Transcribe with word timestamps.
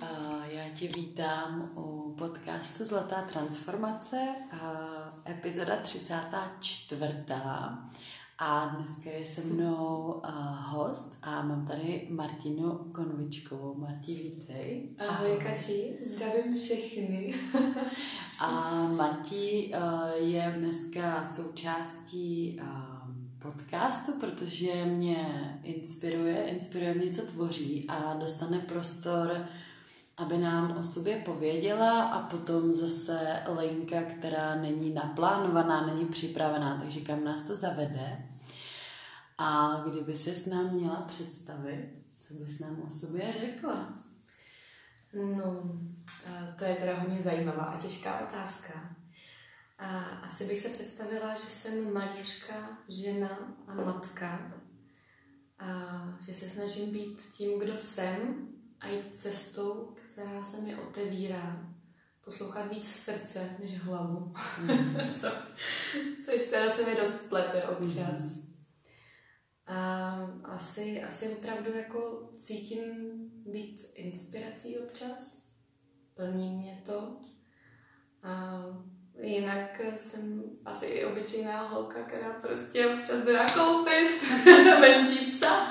a 0.00 0.42
já 0.46 0.68
tě 0.68 0.88
vítám 0.88 1.70
u 1.76 2.14
podcastu 2.18 2.84
Zlatá 2.84 3.22
transformace, 3.22 4.28
a 4.52 4.72
epizoda 5.30 5.76
34. 5.76 7.24
A 8.38 8.66
dneska 8.66 9.10
je 9.10 9.26
se 9.26 9.40
mnou 9.40 10.22
host 10.60 11.16
a 11.22 11.42
mám 11.42 11.66
tady 11.66 12.06
Martinu 12.10 12.70
Konvičkovou. 12.70 13.74
Marti, 13.74 14.14
vítej. 14.14 14.88
Ahoj, 15.08 15.38
Kači, 15.42 15.98
zdravím 16.14 16.56
všechny. 16.56 17.34
a 18.40 18.72
Marti 18.96 19.74
je 20.14 20.54
dneska 20.58 21.26
součástí 21.26 22.60
podcastu, 23.38 24.12
protože 24.20 24.84
mě 24.84 25.60
inspiruje, 25.64 26.44
inspiruje 26.44 26.94
mě, 26.94 27.10
co 27.10 27.22
tvoří 27.22 27.86
a 27.88 28.14
dostane 28.14 28.58
prostor, 28.58 29.46
aby 30.16 30.38
nám 30.38 30.76
o 30.76 30.84
sobě 30.84 31.16
pověděla 31.16 32.02
a 32.02 32.28
potom 32.28 32.72
zase 32.72 33.42
Lenka, 33.48 34.02
která 34.02 34.54
není 34.54 34.94
naplánovaná, 34.94 35.86
není 35.86 36.06
připravená, 36.06 36.78
takže 36.80 37.00
kam 37.00 37.24
nás 37.24 37.42
to 37.42 37.56
zavede. 37.56 38.28
A 39.38 39.80
kdyby 39.90 40.16
se 40.16 40.34
s 40.34 40.46
nám 40.46 40.70
měla 40.70 40.96
představit, 40.96 41.90
co 42.18 42.34
bys 42.34 42.58
nám 42.58 42.82
o 42.88 42.90
sobě 42.90 43.32
řekla? 43.32 43.94
No, 45.36 45.62
to 46.58 46.64
je 46.64 46.74
teda 46.74 46.94
hodně 46.94 47.22
zajímavá 47.22 47.62
a 47.62 47.80
těžká 47.80 48.28
otázka. 48.28 48.96
A 49.78 49.98
asi 50.04 50.44
bych 50.44 50.60
se 50.60 50.68
představila, 50.68 51.34
že 51.34 51.50
jsem 51.50 51.94
malířka, 51.94 52.78
žena 52.88 53.38
a 53.66 53.74
matka. 53.74 54.52
A 55.58 55.68
že 56.26 56.34
se 56.34 56.50
snažím 56.50 56.92
být 56.92 57.20
tím, 57.36 57.58
kdo 57.58 57.78
jsem 57.78 58.48
a 58.80 58.88
jít 58.88 59.16
cestou, 59.16 59.94
která 60.12 60.44
se 60.44 60.60
mi 60.60 60.76
otevírá. 60.76 61.68
Poslouchat 62.24 62.72
víc 62.72 62.94
srdce 62.94 63.56
než 63.60 63.78
hlavu. 63.78 64.34
Mm. 64.58 64.96
Co, 65.20 65.28
což 66.24 66.42
teda 66.50 66.70
se 66.70 66.86
mi 66.86 66.96
dost 66.96 67.28
plete 67.28 67.62
občas. 67.62 68.36
Mm. 68.36 68.52
A 69.66 70.10
asi, 70.44 71.02
asi 71.02 71.28
opravdu 71.28 71.72
jako 71.72 72.30
cítím 72.36 72.84
být 73.52 73.80
inspirací 73.94 74.78
občas. 74.78 75.42
Plní 76.14 76.50
mě 76.50 76.82
to. 76.86 77.16
A 78.22 78.62
Jinak 79.22 79.80
jsem 79.96 80.42
asi 80.64 80.86
i 80.86 81.04
obyčejná 81.04 81.68
holka, 81.68 82.02
která 82.02 82.30
prostě 82.30 82.86
občas 82.86 83.24
jde 83.24 83.32
nakoupit, 83.32 84.22
menší 84.80 85.30
psa, 85.30 85.66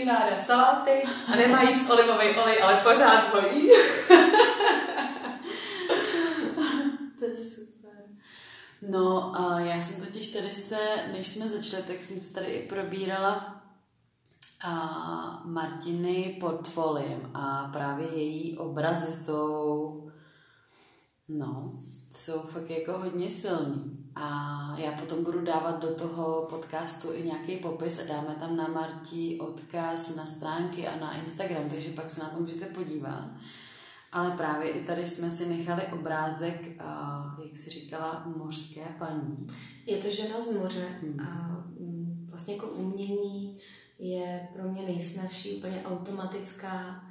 jí 0.00 0.06
ráda 0.06 0.42
saláty 0.42 1.02
a 1.32 1.36
nemá 1.36 1.62
jíst 1.62 1.90
olivový 1.90 2.28
olej, 2.36 2.62
ale 2.62 2.76
pořád 2.76 3.34
ho 3.34 3.40
jí. 3.52 3.70
to 7.18 7.24
je 7.24 7.36
super. 7.36 7.90
No, 8.82 9.32
a 9.40 9.60
já 9.60 9.80
jsem 9.80 10.06
totiž 10.06 10.32
tady 10.32 10.54
se, 10.54 10.78
než 11.12 11.26
jsme 11.26 11.48
začali, 11.48 11.82
tak 11.82 12.04
jsem 12.04 12.20
se 12.20 12.34
tady 12.34 12.46
i 12.46 12.68
probírala 12.68 13.62
a 14.64 15.42
Martiny 15.44 16.36
portfoliem 16.40 17.30
a 17.34 17.70
právě 17.72 18.08
její 18.08 18.58
obrazy 18.58 19.24
jsou 19.24 20.10
No, 21.32 21.72
jsou 22.12 22.40
fakt 22.40 22.70
jako 22.70 22.98
hodně 22.98 23.30
silný. 23.30 23.99
A 24.16 24.74
já 24.78 24.92
potom 24.92 25.24
budu 25.24 25.44
dávat 25.44 25.80
do 25.80 25.94
toho 25.94 26.46
podcastu 26.50 27.12
i 27.12 27.22
nějaký 27.22 27.56
popis 27.56 28.00
a 28.00 28.08
dáme 28.08 28.36
tam 28.40 28.56
na 28.56 28.68
Marti 28.68 29.38
odkaz 29.40 30.16
na 30.16 30.26
stránky 30.26 30.88
a 30.88 31.00
na 31.00 31.16
Instagram, 31.16 31.70
takže 31.70 31.90
pak 31.90 32.10
se 32.10 32.22
na 32.22 32.28
to 32.28 32.40
můžete 32.40 32.64
podívat. 32.64 33.30
Ale 34.12 34.30
právě 34.30 34.70
i 34.70 34.84
tady 34.84 35.08
jsme 35.08 35.30
si 35.30 35.46
nechali 35.48 35.82
obrázek, 35.92 36.68
jak 37.44 37.56
si 37.56 37.70
říkala, 37.70 38.22
mořské 38.36 38.84
paní. 38.98 39.46
Je 39.86 39.96
to 39.96 40.10
žena 40.10 40.40
z 40.40 40.56
moře 40.56 40.86
hmm. 41.02 41.20
a 41.20 41.48
mm, 41.80 42.26
vlastně 42.30 42.54
jako 42.54 42.66
umění 42.66 43.58
je 43.98 44.48
pro 44.54 44.68
mě 44.68 44.82
nejsnažší, 44.82 45.54
úplně 45.54 45.82
automatická 45.84 47.02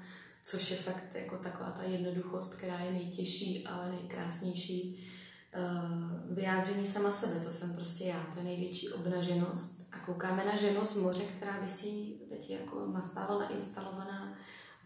což 0.52 0.72
je 0.72 0.78
fakt 0.78 1.16
jako 1.16 1.38
taková 1.38 1.72
ta 1.72 1.84
jednoduchost, 1.84 2.53
která 2.53 2.79
je 2.79 2.91
nejtěžší, 2.91 3.68
ale 3.68 3.91
nejkrásnější. 3.91 5.09
Uh, 5.57 6.35
vyjádření 6.35 6.87
sama 6.87 7.11
sebe, 7.11 7.39
to 7.45 7.51
jsem 7.51 7.73
prostě 7.73 8.03
já, 8.03 8.23
to 8.33 8.39
je 8.39 8.45
největší 8.45 8.89
obnaženost. 8.89 9.87
A 9.91 9.99
koukáme 9.99 10.45
na 10.45 10.55
ženu 10.55 10.85
z 10.85 10.95
moře, 10.95 11.23
která 11.23 11.59
vysí 11.61 12.21
teď 12.29 12.49
jako 12.49 12.87
nastálo 12.93 13.39
nainstalovaná 13.39 14.37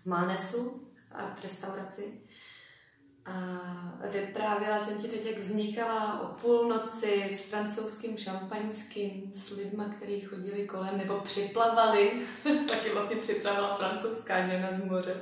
v 0.04 0.06
Mánesu, 0.06 0.88
v 1.10 1.16
art 1.16 1.44
restauraci. 1.44 2.22
A 3.26 3.34
vyprávěla 4.12 4.80
jsem 4.80 4.98
ti 4.98 5.08
teď, 5.08 5.26
jak 5.26 5.38
vznikala 5.38 6.22
o 6.22 6.34
půlnoci 6.42 7.30
s 7.32 7.42
francouzským 7.42 8.18
šampaňským, 8.18 9.32
s 9.34 9.50
lidma, 9.50 9.90
kteří 9.90 10.22
chodili 10.22 10.68
kolem 10.68 10.98
nebo 10.98 11.20
připlavali. 11.20 12.12
Taky 12.68 12.90
vlastně 12.94 13.16
připravila 13.16 13.76
francouzská 13.76 14.46
žena 14.46 14.70
z 14.74 14.86
moře. 14.86 15.16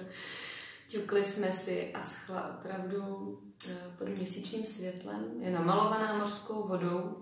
Ťukli 0.87 1.25
jsme 1.25 1.51
si 1.51 1.91
a 1.93 2.03
schla 2.03 2.57
opravdu 2.59 3.03
eh, 3.47 3.50
pod 3.97 4.09
měsíčním 4.09 4.65
světlem. 4.65 5.23
Je 5.39 5.51
namalovaná 5.51 6.17
mořskou 6.17 6.67
vodou 6.67 7.17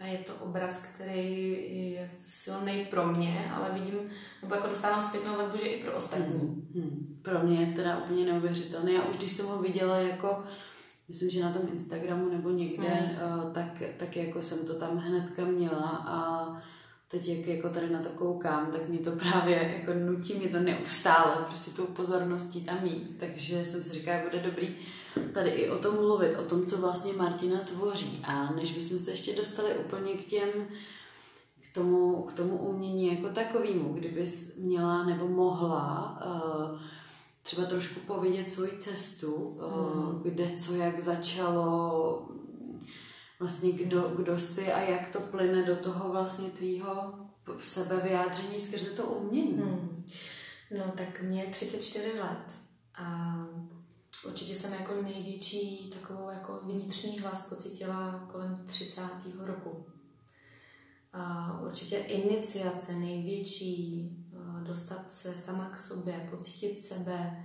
a 0.00 0.06
je 0.06 0.18
to 0.18 0.34
obraz, 0.34 0.86
který 0.86 1.92
je 1.92 2.10
silný 2.26 2.84
pro 2.84 3.06
mě, 3.06 3.50
ale 3.54 3.70
vidím, 3.72 3.94
nebo 4.42 4.54
jako 4.54 4.68
dostávám 4.68 5.02
zpětnou 5.02 5.36
vazbu, 5.36 5.58
že 5.58 5.66
i 5.66 5.84
pro 5.84 5.92
ostatní. 5.92 6.38
Hmm, 6.38 6.68
hmm. 6.74 7.20
Pro 7.22 7.38
mě 7.38 7.60
je 7.60 7.72
teda 7.76 7.98
úplně 7.98 8.24
neuvěřitelný. 8.24 8.94
Já 8.94 9.02
už 9.02 9.16
když 9.16 9.32
jsem 9.32 9.46
ho 9.46 9.62
viděla 9.62 9.98
jako, 9.98 10.42
myslím, 11.08 11.30
že 11.30 11.42
na 11.42 11.52
tom 11.52 11.62
Instagramu 11.72 12.28
nebo 12.28 12.50
někde, 12.50 12.88
hmm. 12.88 13.52
tak, 13.52 13.82
tak 13.96 14.16
jako 14.16 14.42
jsem 14.42 14.66
to 14.66 14.74
tam 14.74 14.96
hnedka 14.96 15.44
měla 15.44 16.04
a 16.06 16.46
teď 17.08 17.28
jak 17.28 17.46
jako 17.46 17.68
tady 17.68 17.90
na 17.90 18.02
to 18.02 18.08
koukám, 18.08 18.72
tak 18.72 18.88
mě 18.88 18.98
to 18.98 19.10
právě 19.10 19.74
jako 19.78 19.98
nutí 19.98 20.34
mě 20.34 20.48
to 20.48 20.60
neustále 20.60 21.36
prostě 21.46 21.70
tou 21.70 21.86
pozorností 21.86 22.64
tam 22.64 22.82
mít, 22.82 23.18
takže 23.18 23.66
jsem 23.66 23.82
si 23.82 23.92
říkala, 23.92 24.22
bude 24.22 24.42
dobrý 24.42 24.76
tady 25.34 25.50
i 25.50 25.70
o 25.70 25.78
tom 25.78 25.94
mluvit, 25.94 26.36
o 26.36 26.42
tom, 26.42 26.66
co 26.66 26.76
vlastně 26.76 27.12
Martina 27.12 27.58
tvoří 27.58 28.22
a 28.24 28.52
než 28.52 28.72
bychom 28.72 28.98
se 28.98 29.10
ještě 29.10 29.36
dostali 29.36 29.78
úplně 29.78 30.14
k 30.14 30.26
těm 30.26 30.48
k 31.62 31.74
tomu, 31.74 32.22
k 32.22 32.32
tomu 32.32 32.58
umění 32.58 33.06
jako 33.06 33.28
takovému, 33.28 33.92
kdybys 33.92 34.56
měla 34.56 35.04
nebo 35.04 35.28
mohla 35.28 36.18
uh, 36.26 36.80
třeba 37.42 37.66
trošku 37.66 38.00
povědět 38.00 38.50
svoji 38.50 38.70
cestu, 38.78 39.34
uh, 39.34 40.12
mm. 40.14 40.20
kde 40.22 40.50
co 40.60 40.74
jak 40.74 41.00
začalo, 41.00 42.28
vlastně 43.40 43.72
kdo, 43.72 44.12
kdo 44.16 44.38
jsi 44.38 44.72
a 44.72 44.80
jak 44.80 45.08
to 45.08 45.20
plyne 45.20 45.62
do 45.62 45.76
toho 45.76 46.12
vlastně 46.12 46.48
tvýho 46.48 47.14
sebevyjádření 47.60 48.60
skrze 48.60 48.90
to 48.90 49.02
umění. 49.02 49.52
Hmm. 49.52 50.04
No 50.78 50.92
tak 50.96 51.22
mě 51.22 51.46
34 51.46 52.12
let 52.20 52.54
a 52.94 53.34
určitě 54.26 54.56
jsem 54.56 54.72
jako 54.72 55.02
největší 55.02 55.90
takovou 55.90 56.30
jako 56.30 56.60
vnitřní 56.64 57.20
hlas 57.20 57.48
pocitila 57.48 58.28
kolem 58.32 58.64
30. 58.66 59.02
roku. 59.38 59.86
A 61.12 61.60
určitě 61.60 61.96
iniciace 61.96 62.92
největší, 62.92 64.10
dostat 64.62 65.12
se 65.12 65.38
sama 65.38 65.70
k 65.70 65.78
sobě, 65.78 66.28
pocítit 66.30 66.80
sebe, 66.80 67.44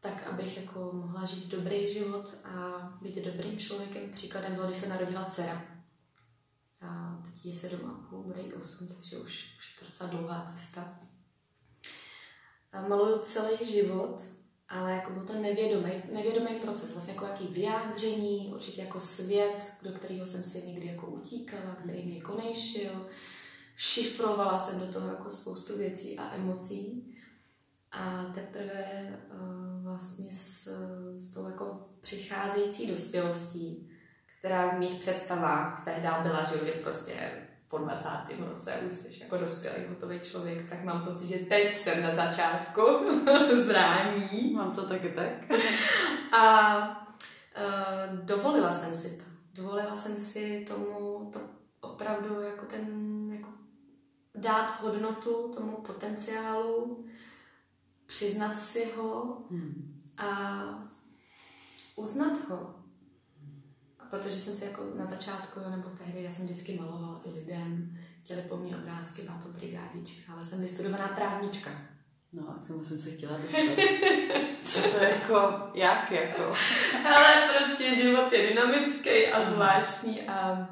tak 0.00 0.26
abych 0.26 0.56
jako 0.56 0.90
mohla 0.92 1.26
žít 1.26 1.48
dobrý 1.48 1.92
život 1.92 2.36
a 2.44 2.78
být 3.02 3.24
dobrým 3.24 3.58
člověkem. 3.58 4.10
Příkladem 4.12 4.54
bylo, 4.54 4.66
když 4.66 4.78
se 4.78 4.88
narodila 4.88 5.24
dcera. 5.24 5.64
A 6.80 7.20
teď 7.24 7.46
je 7.46 7.54
sedm 7.54 7.90
a 7.90 8.08
půl, 8.08 8.22
bude 8.22 8.42
jí 8.42 8.50
takže 8.96 9.18
už, 9.18 9.56
už 9.58 9.74
je 9.74 9.78
to 9.78 9.84
docela 9.84 10.10
dlouhá 10.10 10.52
cesta. 10.56 10.98
A 12.72 12.88
maluju 12.88 13.18
celý 13.18 13.72
život, 13.72 14.22
ale 14.70 14.92
jako 14.92 15.12
byl 15.12 15.22
to 15.22 15.32
nevědomý, 15.32 15.92
nevědomý 16.12 16.54
proces, 16.60 16.92
vlastně 16.92 17.14
jako 17.14 17.26
jaký 17.26 17.46
vyjádření, 17.46 18.52
určitě 18.54 18.80
jako 18.80 19.00
svět, 19.00 19.74
do 19.82 19.92
kterého 19.92 20.26
jsem 20.26 20.44
se 20.44 20.60
někdy 20.60 20.86
jako 20.86 21.06
utíkala, 21.06 21.74
který 21.74 22.06
mě 22.06 22.20
konejšil. 22.20 23.10
Šifrovala 23.76 24.58
jsem 24.58 24.80
do 24.80 24.86
toho 24.86 25.08
jako 25.08 25.30
spoustu 25.30 25.78
věcí 25.78 26.18
a 26.18 26.34
emocí. 26.34 27.14
A 27.92 28.24
teprve 28.34 29.18
uh, 29.32 29.84
vlastně 29.84 30.32
s, 30.32 30.68
s 31.18 31.34
tou 31.34 31.46
jako 31.46 31.88
přicházející 32.00 32.86
dospělostí, 32.86 33.90
která 34.38 34.68
v 34.70 34.78
mých 34.78 35.00
představách 35.00 35.84
tehdy 35.84 36.08
byla, 36.22 36.44
že, 36.44 36.64
že 36.64 36.72
prostě 36.72 37.30
po 37.70 37.78
20. 37.78 38.08
roce 38.38 38.74
už 38.88 38.94
jsi 38.94 39.22
jako 39.22 39.36
dospělý, 39.36 39.76
hotový 39.88 40.20
člověk, 40.20 40.70
tak 40.70 40.84
mám 40.84 41.04
pocit, 41.04 41.26
že 41.26 41.38
teď 41.38 41.74
jsem 41.74 42.02
na 42.02 42.14
začátku 42.14 42.82
zrání. 43.66 44.52
Mám 44.54 44.72
to 44.72 44.88
taky 44.88 45.08
tak. 45.08 45.58
A 46.32 46.78
uh, 47.56 48.18
dovolila 48.18 48.72
jsem 48.72 48.96
si 48.96 49.16
to. 49.18 49.24
Dovolila 49.62 49.96
jsem 49.96 50.18
si 50.18 50.66
tomu 50.68 51.30
to 51.32 51.40
opravdu 51.80 52.40
jako 52.40 52.66
ten, 52.66 52.86
jako 53.32 53.48
dát 54.34 54.80
hodnotu 54.82 55.52
tomu 55.56 55.72
potenciálu, 55.76 57.04
přiznat 58.06 58.58
si 58.58 58.92
ho 58.96 59.38
Hmm. 59.50 60.00
a 60.18 60.28
uznat 61.96 62.48
ho. 62.48 62.79
Protože 64.10 64.40
jsem 64.40 64.56
si 64.56 64.64
jako 64.64 64.82
na 64.98 65.06
začátku, 65.06 65.60
nebo 65.70 65.90
tehdy, 66.04 66.22
já 66.22 66.30
jsem 66.30 66.46
vždycky 66.46 66.78
malovala 66.80 67.20
i 67.24 67.30
lidem, 67.30 67.98
chtěli 68.22 68.42
po 68.42 68.56
mně 68.56 68.76
obrázky, 68.76 69.22
byla 69.22 69.38
to 69.42 69.48
brigádička, 69.48 70.32
ale 70.32 70.44
jsem 70.44 70.60
vystudovaná 70.60 71.08
právnička. 71.08 71.70
No 72.32 72.50
a 72.50 72.64
k 72.64 72.66
tomu 72.66 72.84
jsem 72.84 72.98
se 72.98 73.10
chtěla 73.10 73.38
dostat. 73.38 73.84
Co 74.64 74.82
to 74.82 75.04
jako, 75.04 75.52
jak 75.74 76.12
jako? 76.12 76.54
Ale 77.04 77.48
prostě 77.58 77.94
život 77.94 78.32
je 78.32 78.48
dynamický 78.48 79.26
a 79.26 79.50
zvláštní 79.50 80.22
a, 80.22 80.68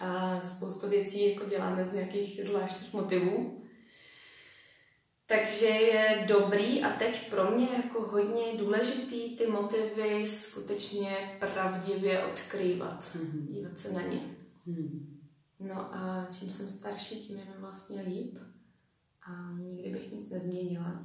a 0.00 0.40
spoustu 0.42 0.88
věcí 0.88 1.34
jako 1.34 1.44
děláme 1.44 1.84
z 1.84 1.92
nějakých 1.92 2.40
zvláštních 2.44 2.92
motivů. 2.92 3.65
Takže 5.28 5.66
je 5.66 6.24
dobrý 6.28 6.82
a 6.82 6.90
teď 6.98 7.30
pro 7.30 7.50
mě 7.50 7.68
jako 7.76 8.02
hodně 8.02 8.58
důležitý 8.58 9.36
ty 9.36 9.46
motivy 9.46 10.26
skutečně 10.26 11.38
pravdivě 11.40 12.24
odkrývat, 12.24 13.10
Mhm. 13.14 13.46
dívat 13.46 13.78
se 13.78 13.92
na 13.92 14.02
ně. 14.02 14.20
Hmm. 14.66 15.20
No 15.60 15.94
a 15.94 16.26
čím 16.38 16.50
jsem 16.50 16.68
starší, 16.70 17.20
tím 17.20 17.38
je 17.38 17.44
mi 17.44 17.54
vlastně 17.58 18.02
líp 18.02 18.38
a 19.22 19.52
nikdy 19.58 19.90
bych 19.90 20.12
nic 20.12 20.30
nezměnila. 20.30 21.04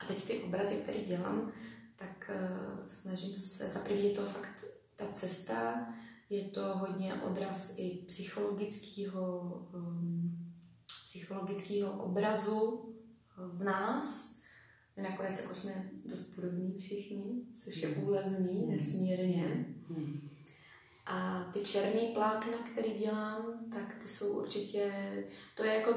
A 0.00 0.06
teď 0.06 0.24
ty 0.24 0.38
obrazy, 0.42 0.74
které 0.74 1.00
dělám, 1.00 1.52
tak 1.96 2.30
uh, 2.34 2.88
snažím 2.88 3.36
se, 3.36 3.70
za 3.70 3.80
prvý 3.80 4.04
je 4.04 4.10
to 4.14 4.24
fakt 4.24 4.64
ta 4.96 5.04
cesta, 5.12 5.88
je 6.30 6.42
to 6.44 6.60
hodně 6.76 7.14
odraz 7.14 7.74
i 7.78 7.88
psychologického, 8.06 9.40
um, 9.74 10.52
psychologického 10.86 11.92
obrazu 11.92 12.89
v 13.52 13.62
nás. 13.64 14.36
My 14.96 15.02
nakonec 15.02 15.38
jako 15.40 15.54
jsme 15.54 15.90
dost 16.04 16.34
podobní 16.34 16.78
všichni, 16.78 17.42
což 17.64 17.76
je 17.76 17.88
úlevný 17.88 18.66
nesmírně. 18.66 19.44
Hmm. 19.88 20.20
A 21.06 21.44
ty 21.52 21.60
černý 21.60 22.08
plátna, 22.14 22.58
které 22.72 22.88
dělám, 22.98 23.68
tak 23.72 23.98
ty 24.02 24.08
jsou 24.08 24.40
určitě, 24.42 24.92
to 25.56 25.64
je 25.64 25.74
jako 25.74 25.94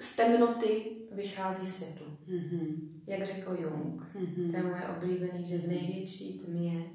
z 0.00 0.16
temnoty 0.16 0.96
vychází 1.12 1.66
světlo. 1.66 2.06
Mhm. 2.26 3.02
Jak 3.06 3.26
řekl 3.26 3.56
Jung, 3.60 4.02
Mhm. 4.14 4.50
to 4.50 4.56
je 4.56 4.62
moje 4.62 4.82
oblíbený, 4.96 5.44
že 5.44 5.58
v 5.58 5.68
největší 5.68 6.38
tmě 6.38 6.90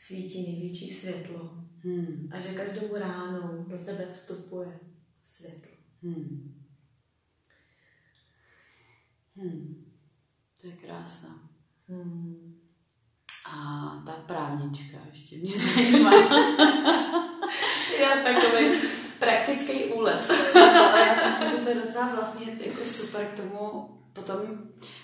svítí 0.00 0.42
největší 0.42 0.92
světlo 0.94 1.50
Hmm. 1.84 2.28
a 2.32 2.40
že 2.40 2.48
každou 2.54 2.86
ránou 2.98 3.64
do 3.64 3.78
tebe 3.78 4.08
vstupuje 4.12 4.78
světlo. 5.24 5.72
Hmm. 6.02 6.63
Hmm. 9.36 9.84
To 10.60 10.66
je 10.66 10.72
krása. 10.72 11.28
Hmm. 11.88 12.54
A 13.50 13.56
ta 14.06 14.12
právnička 14.12 14.96
ještě 15.10 15.36
mě 15.36 15.52
zajímá. 15.74 16.12
Já 18.00 18.22
takový 18.24 18.66
praktický 19.18 19.84
úlet. 19.84 20.30
Ale 20.54 21.00
já 21.00 21.14
si 21.14 21.28
myslím, 21.28 21.50
že 21.50 21.64
to 21.64 21.68
je 21.68 21.86
docela 21.86 22.14
vlastně 22.14 22.56
jako 22.60 22.86
super 22.86 23.26
k 23.26 23.36
tomu 23.36 23.90
potom 24.12 24.40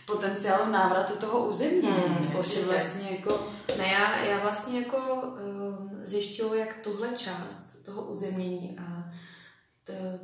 potenciálu 0.06 0.73
návratu 0.73 1.17
toho 1.17 1.49
území. 1.49 1.81
Hmm, 1.81 2.27
vlastně 2.67 3.11
jako 3.11 3.50
Ne, 3.79 3.88
já, 3.88 4.25
já 4.25 4.38
vlastně 4.38 4.81
jako 4.81 4.97
um, 4.97 6.00
zjišťuju, 6.05 6.55
jak 6.55 6.77
tuhle 6.77 7.09
část 7.09 7.77
toho 7.85 8.05
uzemnění 8.05 8.79
a 8.79 9.12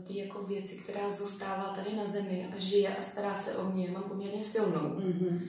ty 0.07 0.19
jako 0.19 0.43
věci, 0.47 0.77
která 0.77 1.11
zůstává 1.13 1.65
tady 1.77 1.97
na 1.97 2.07
zemi 2.07 2.49
a 2.57 2.59
žije 2.59 2.97
a 2.97 3.03
stará 3.03 3.35
se 3.37 3.57
o 3.57 3.71
mě, 3.73 3.91
mám 3.91 4.03
poměrně 4.03 4.45
silnou. 4.45 4.89
Mhm. 4.99 5.41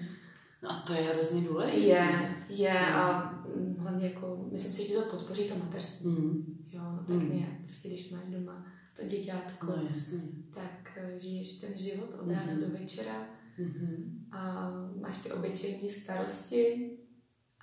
No 0.64 0.72
a 0.72 0.80
to 0.88 0.94
je 0.94 1.02
hrozně 1.02 1.42
důležité. 1.42 1.78
Je, 1.80 2.36
je 2.50 2.80
a 2.80 3.31
mm, 3.56 3.75
hlavně 3.80 4.08
jako, 4.08 4.46
myslím 4.52 4.74
si, 4.74 4.88
že 4.88 4.94
to 4.94 5.02
podpoří 5.02 5.44
to 5.50 5.56
mateřství. 5.56 6.10
Mhm. 6.12 6.58
Jo, 6.72 6.81
no 6.84 6.98
tak 7.08 7.16
Mm. 7.16 7.36
nějak, 7.38 7.52
prostě 7.66 7.88
když 7.88 8.10
máš 8.12 8.24
doma 8.28 8.66
to 8.96 9.08
děťátko, 9.08 9.66
No 9.68 9.84
jasně. 9.90 10.19
tak 10.54 10.92
eh, 10.98 11.18
žiješ 11.18 11.52
ten 11.52 11.78
život 11.78 12.14
od 12.22 12.31
rána 12.31 12.52
Mhm. 12.54 12.62
do 12.62 12.68
večera 12.80 13.25
Mhm. 13.58 14.25
a 14.31 14.69
máš 15.02 15.18
ty 15.18 15.31
obyčejné 15.31 15.90
starosti 15.90 16.92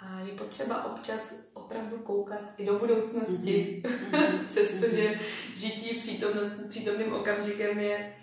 a 0.04 0.20
je 0.20 0.32
potřeba 0.32 0.84
občas 0.94 1.34
opravdu 1.54 1.98
koukat 1.98 2.40
i 2.58 2.66
do 2.66 2.78
budoucnosti, 2.78 3.82
Mhm. 4.12 4.38
přestože 4.48 5.18
žití 5.56 6.00
přítomnost, 6.00 6.60
přítomným 6.68 7.12
okamžikem 7.12 7.78
je 7.78 8.14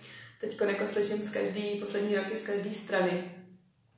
teď 0.41 0.61
jako 0.61 0.87
slyším 0.87 1.17
z 1.17 1.31
každý, 1.31 1.79
poslední 1.79 2.15
roky 2.15 2.37
z 2.37 2.43
každé 2.45 2.69
strany, 2.73 3.35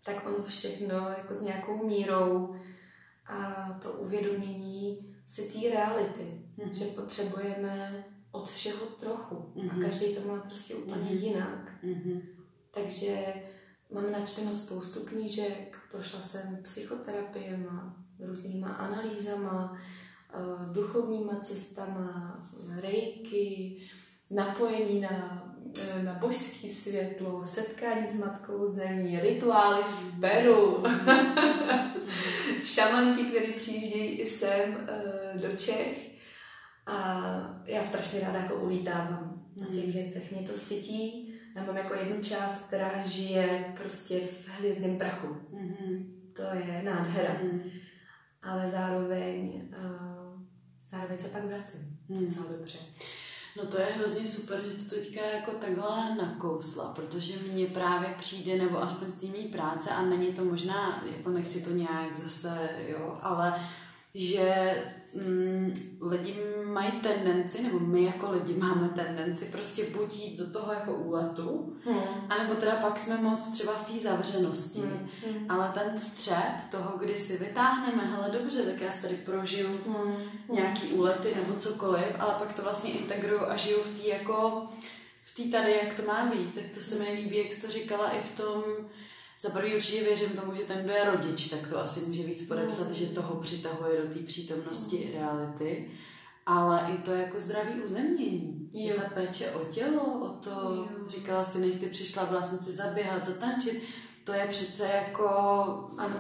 tak 0.06 0.28
ono 0.28 0.44
všechno 0.44 0.96
jako 0.96 1.36
s 1.36 1.42
nějakou 1.42 1.88
mírou 1.88 2.56
a 3.26 3.70
to 3.82 3.92
uvědomění 3.92 5.16
si 5.28 5.42
té 5.42 5.70
reality, 5.70 6.42
Mhm. 6.58 6.76
že 6.76 6.86
potřebujeme 6.86 8.06
od 8.32 8.50
všeho 8.50 8.86
trochu 8.86 9.54
a 9.72 9.74
Mhm. 9.74 9.82
každý 9.82 10.16
to 10.16 10.28
má 10.28 10.38
prostě 10.40 10.76
úplně 10.76 11.02
Mhm. 11.06 11.14
jinak. 11.18 11.72
Mhm. 11.84 12.22
Takže 12.72 13.34
mám 13.94 14.12
načteno 14.12 14.54
spoustu 14.54 15.00
knížek, 15.00 15.78
prošla 15.92 16.22
jsem 16.22 16.60
psychoterapiema, 16.64 17.96
různýma 18.20 18.68
analýzama, 18.68 19.78
eh, 20.34 20.74
duchovníma 20.74 21.40
cestama, 21.40 22.40
rejky, 22.82 23.78
napojení 24.32 25.02
na, 25.02 25.44
eh, 25.82 26.04
na 26.04 26.14
božský 26.14 26.70
světlo, 26.70 27.46
setkání 27.46 28.08
s 28.08 28.20
Matkou 28.20 28.68
Zemí, 28.68 29.20
rituály 29.20 29.84
v 29.84 30.20
Peru, 30.20 30.84
šamanky, 32.64 33.24
které 33.24 33.54
přijíždějí 33.54 34.20
i 34.20 34.28
sem 34.28 34.88
eh, 34.90 35.38
do 35.38 35.58
Čech. 35.58 36.14
A 36.86 37.64
já 37.66 37.84
strašně 37.84 38.20
ráda 38.20 38.40
jako 38.40 38.56
ulítávám 38.56 39.46
na 39.58 39.66
těch 39.66 39.94
věcech. 39.94 40.32
Mě 40.32 40.48
to 40.48 40.54
sytí. 40.54 41.23
Já 41.56 41.64
mám 41.64 41.78
jako 41.78 41.94
jednu 41.94 42.22
část, 42.22 42.60
která 42.68 43.08
žije 43.08 43.74
prostě 43.78 44.20
v 44.20 44.50
hvězdném 44.50 44.98
prachu. 44.98 45.28
Mhm. 45.52 46.14
To 46.36 46.42
je 46.42 46.82
nádhera. 46.84 47.34
Mhm. 47.44 47.62
Ale 48.44 48.72
zároveň, 48.72 49.70
uh, 49.78 50.42
zároveň 50.90 51.18
se 51.18 51.28
pak 51.28 51.44
vracím. 51.44 52.00
Hmm. 52.10 52.26
Docela 52.26 52.46
dobře. 52.58 52.80
No 53.58 53.66
to 53.66 53.80
je 53.80 53.86
hrozně 53.86 54.28
super, 54.28 54.62
že 54.66 54.84
to 54.84 54.96
teďka 54.96 55.26
jako 55.26 55.52
takhle 55.52 56.16
nakousla, 56.16 56.94
protože 56.94 57.34
mně 57.38 57.68
právě 57.68 58.10
přijde, 58.20 58.58
nebo 58.58 58.82
aspoň 58.82 59.10
z 59.10 59.14
té 59.14 59.26
mý 59.26 59.44
práce, 59.44 59.90
a 59.90 60.02
není 60.02 60.34
to 60.34 60.46
možná, 60.46 61.04
jako 61.18 61.30
nechci 61.30 61.62
to 61.62 61.70
nějak 61.70 62.18
zase, 62.18 62.70
jo, 62.88 63.20
ale 63.22 63.70
že 64.16 64.76
mm, 64.86 65.03
lidi 66.14 66.38
mají 66.66 66.92
tendenci, 66.92 67.62
nebo 67.64 67.80
my 67.80 68.04
jako 68.04 68.32
lidi 68.32 68.54
máme 68.54 68.90
tendenci 68.90 69.46
prostě 69.46 69.86
buď 69.86 70.16
jít 70.16 70.38
do 70.38 70.50
toho 70.60 70.74
jako 70.74 70.94
úletu, 70.94 71.78
Hmm. 71.86 72.00
anebo 72.30 72.56
teda 72.56 72.72
pak 72.72 73.00
jsme 73.00 73.18
moc 73.18 73.52
třeba 73.52 73.74
v 73.74 73.92
té 73.92 74.00
zavřenosti. 74.00 74.80
Hmm. 74.80 75.10
Hmm. 75.28 75.52
Ale 75.52 75.72
ten 75.74 76.00
střed 76.00 76.56
toho, 76.72 76.98
kdy 76.98 77.18
si 77.18 77.38
vytáhneme, 77.38 78.04
hele 78.06 78.30
dobře, 78.40 78.62
tak 78.64 78.82
já 78.82 78.92
si 78.92 79.02
tady 79.02 79.16
prožiju 79.16 79.80
Hmm. 79.88 80.16
nějaký 80.50 80.88
úlety 80.88 81.34
nebo 81.36 81.60
cokoliv, 81.60 82.06
ale 82.20 82.34
pak 82.40 82.54
to 82.54 82.62
vlastně 82.62 82.92
integruju 82.92 83.42
a 83.48 83.58
žiju 83.58 83.78
v 83.84 84.02
té 84.02 84.08
jako, 84.08 84.68
v 85.26 85.36
té 85.36 85.58
tady, 85.58 85.72
jak 85.84 85.96
to 85.96 86.02
má 86.08 86.26
být. 86.26 86.56
Tak 86.56 86.64
to 86.74 86.80
se 86.82 87.00
mi 87.00 87.14
líbí, 87.14 87.38
jak 87.38 87.54
jsi 87.54 87.62
to 87.62 87.72
říkala 87.72 88.10
i 88.12 88.20
v 88.34 88.38
tom, 88.38 88.64
za 89.44 89.50
prvý 89.50 89.76
určitě 89.76 90.04
věřím 90.04 90.30
tomu, 90.30 90.56
že 90.56 90.62
ten, 90.62 90.84
kdo 90.84 90.94
je 90.94 91.06
rodič, 91.12 91.50
tak 91.50 91.68
to 91.70 91.80
asi 91.80 92.00
může 92.00 92.24
víc 92.24 92.48
podepsat, 92.48 92.88
Mm. 92.88 92.94
že 92.94 93.06
toho 93.06 93.36
přitahuje 93.36 94.02
do 94.02 94.14
té 94.14 94.20
přítomnosti 94.20 95.12
reality, 95.20 95.92
ale 96.46 96.86
i 96.96 96.98
to 96.98 97.12
jako 97.12 97.40
zdravý 97.40 97.82
uzemnění. 97.82 98.70
Jo. 98.74 98.96
Ta 99.02 99.10
péče 99.10 99.52
o 99.52 99.66
tělo, 99.66 100.04
o 100.26 100.28
to, 100.30 100.50
Jo. 100.50 100.88
říkala 101.08 101.46
si, 101.46 101.58
než 101.60 101.76
jsi 101.76 101.86
přišla 101.90 102.24
vlastně 102.26 102.58
si 102.58 102.72
zaběhat, 102.72 103.28
zatančit, 103.28 103.84
to 104.24 104.34
je 104.34 104.48
přece 104.48 104.84
jako, 104.88 105.28
ano, 105.98 106.16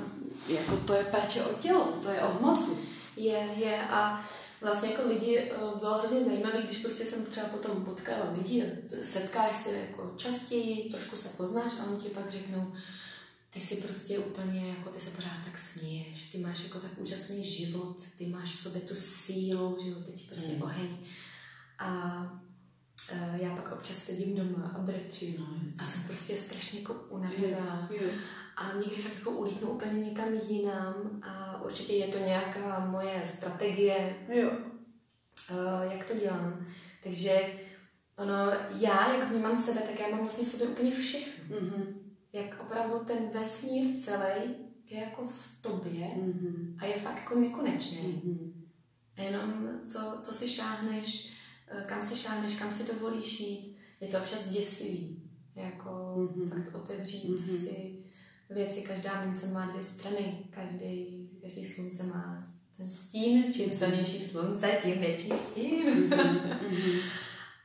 jako 0.48 0.77
to 0.77 0.94
je 0.94 1.03
péče 1.03 1.44
o 1.44 1.53
tělo, 1.53 1.94
to 2.03 2.10
je 2.10 2.22
o 2.22 2.27
hmotu. 2.38 2.77
Je, 3.18 3.48
je 3.56 3.84
a 3.89 4.25
vlastně 4.62 4.89
jako 4.89 5.08
lidi 5.08 5.38
eh, 5.39 5.51
bylo 5.80 5.98
hrozně 5.98 6.24
zajímavé, 6.25 6.62
když 6.62 6.77
prostě 6.77 7.06
jsem 7.06 7.25
třeba 7.25 7.48
potom 7.48 7.86
potkala 7.86 8.25
lidi, 8.38 8.65
setkáš 9.03 9.56
se 9.56 9.72
jako 9.77 10.12
častěji, 10.18 10.89
trošku 10.92 11.18
se 11.18 11.30
poznáš 11.38 11.72
a 11.80 11.84
oni 11.92 11.98
ti 12.01 12.10
pak 12.10 12.32
řeknou, 12.32 12.72
ty 13.53 13.62
si 13.62 13.75
prostě 13.75 14.19
úplně, 14.19 14.67
jako 14.69 14.89
ty 14.89 15.01
se 15.01 15.10
pořád 15.10 15.45
tak 15.45 15.60
směješ, 15.60 16.31
ty 16.31 16.38
máš 16.38 16.63
jako 16.63 16.79
tak 16.79 16.91
úžasný 16.98 17.43
život, 17.51 17.98
ty 18.17 18.25
máš 18.25 18.53
v 18.55 18.60
sobě 18.60 18.81
tu 18.81 18.95
sílu, 18.95 19.77
že 19.83 19.89
jo, 19.89 20.00
teď 20.05 20.27
prostě 20.29 20.51
Mm. 20.51 20.62
oheň. 20.62 20.98
A 21.79 22.13
eh, 23.12 23.38
já 23.41 23.55
pak 23.55 23.72
občas 23.72 23.98
sedím 23.98 24.36
doma 24.36 24.72
a 24.75 24.79
brečím 24.79 25.36
No, 25.39 25.48
a 25.79 25.86
jsem 25.86 26.03
prostě 26.03 26.38
strašně 26.38 26.79
jako 26.79 26.93
unavená. 27.10 27.89
Jo. 28.01 28.10
A 28.57 28.74
někdy 28.77 28.95
fakt 29.01 29.15
jako 29.15 29.31
ulítnu 29.31 29.67
úplně 29.69 30.00
někam 30.00 30.33
jinam 30.50 31.22
a 31.24 31.62
určitě 31.62 31.93
je 31.93 32.07
to 32.07 32.17
nějaká 32.19 32.86
moje 32.86 33.22
strategie, 33.25 34.15
Jo. 34.29 34.51
uh, 35.51 35.91
jak 35.91 36.05
to 36.07 36.13
dělám. 36.19 36.65
Takže 37.03 37.41
ono, 38.17 38.33
já, 38.79 39.13
jak 39.15 39.29
vnímám 39.31 39.57
sebe, 39.57 39.81
tak 39.81 40.00
já 40.00 40.07
mám 40.10 40.19
vlastně 40.19 40.45
v 40.45 40.50
sobě 40.50 40.67
úplně 40.67 40.91
všechno. 40.91 41.33
Mhm. 41.62 42.00
Jak 42.33 42.61
opravdu 42.61 43.05
ten 43.05 43.29
vesmír 43.33 43.97
celý 43.97 44.55
je 44.89 44.99
jako 44.99 45.27
v 45.27 45.61
tobě 45.61 46.07
Mhm. 46.15 46.77
a 46.79 46.85
je 46.85 46.93
fakt 46.99 47.17
jako 47.17 47.39
nekonečný. 47.39 48.21
Mhm. 48.25 48.63
A 49.17 49.21
jenom 49.21 49.69
co, 49.85 50.17
co 50.21 50.33
si 50.33 50.49
šáhneš, 50.49 51.29
eh, 51.67 51.83
kam 51.87 52.03
si 52.03 52.15
šáhneš, 52.15 52.53
kam 52.53 52.73
si 52.73 52.83
dovolíš 52.93 53.39
jít, 53.39 53.75
je 54.01 54.07
to 54.07 54.17
občas 54.17 54.47
děsivý. 54.49 55.23
Jako 55.55 56.15
Mhm. 56.17 56.49
fakt 56.49 56.75
otevřít 56.75 57.29
Mhm. 57.29 57.57
si 57.57 57.95
věci, 58.49 58.81
každá 58.81 59.25
mince 59.25 59.47
má 59.47 59.65
dvě 59.71 59.83
strany, 59.83 60.39
každý, 60.49 61.29
každý 61.41 61.65
slunce 61.65 62.03
má 62.03 62.47
ten 62.77 62.89
stín, 62.89 63.53
čím 63.53 63.71
silnější 63.71 64.25
slunce, 64.25 64.77
tím 64.83 64.99
větší 64.99 65.29
stín. 65.51 65.85
Mhm. 65.89 66.99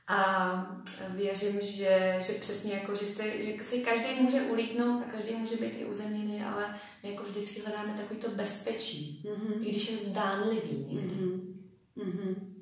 A 0.09 0.83
věřím, 1.09 1.63
že, 1.63 2.19
že 2.23 2.33
přesně 2.33 2.73
jako, 2.73 2.95
že, 2.95 3.07
jste, 3.07 3.43
že 3.45 3.65
si 3.65 3.81
každý 3.81 4.23
může 4.23 4.43
ulítnout 4.43 5.03
a 5.03 5.11
každý 5.11 5.35
může 5.35 5.57
být 5.57 5.73
i 5.81 5.85
uzemněný, 5.85 6.43
ale 6.43 6.81
my 7.03 7.11
jako 7.11 7.23
vždycky 7.23 7.61
hledáme 7.61 7.95
takový 7.95 8.21
to 8.21 8.31
bezpečí, 8.31 9.25
Mhm. 9.37 9.63
i 9.65 9.71
když 9.71 9.91
je 9.91 9.97
zdánlivý 9.97 10.87
někdy. 10.91 11.15
Mhm. 11.15 11.65
Mhm. 11.97 12.55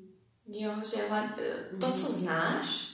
Jo, 0.47 0.71
že 0.95 1.03
to, 1.79 1.91
co 1.91 2.11
znáš, 2.11 2.87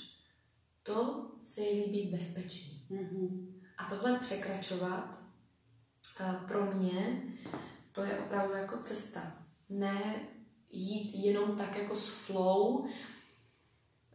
to 0.83 1.25
se 1.45 1.61
jí 1.61 1.83
líbí 1.83 2.09
bezpečný. 2.11 2.85
Mhm. 2.89 3.53
A 3.77 3.85
tohle 3.89 4.19
překračovat 4.19 5.17
eh, 6.19 6.35
pro 6.47 6.71
mě, 6.71 7.21
to 7.91 8.03
je 8.03 8.19
opravdu 8.19 8.53
jako 8.53 8.77
cesta. 8.77 9.35
Ne 9.69 10.15
jít 10.69 11.11
jenom 11.25 11.57
tak 11.57 11.77
jako 11.77 11.95
s 11.95 12.07
flow, 12.07 12.85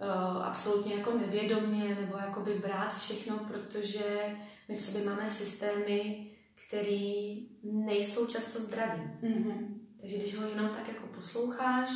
eh, 0.01 0.45
absolutně 0.45 0.95
jako 0.95 1.13
nevědomně, 1.19 1.95
nebo 2.01 2.17
jakoby 2.19 2.55
brát 2.55 2.99
všechno, 2.99 3.39
protože 3.39 4.37
my 4.69 4.77
v 4.77 4.81
sobě 4.83 5.05
máme 5.05 5.29
systémy, 5.29 6.27
které 6.67 7.35
nejsou 7.63 8.27
často 8.27 8.61
zdraví. 8.61 9.03
Mhm. 9.23 9.81
Takže 10.01 10.17
když 10.17 10.37
ho 10.37 10.47
jenom 10.47 10.69
tak 10.69 10.89
jako 10.89 11.07
posloucháš, 11.07 11.91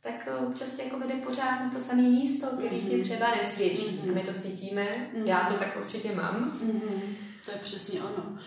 tak 0.00 0.28
eh, 0.30 0.46
občas 0.46 0.70
tě 0.70 0.82
jako 0.82 0.98
vede 0.98 1.14
pořád 1.14 1.60
na 1.60 1.70
to 1.70 1.80
samé 1.80 2.02
místo, 2.02 2.46
který 2.46 2.80
ti 2.80 3.02
třeba 3.02 3.34
nesvědčí. 3.34 3.90
Mhm. 4.02 4.10
A 4.10 4.14
my 4.14 4.20
to 4.22 4.40
cítíme, 4.40 5.10
Mhm. 5.14 5.26
já 5.26 5.40
to 5.40 5.54
tak 5.54 5.76
určitě 5.80 6.14
mám. 6.14 6.58
Mhm. 6.62 7.16
To 7.44 7.50
je 7.52 7.58
přesně 7.64 8.00
ono. 8.02 8.38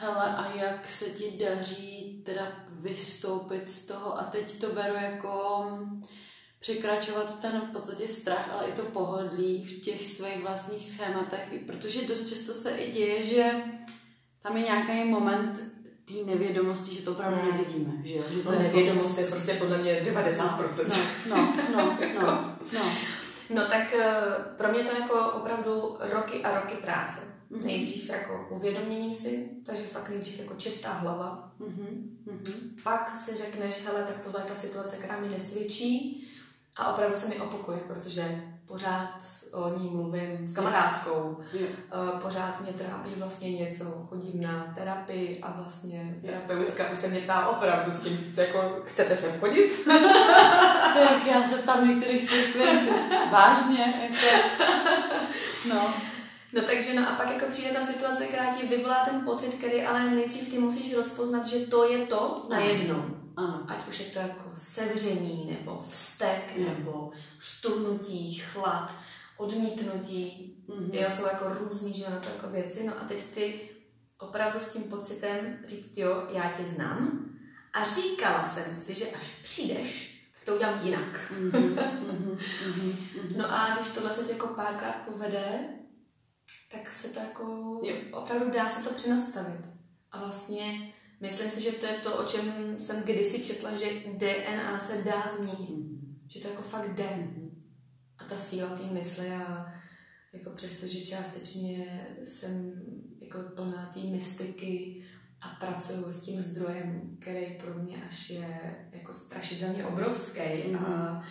Hele, 0.00 0.24
a 0.36 0.52
jak 0.56 0.90
se 0.90 1.04
ti 1.04 1.44
daří 1.44 2.22
teda 2.26 2.52
vystoupit 2.80 3.70
z 3.70 3.86
toho, 3.86 4.18
a 4.20 4.24
teď 4.24 4.60
to 4.60 4.66
beru 4.72 4.94
jako 4.94 5.64
překračovat 6.60 7.40
ten 7.40 7.60
v 7.60 7.72
podstatě 7.72 8.08
strach, 8.08 8.48
ale 8.52 8.66
i 8.68 8.72
to 8.72 8.82
pohodlí 8.82 9.64
v 9.64 9.80
těch 9.80 10.06
svých 10.06 10.42
vlastních 10.42 10.88
schématech, 10.88 11.48
protože 11.66 12.06
dost 12.08 12.28
často 12.28 12.54
se 12.54 12.70
i 12.70 12.92
děje, 12.92 13.24
že 13.24 13.52
tam 14.42 14.56
je 14.56 14.62
nějaký 14.62 15.08
moment 15.10 15.60
té 16.04 16.14
nevědomosti, 16.26 16.94
že 16.94 17.02
to 17.02 17.12
opravdu 17.12 17.38
Mm. 17.42 17.50
nevidíme, 17.56 17.92
že 18.04 18.14
jo? 18.16 18.24
Že 18.34 18.42
To 18.42 18.52
je 18.52 18.58
nevědomost 18.58 19.18
je 19.18 19.26
prostě 19.26 19.54
podle 19.54 19.78
mě 19.78 19.94
90%. 20.04 20.88
No, 21.28 21.36
no, 21.36 21.54
no, 21.76 21.98
no, 22.22 22.58
no. 22.72 22.92
No 23.54 23.66
tak 23.66 23.92
eh, 23.94 24.14
pro 24.56 24.68
mě 24.72 24.82
to 24.82 24.96
jako 24.96 25.32
opravdu 25.32 25.96
roky 26.00 26.44
a 26.44 26.60
roky 26.60 26.74
práce. 26.74 27.20
Mhm. 27.50 27.66
Nejdřív 27.66 28.08
jako 28.10 28.46
uvědomění 28.50 29.14
si, 29.14 29.48
takže 29.66 29.82
fakt 29.82 30.08
nejdřív 30.08 30.38
jako 30.38 30.54
čistá 30.54 30.92
hlava. 30.92 31.52
Mhm, 31.58 32.18
mhm. 32.26 32.44
Pak 32.82 33.18
si 33.18 33.36
řekneš, 33.36 33.74
hele, 33.84 34.02
tak 34.04 34.18
tohle 34.24 34.40
je 34.40 34.44
ta 34.44 34.54
situace, 34.54 34.96
která 34.96 35.20
mi 35.20 35.28
nesvědčí 35.28 36.24
a 36.78 36.92
opravdu 36.92 37.16
se 37.16 37.28
mi 37.28 37.40
opakuje, 37.40 37.78
protože 37.78 38.42
pořád 38.66 39.10
o 39.52 39.78
ní 39.78 39.90
mluvím 39.90 40.48
s 40.48 40.54
kamarádkou. 40.54 41.36
Eh, 41.54 42.20
pořád 42.22 42.60
mě 42.60 42.72
trápí 42.72 43.10
vlastně 43.16 43.52
něco, 43.52 43.84
chodím 43.84 44.42
na 44.42 44.74
terapii 44.78 45.40
a 45.42 45.52
vlastně 45.62 46.14
terapeutka 46.26 46.90
už 46.92 46.98
se 46.98 47.08
mě 47.08 47.20
ptá 47.20 47.48
opravdu 47.48 47.92
s 47.92 48.00
tím, 48.00 48.18
chce, 48.32 48.46
jako, 48.46 48.82
chcete 48.84 49.16
sem 49.16 49.40
chodit? 49.40 49.86
Tak 50.94 51.26
já 51.26 51.44
se 51.44 51.56
ptám 51.56 51.88
některých 51.88 52.24
svých 52.24 52.52
klientů. 52.52 52.94
Vážně, 53.30 54.10
jako... 54.10 54.36
No. 55.68 55.94
No 56.52 56.62
takže 56.62 56.94
no 56.94 57.08
a 57.08 57.12
pak 57.12 57.30
jako 57.30 57.46
přijde 57.50 57.70
ta 57.70 57.86
situace, 57.86 58.24
která 58.24 58.54
ti 58.54 58.66
vyvolá 58.66 59.04
ten 59.04 59.20
pocit, 59.20 59.54
který 59.54 59.82
ale 59.82 60.10
nejdřív 60.10 60.50
ty 60.50 60.58
musíš 60.58 60.94
rozpoznat, 60.94 61.46
že 61.46 61.58
to 61.58 61.92
je 61.92 62.06
to 62.06 62.46
najednou. 62.50 63.04
Ano. 63.38 63.64
Ať 63.68 63.88
už 63.88 64.00
je 64.00 64.06
to 64.06 64.18
jako 64.18 64.50
sevření, 64.56 65.56
nebo 65.58 65.84
vztek, 65.90 66.56
Mm. 66.56 66.64
nebo 66.64 67.10
stuhnutí, 67.38 68.34
chlad, 68.34 68.94
odmítnutí. 69.36 70.54
Mhm. 70.68 70.90
Jo, 70.92 71.10
jsou 71.10 71.22
jako 71.26 71.54
různý, 71.54 71.92
že 71.92 72.10
na 72.10 72.18
to 72.20 72.28
jako 72.28 72.48
věci. 72.48 72.86
No 72.86 72.92
a 73.00 73.04
teď 73.04 73.24
ty 73.24 73.60
opravdu 74.18 74.60
s 74.60 74.72
tím 74.72 74.82
pocitem 74.82 75.58
říct, 75.66 75.96
jo, 75.96 76.26
já 76.30 76.50
tě 76.50 76.66
znám. 76.66 77.24
A 77.72 77.84
říkala 77.84 78.48
jsem 78.48 78.76
si, 78.76 78.94
že 78.94 79.10
až 79.10 79.26
přijdeš, 79.42 80.18
tak 80.34 80.44
to 80.44 80.54
udělám 80.56 80.80
jinak. 80.86 81.30
Mhm, 81.30 81.50
mhm, 81.50 81.74
mhm, 82.66 82.96
mhm. 83.22 83.32
No 83.36 83.52
a 83.52 83.74
když 83.76 83.88
tohle 83.88 84.12
se 84.12 84.24
ti 84.24 84.32
jako 84.32 84.46
párkrát 84.46 84.92
povede, 85.06 85.68
tak 86.72 86.88
se 86.94 87.08
to 87.08 87.20
jako 87.20 87.44
Jo. 87.84 87.94
opravdu 88.12 88.50
dá 88.50 88.68
se 88.68 88.82
to 88.82 88.90
přenastavit. 88.94 89.60
A 90.12 90.18
vlastně 90.18 90.92
myslím 91.20 91.50
si, 91.50 91.60
že 91.60 91.72
to 91.72 91.86
je 91.86 91.92
to, 91.92 92.18
o 92.18 92.24
čem 92.24 92.76
jsem 92.78 93.02
kdysi 93.02 93.44
četla, 93.44 93.74
že 93.74 93.86
DNA 94.16 94.80
se 94.80 95.02
dá 95.02 95.24
změnit. 95.36 95.88
Že 96.28 96.40
to 96.40 96.48
jako 96.48 96.62
fakt 96.62 96.94
jde. 96.94 97.28
A 98.18 98.24
ta 98.24 98.36
síla 98.36 98.68
té 98.68 98.82
mysli 98.82 99.30
a 99.30 99.72
jako 100.32 100.50
přesto, 100.50 100.86
že 100.86 101.00
částečně 101.00 102.06
jsem 102.24 102.82
jako 103.20 103.38
plná 103.56 103.90
té 103.94 104.00
mystiky 104.00 105.04
a 105.40 105.48
pracuju 105.48 106.10
s 106.10 106.20
tím 106.20 106.40
zdrojem, 106.40 107.16
který 107.20 107.46
pro 107.54 107.74
mě 107.74 107.96
až 108.10 108.30
je 108.30 108.76
jako 108.92 109.12
strašidelně 109.12 109.84
obrovský 109.84 110.74
a 110.86 111.22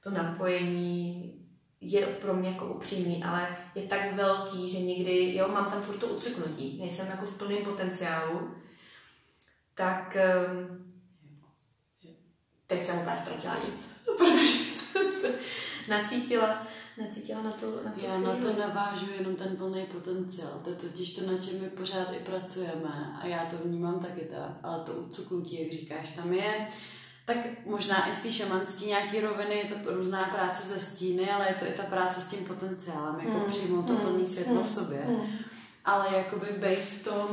to 0.00 0.10
napojení 0.10 1.34
je 1.80 2.06
pro 2.06 2.34
mě 2.34 2.48
jako 2.48 2.74
upřímný, 2.74 3.24
ale 3.24 3.56
je 3.74 3.82
tak 3.82 4.14
velký, 4.14 4.70
že 4.70 4.80
někdy, 4.80 5.34
jo, 5.34 5.48
mám 5.48 5.70
tam 5.70 5.82
furt 5.82 5.96
to 5.96 6.06
ucuknutí, 6.06 6.78
nejsem 6.78 7.06
jako 7.06 7.26
v 7.26 7.38
plném 7.38 7.64
potenciálu, 7.64 8.54
tak 9.80 10.16
um, 10.50 10.92
teď 12.66 12.86
jsem 12.86 12.98
úplně 12.98 13.16
ztratila 13.16 13.56
jít, 13.56 13.80
protože 14.18 14.46
jsem 14.46 15.12
se 15.20 15.34
nacítila, 15.88 16.66
nacítila 16.98 17.42
na 17.42 17.52
tu, 17.52 17.66
na 17.84 17.92
tu 17.92 18.04
Já 18.04 18.18
na 18.18 18.34
to 18.34 18.60
navážu 18.60 19.06
jenom 19.18 19.36
ten 19.36 19.56
plný 19.56 19.86
potenciál. 19.92 20.60
To 20.64 20.70
je 20.70 20.76
totiž 20.76 21.14
to, 21.14 21.32
na 21.32 21.38
čem 21.38 21.60
my 21.60 21.68
pořád 21.68 22.12
i 22.12 22.18
pracujeme 22.18 23.18
a 23.22 23.26
já 23.26 23.44
to 23.44 23.56
vnímám 23.64 24.00
taky 24.00 24.20
tak, 24.20 24.52
ale 24.62 24.80
to 24.84 24.92
ucuknutí, 24.92 25.62
jak 25.62 25.72
říkáš, 25.72 26.10
tam 26.10 26.32
je 26.32 26.68
tak 27.26 27.36
možná 27.66 28.08
i 28.10 28.14
z 28.14 28.18
té 28.18 28.32
šamanské 28.32 28.84
nějaký 28.84 29.20
roviny 29.20 29.54
je 29.54 29.64
to 29.64 29.94
různá 29.94 30.24
práce 30.24 30.68
ze 30.68 30.80
stíny, 30.80 31.30
ale 31.30 31.48
je 31.48 31.54
to 31.54 31.64
i 31.64 31.72
ta 31.72 31.82
práce 31.82 32.20
s 32.20 32.28
tím 32.28 32.44
potenciálem, 32.44 33.20
jako 33.20 33.38
Mm, 33.38 33.50
přijmout 33.50 33.86
to 33.86 33.92
mm, 33.92 33.98
plný 33.98 34.26
světlo 34.26 34.54
mm, 34.54 34.62
v 34.64 34.70
sobě. 34.70 35.04
mm. 35.08 35.28
Ale 35.84 36.06
jakoby 36.16 36.46
být 36.46 36.78
v 36.78 37.04
tom... 37.04 37.28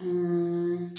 Mm, 0.00 0.94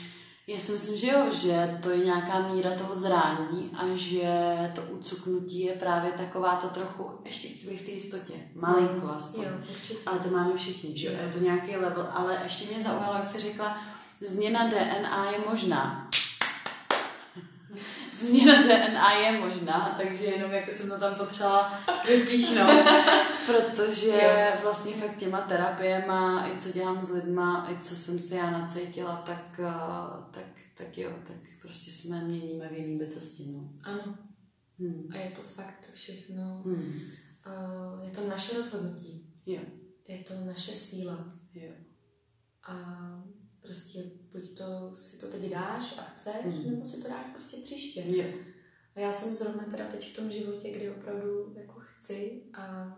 já 0.48 0.60
si 0.60 0.72
myslím, 0.72 0.98
že 0.98 1.08
jo, 1.08 1.34
že 1.34 1.80
to 1.84 1.90
je 1.90 2.06
nějaká 2.06 2.48
míra 2.48 2.72
toho 2.78 2.96
zrání 2.96 3.72
a 3.78 3.84
že 3.96 4.32
to 4.76 4.82
ucuknutí 4.82 5.60
je 5.60 5.74
právě 5.74 6.12
taková 6.12 6.56
ta 6.56 6.68
trochu, 6.68 7.12
ještě 7.26 7.48
chci 7.48 7.68
být 7.68 7.82
v 7.82 7.86
té 7.86 7.92
jistotě, 7.92 8.34
malinko 8.56 9.10
aspoň. 9.10 9.44
Jo, 9.44 9.50
určitě. 9.70 10.00
Ale 10.06 10.20
to 10.20 10.30
máme 10.30 10.58
všichni, 10.58 10.98
že 10.98 11.08
jo, 11.08 11.14
je 11.26 11.34
to 11.34 11.40
nějaký 11.40 11.76
level, 11.76 12.10
ale 12.14 12.40
ještě 12.44 12.74
mě 12.74 12.84
zaujalo, 12.84 13.16
jak 13.16 13.28
jsi 13.28 13.40
řekla, 13.40 13.78
změna 14.22 14.70
DNA 14.70 15.32
je 15.32 15.38
možná. 15.50 16.03
Změna 18.16 18.62
DNA 18.62 19.12
je 19.14 19.40
možná, 19.40 19.96
takže 19.98 20.26
jenom 20.26 20.52
jako 20.52 20.74
jsem 20.74 20.90
to 20.90 21.00
tam 21.00 21.16
potřebovala 21.16 21.80
vypíchnout, 22.08 22.70
protože 23.46 24.52
vlastně 24.64 24.94
fakt 24.94 25.18
těma 25.18 25.42
terapiema, 25.42 26.48
i 26.48 26.60
co 26.60 26.72
dělám 26.72 27.04
s 27.04 27.10
lidma, 27.10 27.68
i 27.72 27.84
co 27.84 27.96
jsem 27.96 28.20
si 28.20 28.36
já 28.36 28.52
nacítila, 28.52 29.16
tak, 29.26 29.60
eh, 29.60 30.24
tak, 30.32 30.46
tak 30.78 30.98
jo, 30.98 31.12
tak 31.28 31.36
prostě 31.62 31.92
jsme 31.92 32.22
měníme 32.24 32.70
v 32.70 32.74
jiný 32.78 32.98
bytosti, 32.98 33.44
no. 33.48 33.70
Ano. 33.84 34.18
Hmm. 34.80 35.08
A 35.14 35.18
je 35.18 35.32
to 35.32 35.42
fakt 35.42 35.90
všechno, 35.94 36.62
Hmm. 36.66 36.94
uh, 37.48 38.06
je 38.06 38.12
to 38.12 38.28
naše 38.30 38.58
rozhodnutí, 38.58 39.30
Jo, 39.46 39.62
je 40.08 40.18
to 40.18 40.34
naše 40.46 40.72
síla. 40.72 41.18
jo. 41.54 41.72
A 42.68 42.74
prostě 43.64 44.00
buď 44.34 44.58
to 44.58 44.96
si 44.96 45.18
to 45.18 45.28
teď 45.28 45.50
dáš 45.52 45.94
a 45.98 46.02
chceš, 46.04 46.36
Mhm. 46.46 46.72
nebo 46.72 46.88
si 46.90 47.02
to 47.02 47.08
dáš 47.10 47.26
prostě 47.34 47.58
příště. 47.58 48.04
Jo. 48.08 48.24
A 48.96 49.00
já 49.00 49.14
jsem 49.14 49.34
zrovna 49.34 49.64
teda 49.72 49.86
teď 49.86 50.14
v 50.14 50.16
tom 50.16 50.32
životě, 50.32 50.72
kdy 50.72 50.90
opravdu 50.92 51.54
jako 51.58 51.80
chci 51.80 52.42
a 52.58 52.96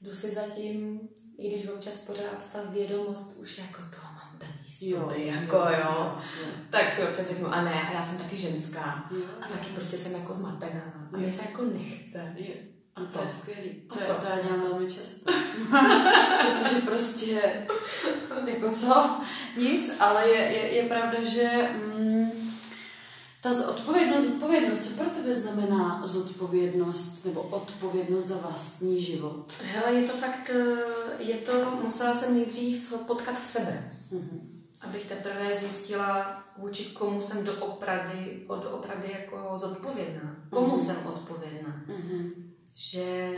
jdu 0.00 0.14
si 0.14 0.30
zatím, 0.30 1.00
i 1.38 1.50
když 1.50 1.68
občas 1.68 1.98
pořád 2.06 2.52
ta 2.52 2.62
vědomost 2.62 3.36
už 3.36 3.58
jako 3.58 3.78
to 3.82 3.96
mám 4.02 4.38
v 4.62 4.74
sobě, 4.74 5.26
jako 5.26 5.56
jo, 5.56 5.64
jo. 5.84 6.18
tak 6.70 6.92
si 6.92 7.02
občas 7.02 7.26
řeknu, 7.26 7.46
a 7.46 7.62
ne, 7.64 7.82
a 7.88 7.92
já 7.92 8.04
jsem 8.04 8.18
taky 8.18 8.36
ženská. 8.36 9.08
Jo, 9.10 9.24
A 9.40 9.46
jo. 9.48 9.52
taky 9.52 9.70
prostě 9.74 9.98
jsem 9.98 10.12
jako 10.12 10.34
zmatená. 10.34 11.08
A 11.12 11.16
Jo. 11.16 11.22
mě 11.22 11.32
se 11.32 11.42
jako 11.42 11.64
nechce. 11.64 12.34
Jo. 12.38 12.54
A 12.96 13.00
to 13.00 13.06
co? 13.06 13.22
je 13.22 13.28
skvělý. 13.28 13.82
A 13.90 13.94
To, 13.94 14.00
co? 14.00 14.14
to 14.14 14.26
já 14.26 14.42
dělám 14.42 14.60
velmi 14.60 14.86
často. 14.86 15.32
Protože 16.52 16.74
že 16.74 16.80
prostě, 16.80 17.66
jako 18.46 18.70
co, 18.70 19.10
nic, 19.56 19.90
ale 20.00 20.28
je, 20.28 20.38
je, 20.38 20.74
je 20.74 20.88
pravda, 20.88 21.24
že 21.24 21.70
mm, 21.98 22.52
ta 23.42 23.50
odpovědnost, 23.70 24.26
odpovědnost, 24.26 24.88
co 24.88 24.90
pro 24.90 25.10
tebe 25.10 25.34
znamená 25.34 26.06
zodpovědnost 26.06 27.24
nebo 27.24 27.40
odpovědnost 27.42 28.24
za 28.24 28.36
vlastní 28.36 29.02
život? 29.02 29.52
Hele, 29.64 29.94
je 29.94 30.08
to 30.08 30.16
fakt, 30.16 30.50
eh, 30.50 31.22
je 31.22 31.34
to, 31.34 31.52
musela 31.82 32.14
jsem 32.14 32.34
nejdřív 32.34 32.92
potkat 33.06 33.44
sebe. 33.44 33.90
Mm-hmm. 34.12 34.40
Abych 34.80 35.04
teprve 35.04 35.54
zjistila, 35.54 36.42
vůči 36.58 36.84
komu 36.84 37.22
jsem 37.22 37.44
doopravdy, 37.44 38.46
doopravdy 38.48 39.12
jako 39.12 39.58
zodpovědná. 39.58 40.36
Komu 40.50 40.76
mm-hmm. 40.76 40.86
jsem 40.86 41.06
odpovědná. 41.06 41.82
Mm-hmm. 41.88 42.30
Že 42.74 43.32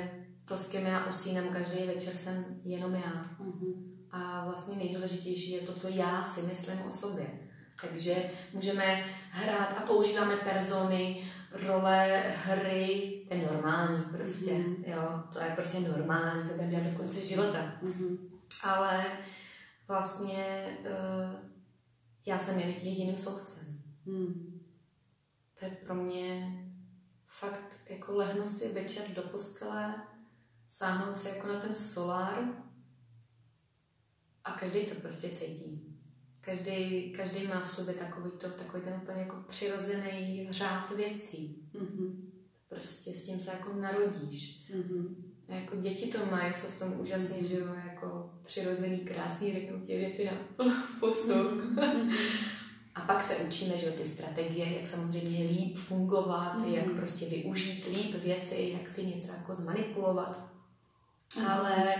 to, 0.44 0.58
s 0.58 0.70
kým 0.70 0.86
já 0.86 1.06
usínám 1.06 1.48
každý 1.48 1.86
večer, 1.86 2.16
jsem 2.16 2.60
jenom 2.64 2.94
já. 2.94 3.36
Mm-hmm. 3.40 3.74
A 4.10 4.44
vlastně 4.44 4.76
nejdůležitější 4.76 5.50
je 5.50 5.60
to, 5.60 5.72
co 5.72 5.88
já 5.88 6.24
si 6.24 6.42
myslím 6.42 6.82
o 6.82 6.90
sobě. 6.90 7.26
Takže 7.80 8.30
můžeme 8.52 9.04
hrát 9.30 9.78
a 9.78 9.80
používáme 9.80 10.36
persony, 10.36 11.30
role, 11.66 12.22
hry, 12.44 13.24
to 13.28 13.34
je 13.34 13.52
normální 13.52 14.04
prostě, 14.04 14.50
mm-hmm. 14.50 14.84
jo, 14.86 15.22
to 15.32 15.38
je 15.38 15.50
prostě 15.54 15.80
normální, 15.80 16.48
to 16.48 16.54
budeme 16.54 16.70
dělat 16.70 16.84
do 16.84 16.98
konce 16.98 17.24
života. 17.24 17.72
Mm-hmm. 17.82 18.18
Ale 18.64 19.04
vlastně 19.88 20.64
uh, 20.80 21.50
já 22.26 22.38
jsem 22.38 22.58
jediným 22.58 23.18
soudcem. 23.18 23.82
Mm. 24.06 24.60
To 25.58 25.64
je 25.64 25.70
pro 25.70 25.94
mě 25.94 26.58
fakt, 27.44 27.78
jako 27.90 28.16
lehnu 28.16 28.48
si 28.48 28.72
večer 28.72 29.04
do 29.14 29.22
postele, 29.22 29.94
sáhnout 30.70 31.18
se 31.18 31.28
jako 31.28 31.46
na 31.46 31.60
ten 31.60 31.74
solár 31.74 32.38
a 34.44 34.52
každý 34.52 34.86
to 34.86 34.94
prostě 34.94 35.28
cítí. 35.28 35.90
Každý, 36.40 37.12
každý 37.12 37.46
má 37.46 37.60
v 37.60 37.70
sobě 37.70 37.94
takový, 37.94 38.30
to, 38.30 38.50
takový 38.50 38.82
ten 38.82 39.00
úplně 39.02 39.20
jako 39.20 39.36
přirozený 39.48 40.48
řád 40.50 40.90
věcí. 40.90 41.68
Mm-hmm. 41.74 42.14
Prostě 42.68 43.10
s 43.10 43.26
tím 43.26 43.40
se 43.40 43.50
jako 43.50 43.72
narodíš. 43.72 44.66
Mm-hmm. 44.74 45.14
A 45.48 45.54
jako 45.54 45.76
děti 45.76 46.06
to 46.12 46.18
mají, 46.26 46.54
jsou 46.54 46.66
v 46.66 46.78
tom 46.78 47.00
úžasný, 47.00 47.36
mm-hmm. 47.36 47.48
že 47.48 47.58
jo, 47.58 47.74
jako 47.74 48.30
přirozený, 48.44 48.98
krásný, 48.98 49.52
řeknou 49.52 49.80
ti 49.80 49.96
věci 49.96 50.24
na 50.24 50.32
pusu. 51.00 51.32
Mm-hmm. 51.32 52.16
A 52.94 53.00
pak 53.00 53.22
se 53.22 53.36
učíme, 53.36 53.78
že 53.78 53.90
ty 53.90 54.06
strategie, 54.06 54.76
jak 54.76 54.86
samozřejmě 54.86 55.44
líp 55.44 55.76
fungovat, 55.76 56.58
mm-hmm. 56.58 56.74
jak 56.74 56.90
prostě 56.90 57.26
využít 57.26 57.86
líp 57.86 58.14
věci, 58.22 58.70
jak 58.72 58.94
si 58.94 59.06
něco 59.06 59.32
jako 59.32 59.54
zmanipulovat. 59.54 60.50
Mm-hmm. 61.36 61.50
Ale, 61.50 61.94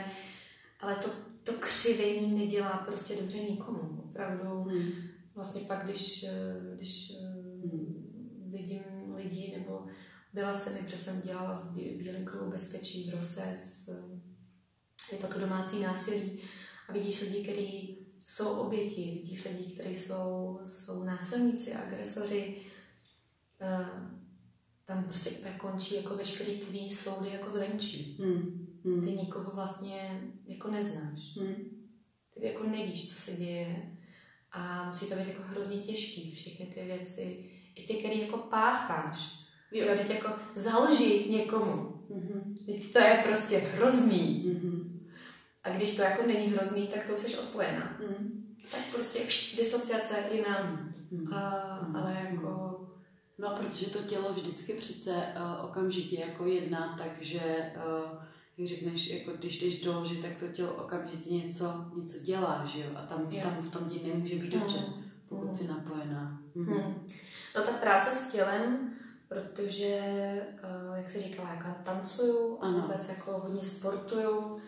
ale 0.81 0.95
to, 0.95 1.09
to 1.43 1.53
křivení 1.53 2.39
nedělá 2.39 2.83
prostě 2.87 3.17
dobře 3.17 3.39
nikomu 3.39 3.95
opravdu 4.15 4.63
hmm. 4.63 4.93
vlastně 5.35 5.61
pak, 5.61 5.85
když, 5.85 6.25
eh, 6.25 6.77
když 6.77 7.13
hmm. 7.21 8.49
vidím 8.51 8.83
lidi, 9.15 9.55
nebo 9.59 9.87
byla 10.33 10.55
jsem, 10.55 10.85
protože 10.85 10.97
jsem 10.97 11.21
dělala 11.21 11.55
v 11.55 11.75
Bílém 11.75 12.25
kruhu 12.25 12.51
bezpečí 12.51 13.11
v 13.11 13.15
Rose, 13.15 13.59
je 15.13 15.19
to 15.19 15.27
to 15.27 15.39
domácí 15.39 15.83
násilí 15.83 16.39
a 16.89 16.93
vidíš 16.93 17.21
lidi, 17.21 17.43
kteří 17.43 17.99
jsou 18.26 18.49
oběti, 18.49 19.11
vidíš 19.23 19.45
lidi, 19.45 19.75
kteří 19.75 19.95
jsou, 19.95 20.61
jsou 20.66 21.04
násilníci, 21.04 21.75
agresoři, 21.75 22.57
uh, 23.62 24.14
tam 24.85 25.04
prostě 25.04 25.31
úplně 25.31 25.54
končí 25.59 25.97
jako 25.97 26.16
veškerý 26.16 26.59
tvý 26.59 26.90
soudy 26.90 27.31
jako 27.31 27.50
zvenčí. 27.50 28.19
Hmm. 28.21 28.66
Hmm. 28.85 29.07
Ty 29.07 29.12
nikoho 29.12 29.50
vlastně 29.54 30.23
jako 30.47 30.71
neznáš. 30.71 31.37
Hmm. 31.37 31.54
Ty 32.35 32.47
jako 32.47 32.64
nevíš, 32.64 33.09
co 33.09 33.14
se 33.14 33.33
děje 33.33 33.97
a 34.52 34.88
musí 34.88 35.07
to 35.07 35.14
být 35.14 35.29
jako 35.29 35.42
hrozně 35.42 35.77
těžký, 35.77 36.35
všechny 36.35 36.66
ty 36.66 36.85
věci, 36.85 37.51
i 37.75 37.87
ty, 37.87 37.94
které 37.94 38.14
jako 38.14 38.38
pácháš. 38.38 39.44
Jo, 39.72 39.87
jo 39.87 39.94
teď 39.96 40.11
jako 40.11 40.33
zalži 40.55 41.27
někomu. 41.31 41.94
Mm-hmm. 42.11 42.66
Teď 42.66 42.92
to 42.92 42.99
je 42.99 43.22
prostě 43.27 43.59
hrozný. 43.59 44.44
Mm-hmm. 44.46 44.84
A 45.64 45.70
když 45.70 45.96
to 45.96 46.03
jako 46.03 46.27
není 46.27 46.46
hrozný, 46.46 46.87
tak 46.87 47.07
to 47.07 47.12
už 47.12 47.22
jsi 47.22 47.38
odpojená. 47.38 47.98
Mm-hmm. 48.00 48.31
Tak 48.70 48.81
prostě 48.94 49.18
disociace 49.57 50.14
jinam. 50.33 50.92
Mm-hmm. 51.12 51.35
A, 51.37 51.81
mm-hmm. 51.83 52.03
ale 52.03 52.29
jako... 52.31 52.81
No, 53.38 53.57
protože 53.57 53.90
to 53.90 53.98
tělo 53.98 54.33
vždycky 54.33 54.72
přece 54.72 55.11
uh, 55.11 55.64
okamžitě 55.64 56.20
jako 56.20 56.46
jedná, 56.46 56.96
takže 56.98 57.72
uh, 57.77 58.24
jak 58.59 58.68
řekneš, 58.68 59.11
jako 59.11 59.31
když 59.31 59.62
jdeš 59.62 59.81
do 59.81 59.92
loži, 59.92 60.16
tak 60.16 60.31
to 60.40 60.48
tělo 60.48 60.74
okamžitě 60.74 61.35
něco, 61.35 61.85
něco 61.96 62.18
dělá, 62.18 62.64
že 62.66 62.81
jo? 62.81 62.90
A 62.94 63.07
tam, 63.07 63.27
jo. 63.31 63.40
tam 63.42 63.57
v 63.62 63.70
tom 63.70 63.90
ti 63.90 64.09
nemůže 64.09 64.35
být 64.35 64.53
dobře, 64.53 64.79
mm. 64.79 65.05
pokud 65.29 65.46
mm. 65.46 65.55
jsi 65.55 65.68
napojená. 65.68 66.40
Mm. 66.55 66.64
Mm. 66.64 67.07
No 67.57 67.62
ta 67.62 67.72
práce 67.72 68.14
s 68.14 68.33
tělem, 68.33 68.94
protože, 69.29 70.00
uh, 70.90 70.96
jak 70.96 71.11
jsi 71.11 71.18
říkala, 71.18 71.50
jako 71.50 71.68
tancuju 71.85 72.59
a 72.61 72.70
vůbec 72.70 73.09
jako 73.09 73.33
hodně 73.33 73.64
sportuju, 73.64 74.61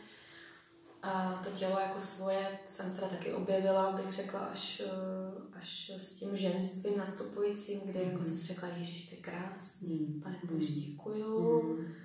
a 1.07 1.41
to 1.45 1.51
tělo 1.51 1.81
jako 1.81 2.01
svoje 2.01 2.59
jsem 2.67 2.95
teda 2.95 3.09
taky 3.09 3.33
objevila, 3.33 3.93
bych 3.93 4.13
řekla, 4.13 4.41
až, 4.41 4.83
eh, 4.87 5.59
až 5.59 5.91
s 5.99 6.13
tím 6.13 6.37
ženstvím 6.37 6.99
nastupujícím, 6.99 7.81
kde 7.81 8.05
mm. 8.05 8.11
jako 8.11 8.23
jsem 8.23 8.39
si 8.39 8.47
řekla, 8.47 8.69
Ježíš, 8.69 9.11
ty 9.11 9.17
krásný, 9.17 10.07
mm. 10.07 10.21
pane 10.21 10.39
Bože, 10.45 10.73
děkuju. 10.73 11.63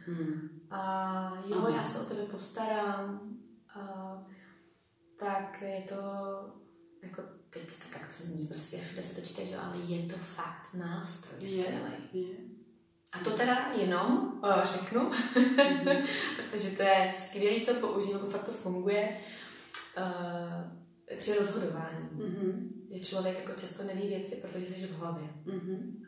Mm. 0.07 0.49
A 0.69 1.43
jo, 1.49 1.57
Aha. 1.57 1.69
já 1.69 1.85
se 1.85 1.99
o 1.99 2.05
tebe 2.05 2.25
postarám. 2.25 3.21
A, 3.75 4.23
tak 5.19 5.61
je 5.61 5.81
to, 5.81 5.95
jako 7.03 7.21
teď 7.49 7.65
to 7.65 7.89
tak 7.93 8.07
to 8.07 8.23
zní 8.23 8.47
prostě, 8.47 8.77
všude 8.77 9.03
se 9.03 9.15
to 9.15 9.27
čte, 9.27 9.45
že 9.45 9.57
ale 9.57 9.77
je 9.77 10.07
to 10.07 10.17
fakt 10.17 10.73
nástroj 10.73 11.47
skvělý. 11.47 12.50
A 13.11 13.19
to 13.23 13.29
teda 13.29 13.71
jenom 13.75 14.39
uh, 14.43 14.65
řeknu, 14.65 15.09
mm-hmm. 15.09 16.05
protože 16.37 16.69
to 16.77 16.83
je 16.83 17.13
skvělé, 17.17 17.65
co 17.65 17.73
používám, 17.73 18.29
fakt 18.29 18.43
to 18.43 18.51
funguje 18.51 19.17
uh, 19.97 21.17
při 21.19 21.33
rozhodování. 21.33 22.09
Mm-hmm. 22.15 22.69
Je 22.89 22.99
člověk 22.99 23.37
jako 23.37 23.59
často 23.59 23.83
neví 23.83 24.07
věci, 24.07 24.35
protože 24.35 24.65
jsi 24.65 24.87
v 24.87 24.97
hlavě. 24.97 25.29
Mm-hmm. 25.45 26.05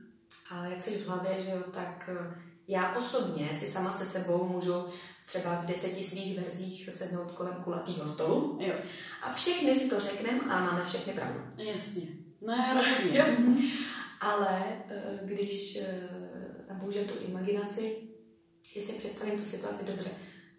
Ale 0.51 0.69
jak 0.69 0.81
jsi 0.81 0.97
v 0.97 1.07
hlavě, 1.07 1.43
že 1.43 1.51
jo, 1.51 1.63
tak 1.73 2.09
uh, 2.11 2.33
já 2.67 2.95
osobně 2.95 3.49
si 3.53 3.67
sama 3.67 3.93
se 3.93 4.05
sebou 4.05 4.47
můžu 4.47 4.85
třeba 5.25 5.55
v 5.55 5.65
deseti 5.65 6.03
svých 6.03 6.39
verzích 6.39 6.89
sednout 6.91 7.31
kolem 7.31 7.53
kulatého 7.53 8.09
stolu 8.13 8.57
jo. 8.61 8.73
a 9.21 9.33
všechny 9.33 9.75
si 9.75 9.89
to 9.89 9.99
řekneme 9.99 10.39
a 10.39 10.59
máme 10.59 10.85
všechny 10.85 11.13
pravdu. 11.13 11.39
Jasně. 11.57 12.01
No 12.41 12.53
já 12.53 12.73
rozumím. 12.73 13.71
Ale 14.21 14.63
když 15.25 15.79
tam 16.83 16.91
použijem 16.91 17.07
tu 17.07 17.19
imaginaci, 17.19 18.09
že 18.73 18.81
si 18.81 18.93
představím 18.93 19.39
tu 19.39 19.45
situaci 19.45 19.83
dobře. 19.85 20.09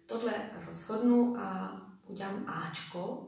Tohle 0.05 0.33
rozhodnu 0.65 1.37
a 1.37 1.81
udělám 2.07 2.45
Ačko, 2.47 3.27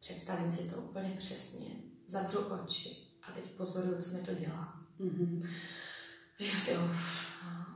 představím 0.00 0.52
si 0.52 0.62
to 0.62 0.76
úplně 0.76 1.14
přesně, 1.18 1.66
zavřu 2.06 2.38
oči 2.38 2.88
a 3.22 3.32
teď 3.32 3.44
pozoruju, 3.44 4.02
co 4.02 4.10
mi 4.10 4.22
to 4.22 4.34
dělá. 4.34 4.80
Mm-hmm. 5.00 5.48
Říkám 6.38 6.60
si, 6.60 6.70
uf, 6.70 7.26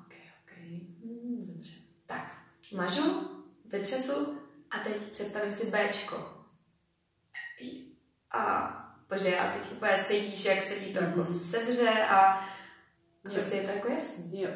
ok, 0.00 0.14
ok, 0.42 0.56
hmm, 1.04 1.46
dobře. 1.46 1.72
Tak, 2.06 2.42
mažu, 2.74 3.30
vytřesu 3.64 4.38
a 4.70 4.78
teď 4.78 4.96
představím 4.96 5.52
si 5.52 5.70
Bčko. 5.70 6.46
A 8.30 8.68
protože 9.06 9.28
já 9.28 9.52
teď 9.52 9.72
úplně 9.72 10.04
cítíš, 10.08 10.44
jak 10.44 10.62
se 10.62 10.74
ti 10.74 10.92
to 10.92 11.00
mm-hmm. 11.00 11.18
jako 11.18 11.32
sedře 11.32 12.06
a 12.08 12.51
Jo. 13.24 13.30
Prostě 13.32 13.56
je 13.56 13.62
to 13.62 13.70
jako 13.70 13.88
jasný. 13.88 14.40
Jo. 14.40 14.50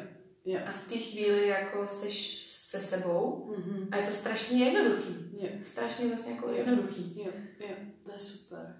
Jo. 0.45 0.59
A 0.67 0.71
v 0.71 0.87
té 0.89 0.97
chvíli 0.97 1.47
jako 1.47 1.87
seš 1.87 2.47
se 2.49 2.79
sebou 2.79 3.51
mm-hmm. 3.51 3.87
a 3.91 3.95
je 3.97 4.07
to 4.07 4.13
strašně 4.13 4.65
jednoduchý. 4.65 5.15
Jo. 5.41 5.49
Strašně 5.63 6.07
vlastně 6.07 6.33
jako 6.33 6.49
jednoduchý. 6.49 7.13
Jo, 7.25 7.31
jo, 7.59 7.75
to 8.03 8.11
je 8.11 8.19
super. 8.19 8.75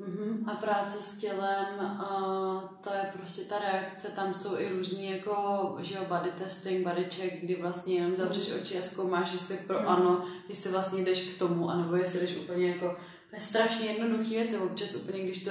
Mm-hmm. 0.00 0.50
A 0.50 0.54
práce 0.54 1.02
s 1.02 1.18
tělem, 1.18 1.80
a 1.80 2.78
to 2.84 2.90
je 2.90 3.10
prostě 3.12 3.42
ta 3.42 3.58
reakce, 3.58 4.08
tam 4.08 4.34
jsou 4.34 4.58
i 4.58 4.68
různý 4.68 5.10
jako, 5.10 5.76
že 5.82 5.94
jo, 5.94 6.04
body 6.08 6.30
testing, 6.30 6.86
body 6.86 7.08
check, 7.10 7.34
kdy 7.40 7.54
vlastně 7.54 7.94
jenom 7.94 8.16
zavřeš 8.16 8.48
mhm. 8.48 8.60
oči 8.60 8.78
a 8.78 8.82
zkoumáš, 8.82 9.32
jestli 9.32 9.56
pro 9.56 9.80
mm. 9.80 9.88
ano, 9.88 10.28
jestli 10.48 10.70
vlastně 10.70 11.02
jdeš 11.02 11.28
k 11.28 11.38
tomu, 11.38 11.70
anebo 11.70 11.96
jestli 11.96 12.20
jdeš 12.20 12.36
úplně 12.36 12.68
jako, 12.68 12.96
to 13.30 13.36
je 13.36 13.42
strašně 13.42 13.86
jednoduchý 13.86 14.30
věc, 14.30 14.54
občas 14.54 14.94
úplně, 14.94 15.24
když 15.24 15.44
to 15.44 15.50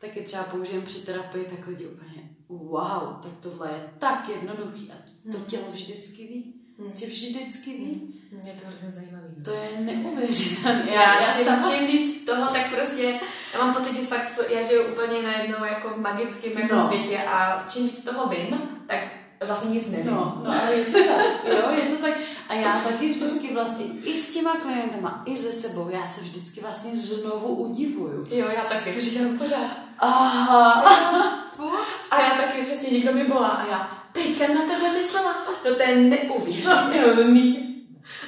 taky 0.00 0.22
třeba 0.22 0.42
použijem 0.44 0.82
při 0.82 1.06
terapii, 1.06 1.44
tak 1.44 1.66
lidi 1.66 1.86
úplně 1.86 2.09
wow, 2.50 3.14
tak 3.22 3.32
tohle 3.40 3.68
je 3.68 3.88
tak 3.98 4.28
jednoduchý 4.28 4.92
a 4.92 4.94
to 5.32 5.38
hmm. 5.38 5.46
tělo 5.46 5.64
vždycky 5.72 6.26
ví. 6.26 6.54
Hmm. 6.78 6.90
Si 6.90 7.06
vždycky 7.06 7.70
ví. 7.70 8.20
Hmm. 8.32 8.46
Je 8.46 8.52
to 8.52 8.68
hrozně 8.68 8.90
zajímavé. 8.90 9.28
No. 9.36 9.44
To 9.44 9.50
je 9.50 9.80
neuvěřitelné. 9.80 10.90
Já, 10.90 11.20
já 11.20 11.36
čím, 11.36 11.44
sama... 11.44 11.70
čím 11.70 11.86
víc 11.86 12.24
toho, 12.26 12.52
tak 12.52 12.74
prostě 12.74 13.20
já 13.54 13.64
mám 13.64 13.74
pocit, 13.74 13.94
že 13.94 14.00
fakt 14.00 14.38
já 14.50 14.66
žiju 14.66 14.82
úplně 14.92 15.22
najednou 15.22 15.64
jako 15.64 15.88
v 15.88 16.00
magickém 16.00 16.58
jako 16.58 16.74
no. 16.74 16.88
světě 16.88 17.18
a 17.18 17.64
čím 17.68 17.84
víc 17.88 18.04
toho 18.04 18.28
vím, 18.28 18.58
tak 18.86 19.19
vlastně 19.46 19.70
nic 19.70 19.90
nevím. 19.90 20.10
No, 20.10 20.42
no 20.44 20.52
ale 20.62 20.74
je 20.74 20.84
to 20.84 20.92
tak, 20.92 21.26
jo, 21.44 21.70
je 21.70 21.96
to 21.96 21.96
tak. 21.96 22.14
A 22.48 22.54
já 22.54 22.80
taky 22.80 23.08
vždycky 23.12 23.54
vlastně 23.54 23.84
i 24.04 24.18
s 24.18 24.34
těma 24.34 24.56
klientama, 24.56 25.22
i 25.26 25.36
ze 25.36 25.52
sebou, 25.52 25.90
já 25.92 26.08
se 26.08 26.20
vždycky 26.20 26.60
vlastně 26.60 26.96
znovu 26.96 27.54
udivuju. 27.54 28.26
Jo, 28.30 28.46
já 28.56 28.62
taky 28.62 29.00
říkám 29.00 29.38
pořád. 29.38 29.70
Aha. 29.98 30.72
a 32.10 32.20
já 32.22 32.30
taky 32.30 32.62
přesně 32.62 32.90
někdo 32.90 33.12
mi 33.12 33.24
volá 33.24 33.48
a 33.48 33.66
já, 33.66 33.90
teď 34.12 34.36
jsem 34.36 34.54
na 34.54 34.60
tebe 34.60 34.92
myslela, 34.92 35.34
no 35.64 35.74
to 35.74 35.82
je 35.82 35.96
neuvěřitelný. 35.96 37.66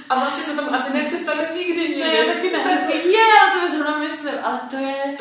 A 0.09 0.19
vlastně 0.19 0.45
se 0.45 0.57
tam 0.57 0.75
asi 0.75 0.93
nepřestanu 0.93 1.43
nikdy 1.57 1.81
nikdy. 1.81 2.01
Ne, 2.01 2.15
já 2.15 2.35
taky 2.35 2.51
ne. 2.51 2.65
Vždycky, 2.65 3.09
je, 3.09 3.19
já 3.21 3.61
to 3.61 3.77
zrovna 3.77 3.99
myslím, 3.99 4.35
ale 4.43 4.61
to 4.71 4.77
je, 4.77 5.19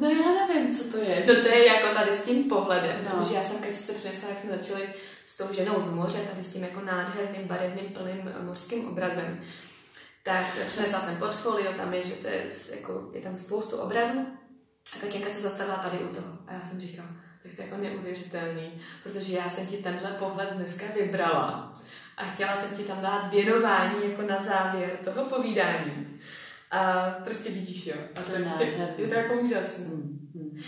no 0.00 0.08
já 0.10 0.46
nevím, 0.46 0.78
co 0.78 0.84
to 0.84 0.96
je. 0.98 1.24
No 1.28 1.34
to 1.34 1.48
je 1.48 1.66
jako 1.66 1.94
tady 1.94 2.14
s 2.16 2.24
tím 2.24 2.44
pohledem, 2.48 2.96
No. 3.04 3.10
protože 3.10 3.34
já 3.34 3.42
jsem 3.44 3.56
když 3.60 3.78
se 3.78 3.92
přinesla, 3.92 4.28
jak 4.28 4.40
jsme 4.40 4.56
začali 4.56 4.88
s 5.24 5.36
tou 5.36 5.52
ženou 5.52 5.80
z 5.80 5.90
moře, 5.90 6.18
tady 6.32 6.44
s 6.44 6.48
tím 6.52 6.62
jako 6.62 6.80
nádherným, 6.80 7.48
barevným, 7.48 7.86
plným 7.92 8.32
eh, 8.40 8.42
mořským 8.42 8.88
obrazem, 8.88 9.40
tak 10.22 10.46
přinesla 10.68 11.00
jsem 11.00 11.16
portfolio, 11.16 11.72
tam 11.72 11.94
je, 11.94 12.02
že 12.02 12.12
to 12.12 12.26
je, 12.26 12.44
jako, 12.70 13.10
je 13.12 13.20
tam 13.20 13.36
spoustu 13.36 13.76
obrazů 13.76 14.26
a 14.96 14.98
Kačenka 15.00 15.30
se 15.30 15.40
zastavila 15.40 15.76
tady 15.76 15.98
u 15.98 16.08
toho 16.14 16.38
a 16.46 16.52
já 16.52 16.60
jsem 16.70 16.80
říkala, 16.80 17.08
tak 17.42 17.54
to 17.56 17.62
je 17.62 17.68
jako 17.68 17.82
neuvěřitelný, 17.82 18.80
protože 19.02 19.36
já 19.36 19.50
jsem 19.50 19.66
ti 19.66 19.76
tenhle 19.76 20.10
pohled 20.10 20.50
dneska 20.52 20.84
vybrala 20.94 21.72
a 22.16 22.24
chtěla 22.24 22.56
jsem 22.56 22.76
ti 22.76 22.82
tam 22.82 23.00
dát 23.00 23.30
věnování 23.30 24.10
jako 24.10 24.22
na 24.22 24.44
závěr 24.44 24.90
toho 25.04 25.24
povídání. 25.24 26.20
A 26.74 27.10
prostě 27.24 27.50
vidíš, 27.50 27.86
jo. 27.86 27.94
A 28.16 28.20
to, 28.20 28.30
To 28.30 28.36
je, 28.36 28.42
prostě, 28.42 28.94
je 28.98 29.08
to 29.08 29.14
jako 29.14 29.34
úžasný. 29.34 29.84
Hmm, 29.84 30.28
hmm. 30.34 30.60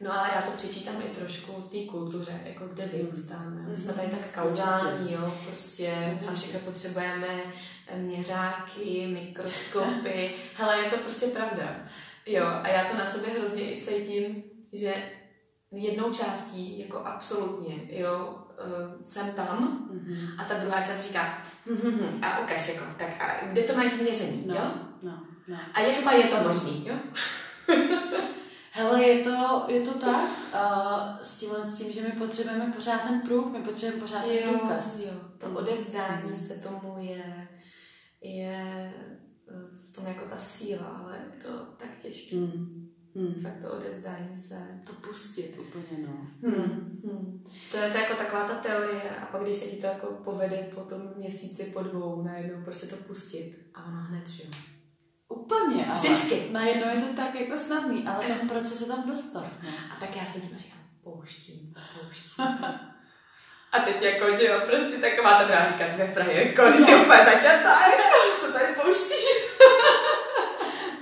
No 0.00 0.18
ale 0.18 0.30
já 0.34 0.42
to 0.42 0.50
přičítám 0.50 1.02
i 1.06 1.14
trošku 1.18 1.52
té 1.52 1.78
kultuře, 1.90 2.40
jako 2.44 2.66
kde 2.68 2.86
vyrůstáme. 2.86 3.62
My 3.68 3.80
jsme 3.80 3.92
tady 3.92 4.08
tak 4.08 4.20
Mhm. 4.20 4.48
kauzální, 4.48 5.12
jo, 5.12 5.34
prostě 5.50 6.18
a 6.30 6.34
všechno 6.34 6.60
potřebujeme 6.60 7.28
měřáky, 7.96 9.06
mikroskopy. 9.12 10.30
Hele, 10.54 10.78
je 10.80 10.90
to 10.90 10.96
prostě 10.96 11.26
pravda. 11.26 11.76
Jo, 12.26 12.44
a 12.46 12.68
já 12.68 12.84
to 12.84 12.96
na 12.98 13.06
sobě 13.06 13.30
hrozně 13.38 13.62
i 13.76 13.82
cítím, 13.84 14.42
že 14.72 14.94
jednou 15.72 16.12
částí, 16.14 16.78
jako 16.80 16.98
absolutně, 16.98 17.74
jo, 18.00 18.38
eh, 18.58 19.04
jsem 19.04 19.30
tam 19.32 19.88
Mhm. 19.92 20.28
a 20.40 20.44
ta 20.44 20.54
druhá 20.58 20.80
část 20.80 21.02
říká, 21.08 21.38
hm, 21.66 21.76
hm, 21.84 21.90
hm, 22.00 22.24
a 22.24 22.38
ukaž 22.38 22.68
jako, 22.68 22.84
tak 22.98 23.20
a 23.22 23.46
kde 23.46 23.62
to 23.62 23.74
máš 23.76 23.90
změření, 23.90 24.44
No, 24.46 24.54
jo? 24.54 24.70
no, 25.02 25.22
no. 25.48 25.56
A 25.74 25.80
jak 25.80 26.18
je 26.18 26.24
to 26.24 26.48
možný, 26.48 26.86
jo? 26.86 26.94
Hele, 28.70 29.04
je 29.04 29.24
to, 29.24 29.64
je 29.68 29.80
to 29.80 29.98
tak, 29.98 30.30
uh, 30.54 31.22
s 31.22 31.36
tímhle 31.36 31.66
s 31.66 31.78
tím, 31.78 31.92
že 31.92 32.02
my 32.02 32.12
potřebujeme 32.12 32.72
pořád 32.72 32.98
ten 33.02 33.20
proof, 33.20 33.52
my 33.52 33.58
potřebujeme 33.62 34.02
pořád 34.02 34.24
ten 34.24 34.52
důkaz. 34.52 34.98
jo. 34.98 35.12
To 35.38 35.46
odevzdání 35.46 36.36
se 36.36 36.54
tomu 36.54 36.94
je, 36.98 37.48
je 38.20 38.92
v 39.88 39.92
tom 39.92 40.06
jako 40.06 40.24
ta 40.24 40.38
síla, 40.38 40.86
ale 40.86 41.16
je 41.16 41.42
to 41.42 41.48
tak 41.76 41.98
těžké. 41.98 42.36
Hmm. 42.36 42.90
Hmm. 43.16 43.34
Fakt 43.34 43.60
to 43.62 43.72
odevzdání 43.72 44.38
se. 44.38 44.80
To 44.86 44.92
pustit 44.92 45.58
úplně, 45.58 46.06
no. 46.06 46.26
Hmm. 46.42 47.00
Hmm. 47.04 47.44
To 47.70 47.76
je 47.76 47.90
to 47.90 47.98
jako 47.98 48.14
taková 48.14 48.48
ta 48.48 48.54
teorie 48.54 49.10
a 49.10 49.26
pak 49.26 49.42
když 49.42 49.56
se 49.56 49.66
ti 49.66 49.76
to 49.76 49.86
jako 49.86 50.06
povede 50.06 50.70
po 50.74 50.80
tom 50.80 51.02
měsíci, 51.16 51.64
po 51.64 51.82
dvou, 51.82 52.22
najednou 52.22 52.64
prostě 52.64 52.86
to 52.86 52.96
pustit 52.96 53.70
a 53.74 53.84
ono 53.84 54.00
hned, 54.00 54.28
že 54.28 54.42
jo. 54.42 54.50
Úplně, 55.34 55.86
ale 55.86 55.94
Vždycky. 56.00 56.46
najednou 56.50 56.88
je 56.88 57.00
to 57.02 57.16
tak 57.22 57.34
jako 57.40 57.58
snadný, 57.58 58.04
ale 58.08 58.26
ten 58.26 58.48
proces 58.48 58.78
se 58.78 58.86
tam 58.86 59.10
dostat. 59.10 59.46
No. 59.62 59.68
A 59.92 59.96
tak 60.00 60.16
já 60.16 60.22
sedím 60.32 60.50
a 60.54 60.58
říkám, 60.58 60.78
pouštím, 61.04 61.74
pouštím. 62.00 62.44
A 63.72 63.78
teď 63.80 64.02
jako, 64.02 64.36
že 64.36 64.46
jo, 64.46 64.60
prostě 64.66 64.96
taková 64.96 65.38
ta 65.38 65.44
druhá 65.44 65.66
říká, 65.66 65.84
tvoje 65.94 66.12
frajerko, 66.12 66.62
teď 66.62 66.88
je 66.88 66.96
úplně 66.96 67.24
zaťatá, 67.24 67.78
co 68.40 68.52
tady 68.52 68.74
pouštíš? 68.82 69.24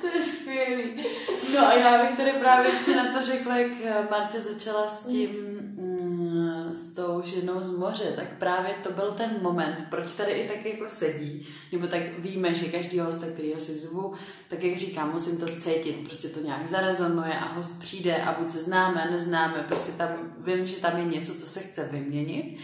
To 0.00 0.06
je 0.18 0.22
skvělý. 0.24 1.06
No 1.54 1.68
a 1.68 1.74
já 1.74 2.04
bych 2.04 2.16
tady 2.16 2.32
právě 2.32 2.70
ještě 2.70 2.96
na 2.96 3.12
to 3.12 3.22
řekla, 3.22 3.56
jak 3.56 3.72
eh, 3.84 4.06
Marta 4.10 4.40
začala 4.40 4.88
s 4.88 5.06
tím, 5.06 5.30
mm, 5.76 6.68
s 6.72 6.94
tou 6.94 7.22
ženou 7.24 7.62
z 7.62 7.78
moře, 7.78 8.12
tak 8.16 8.26
právě 8.38 8.74
to 8.82 8.92
byl 8.92 9.12
ten 9.16 9.30
moment, 9.42 9.76
proč 9.90 10.12
tady 10.12 10.32
i 10.32 10.48
tak 10.48 10.66
jako 10.66 10.84
sedí, 10.88 11.46
nebo 11.72 11.86
tak 11.86 12.00
víme, 12.18 12.54
že 12.54 12.68
každý 12.68 12.98
host, 12.98 13.24
kterýho 13.34 13.60
si 13.60 13.76
zvu, 13.76 14.14
tak 14.48 14.62
jak 14.62 14.76
říkám, 14.76 15.12
musím 15.12 15.38
to 15.38 15.46
cítit, 15.46 16.04
prostě 16.06 16.28
to 16.28 16.40
nějak 16.40 16.68
zarezonuje 16.68 17.34
a 17.34 17.52
host 17.52 17.78
přijde 17.78 18.16
a 18.16 18.32
buď 18.32 18.52
se 18.52 18.62
známe, 18.62 19.08
neznáme, 19.10 19.64
prostě 19.68 19.92
tam 19.92 20.08
vím, 20.38 20.66
že 20.66 20.76
tam 20.76 20.96
je 20.96 21.04
něco, 21.04 21.34
co 21.34 21.46
se 21.46 21.60
chce 21.60 21.88
vyměnit. 21.92 22.58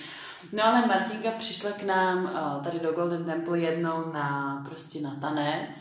No 0.53 0.65
ale 0.67 0.87
Martinka 0.87 1.31
přišla 1.31 1.71
k 1.71 1.83
nám 1.83 2.31
eh, 2.35 2.65
tady 2.65 2.81
do 2.81 2.93
Golden 2.93 3.25
Temple 3.25 3.59
jednou 3.59 4.13
na 4.13 4.63
prostě 4.69 5.01
na 5.01 5.15
tanec. 5.21 5.79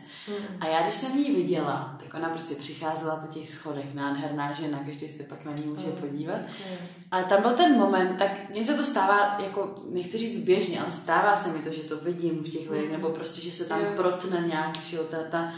A 0.62 0.65
já 0.67 0.82
když 0.84 0.96
jsem 0.96 1.17
ji 1.17 1.36
viděla, 1.36 1.98
tak 2.04 2.13
ona 2.13 2.30
prostě 2.30 2.56
přicházela 2.56 3.15
po 3.15 3.34
těch 3.34 3.50
schodech, 3.50 3.93
nádherná 3.93 4.54
žena, 4.54 4.80
každý 4.86 5.10
se 5.10 5.24
pak 5.24 5.46
na 5.46 5.52
ní 5.52 5.63
může 5.65 5.88
podívat. 5.88 6.39
Ale 7.12 7.24
tam 7.24 7.41
byl 7.41 7.52
ten 7.52 7.78
moment, 7.78 8.17
tak 8.17 8.50
mně 8.50 8.65
se 8.65 8.74
to 8.74 8.86
stává, 8.86 9.38
jako 9.43 9.76
nechci 9.89 10.17
říct 10.17 10.43
běžně, 10.46 10.80
ale 10.82 10.91
stává 10.91 11.38
se 11.38 11.50
mi 11.50 11.60
to, 11.60 11.72
že 11.74 11.82
to 11.82 11.98
vidím 11.98 12.43
v 12.43 12.50
těch 12.50 12.70
lidech, 12.70 12.91
nebo 12.91 13.10
prostě, 13.10 13.41
že 13.41 13.52
se 13.52 13.65
tam 13.65 13.80
Jo. 13.82 13.91
protne 13.96 14.43
nějak, 14.48 14.78
že 14.82 14.98
jo, 14.98 15.04
ta, 15.04 15.17
ta, 15.32 15.52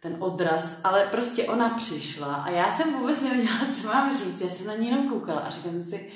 ten 0.00 0.16
odraz, 0.18 0.80
ale 0.84 1.06
prostě 1.10 1.44
ona 1.44 1.68
přišla 1.68 2.34
a 2.34 2.50
já 2.50 2.72
jsem 2.72 2.92
vůbec 2.92 3.20
nevěděla, 3.20 3.58
co 3.80 3.86
mám 3.88 4.14
říct, 4.16 4.40
já 4.40 4.48
jsem 4.48 4.66
na 4.66 4.74
ní 4.76 4.88
jenom 4.88 5.08
koukala 5.08 5.40
a 5.40 5.50
říkám 5.50 5.84
si, 5.84 6.08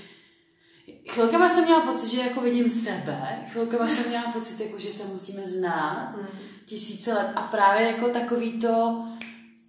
chvilkama 1.09 1.49
jsem 1.49 1.64
měla 1.64 1.81
pocit, 1.81 2.11
že 2.11 2.21
jako 2.21 2.40
vidím 2.40 2.71
sebe, 2.71 3.47
chvilkama 3.53 3.88
jsem 3.88 4.09
měla 4.09 4.33
pocit, 4.33 4.61
jako, 4.61 4.79
že 4.79 4.93
se 4.93 5.05
musíme 5.05 5.47
znát 5.47 6.14
tisíce 6.67 7.14
let. 7.14 7.33
A 7.37 7.43
právě 7.43 7.87
jako 7.87 8.09
takový 8.09 8.53
to, 8.53 9.05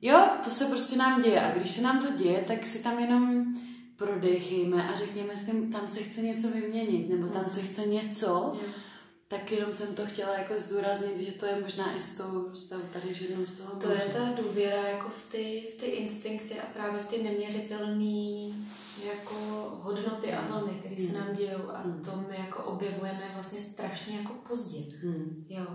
jo, 0.02 0.19
to 0.43 0.50
se 0.50 0.65
prostě 0.65 0.95
nám 0.95 1.21
děje. 1.21 1.41
A 1.41 1.58
když 1.58 1.71
se 1.71 1.82
nám 1.82 2.00
to 2.00 2.24
děje, 2.24 2.43
tak 2.48 2.65
si 2.65 2.84
tam 2.84 3.00
jenom 3.00 3.45
prodechejme 3.95 4.89
a 4.89 4.95
řekněme 4.95 5.38
si, 5.38 5.52
tam 5.71 5.88
se 5.88 6.00
chce 6.04 6.21
něco 6.21 6.48
vyměnit, 6.48 7.10
nebo 7.10 7.28
tam 7.28 7.45
se 7.48 7.62
chce 7.62 7.82
něco, 7.82 8.26
Jo. 8.28 8.85
Tak 9.28 9.52
jenom 9.52 9.74
jsem 9.74 9.96
to 9.96 10.06
chtěla 10.06 10.38
jako 10.38 10.60
zdůraznit, 10.60 11.20
že 11.22 11.32
to 11.32 11.46
je 11.46 11.60
možná 11.62 11.98
i 11.98 12.02
s 12.02 12.18
tou, 12.18 12.54
s 12.54 12.70
tou 12.70 12.80
tady 12.94 13.14
ženou 13.14 13.46
z 13.46 13.54
toho 13.58 13.76
To 13.76 13.90
je 13.90 13.96
moře. 13.98 14.10
ta 14.14 14.42
důvěra 14.42 14.88
jako 14.90 15.10
v 15.10 15.32
ty, 15.32 15.68
v 15.72 15.80
ty 15.80 15.86
instinkty 15.86 16.60
a 16.60 16.66
právě 16.74 17.02
v 17.02 17.06
ty 17.06 17.24
neměřitelné 17.24 18.56
jako 19.06 19.36
hodnoty 19.82 20.34
a 20.34 20.42
vlny, 20.48 20.74
které 20.80 20.96
se 21.08 21.14
nám 21.20 21.36
dějou 21.36 21.70
a 21.70 21.84
Mm. 21.86 22.02
to 22.06 22.12
my 22.30 22.36
jako 22.38 22.64
objevujeme 22.64 23.32
vlastně 23.34 23.60
strašně 23.60 24.18
jako 24.18 24.34
pozdě. 24.34 24.80
Hmm. 25.02 25.46
Jo. 25.50 25.66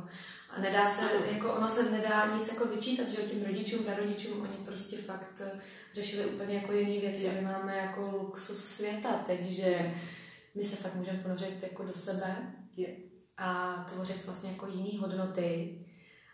A 0.51 0.61
nedá 0.61 0.87
se, 0.87 1.03
jako 1.33 1.53
ono 1.55 1.69
se 1.69 1.91
nedá 1.91 2.37
nic 2.39 2.49
jako 2.49 2.65
vyčítat, 2.67 3.09
že 3.09 3.17
těm 3.17 3.45
rodičům, 3.45 3.85
prarodičům, 3.85 4.41
oni 4.43 4.57
prostě 4.65 4.97
fakt 4.97 5.41
eh, 5.41 5.61
řešili 5.93 6.27
úplně 6.27 6.55
jako 6.55 6.73
jiné 6.73 7.01
věci. 7.01 7.31
My 7.35 7.41
máme 7.41 7.77
jako 7.77 8.11
luxus 8.23 8.65
světa 8.65 9.13
teď, 9.13 9.41
že 9.43 9.95
my 10.55 10.65
se 10.65 10.77
fakt 10.77 10.95
můžeme 10.95 11.19
ponořit 11.19 11.63
jako 11.63 11.83
do 11.85 11.95
sebe 11.95 12.37
Je. 12.77 13.10
A 13.41 13.85
tvořit 13.93 14.27
vlastně 14.27 14.51
jako 14.51 14.67
jiný 14.67 14.99
hodnoty. 14.99 15.79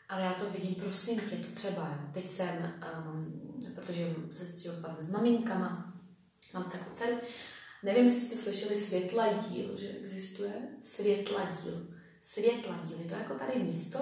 Ale 0.08 0.22
já 0.22 0.32
to 0.32 0.50
vidím, 0.50 0.74
prosím 0.74 1.20
tě, 1.20 1.36
to 1.36 1.54
třeba, 1.54 2.10
teď 2.14 2.30
jsem, 2.30 2.72
um, 3.08 3.60
protože 3.74 4.14
se 4.30 4.46
s 4.46 4.80
bavím 4.80 5.04
s 5.04 5.10
maminkama, 5.10 5.94
mám 6.54 6.64
takovou 6.64 6.90
dceru, 6.94 7.16
nevím, 7.82 8.06
jestli 8.06 8.20
jste 8.20 8.36
slyšeli 8.36 8.76
světla 8.76 9.32
díl, 9.32 9.78
že 9.78 9.88
existuje 9.88 10.52
světla 10.84 11.48
díl. 11.62 11.86
Světla 12.22 12.80
díl, 12.88 12.98
je 13.00 13.08
to 13.08 13.14
jako 13.14 13.34
tady 13.34 13.62
místo, 13.62 13.98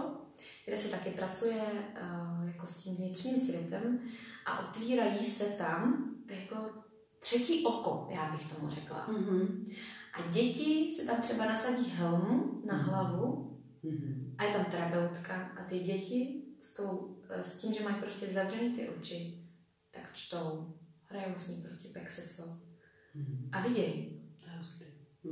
kde 0.64 0.78
se 0.78 0.88
taky 0.88 1.10
pracuje 1.10 1.62
uh, 1.62 2.46
jako 2.46 2.66
s 2.66 2.76
tím 2.76 2.96
vnitřním 2.96 3.38
světem 3.38 4.00
a 4.46 4.68
otvírají 4.68 5.26
se 5.26 5.44
tam 5.44 6.10
jako 6.28 6.56
třetí 7.20 7.64
oko, 7.66 8.08
já 8.10 8.32
bych 8.32 8.52
tomu 8.52 8.70
řekla. 8.70 9.06
Mhm. 9.08 9.70
A 10.18 10.22
děti 10.32 10.92
si 10.92 11.06
tam 11.06 11.16
třeba 11.22 11.44
nasadí 11.46 11.90
helmu 11.90 12.62
na 12.66 12.76
hlavu 12.76 13.50
Mhm. 13.82 14.34
a 14.38 14.44
je 14.44 14.52
tam 14.52 14.64
terapeutka 14.64 15.34
a 15.60 15.64
ty 15.64 15.78
děti 15.78 16.42
s, 16.62 16.74
tou, 16.74 17.16
eh, 17.30 17.44
s 17.44 17.54
tím, 17.54 17.72
že 17.74 17.84
mají 17.84 17.96
prostě 17.96 18.26
zavřený 18.26 18.70
ty 18.74 18.88
oči, 18.88 19.44
tak 19.90 20.02
čtou, 20.14 20.74
hrajou 21.04 21.34
s 21.38 21.48
ní 21.48 21.62
prostě 21.62 21.88
pexeso 21.88 22.42
Mhm. 23.14 23.48
a 23.52 23.60
vidějí. 23.68 24.20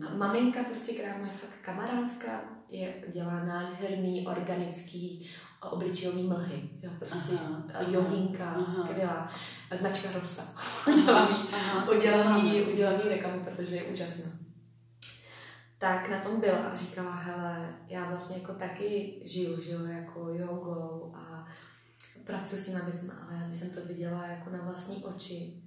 A 0.07 0.15
maminka 0.17 0.65
prostě, 0.65 0.93
která 0.93 1.19
moje 1.19 1.31
fakt 1.31 1.59
kamarádka, 1.63 2.45
je, 2.69 3.05
dělá 3.13 3.45
nádherný, 3.45 4.27
organický 4.27 5.29
obličejový 5.71 6.23
mlhy. 6.23 6.71
Jo, 6.83 6.91
prostě 6.99 7.35
Aha, 7.35 7.67
joginka, 7.91 8.51
aha. 8.51 8.75
skvělá. 8.85 9.33
Značka 9.77 10.13
Rosa. 10.13 10.55
udělám 11.99 12.47
jí, 12.47 12.63
udělám 12.63 13.01
jí 13.01 13.09
reklamu, 13.09 13.45
protože 13.45 13.77
je 13.77 13.83
úžasná. 13.83 14.31
Tak 15.83 16.09
na 16.11 16.21
tom 16.21 16.41
byla 16.41 16.57
a 16.59 16.77
říkala, 16.77 17.11
hele, 17.11 17.75
já 17.89 18.09
vlastně 18.11 18.37
jako 18.37 18.53
taky 18.55 19.21
žiju, 19.25 19.61
žiju 19.61 19.87
jako 19.87 20.29
jogou 20.29 21.13
a 21.15 21.49
pracuji 22.25 22.57
s 22.61 22.67
těma 22.67 22.79
věcmi, 22.85 23.11
ale 23.23 23.35
já 23.41 23.47
když 23.47 23.59
jsem 23.59 23.71
to 23.71 23.81
viděla 23.87 24.27
jako 24.27 24.51
na 24.51 24.59
vlastní 24.63 25.05
oči, 25.05 25.63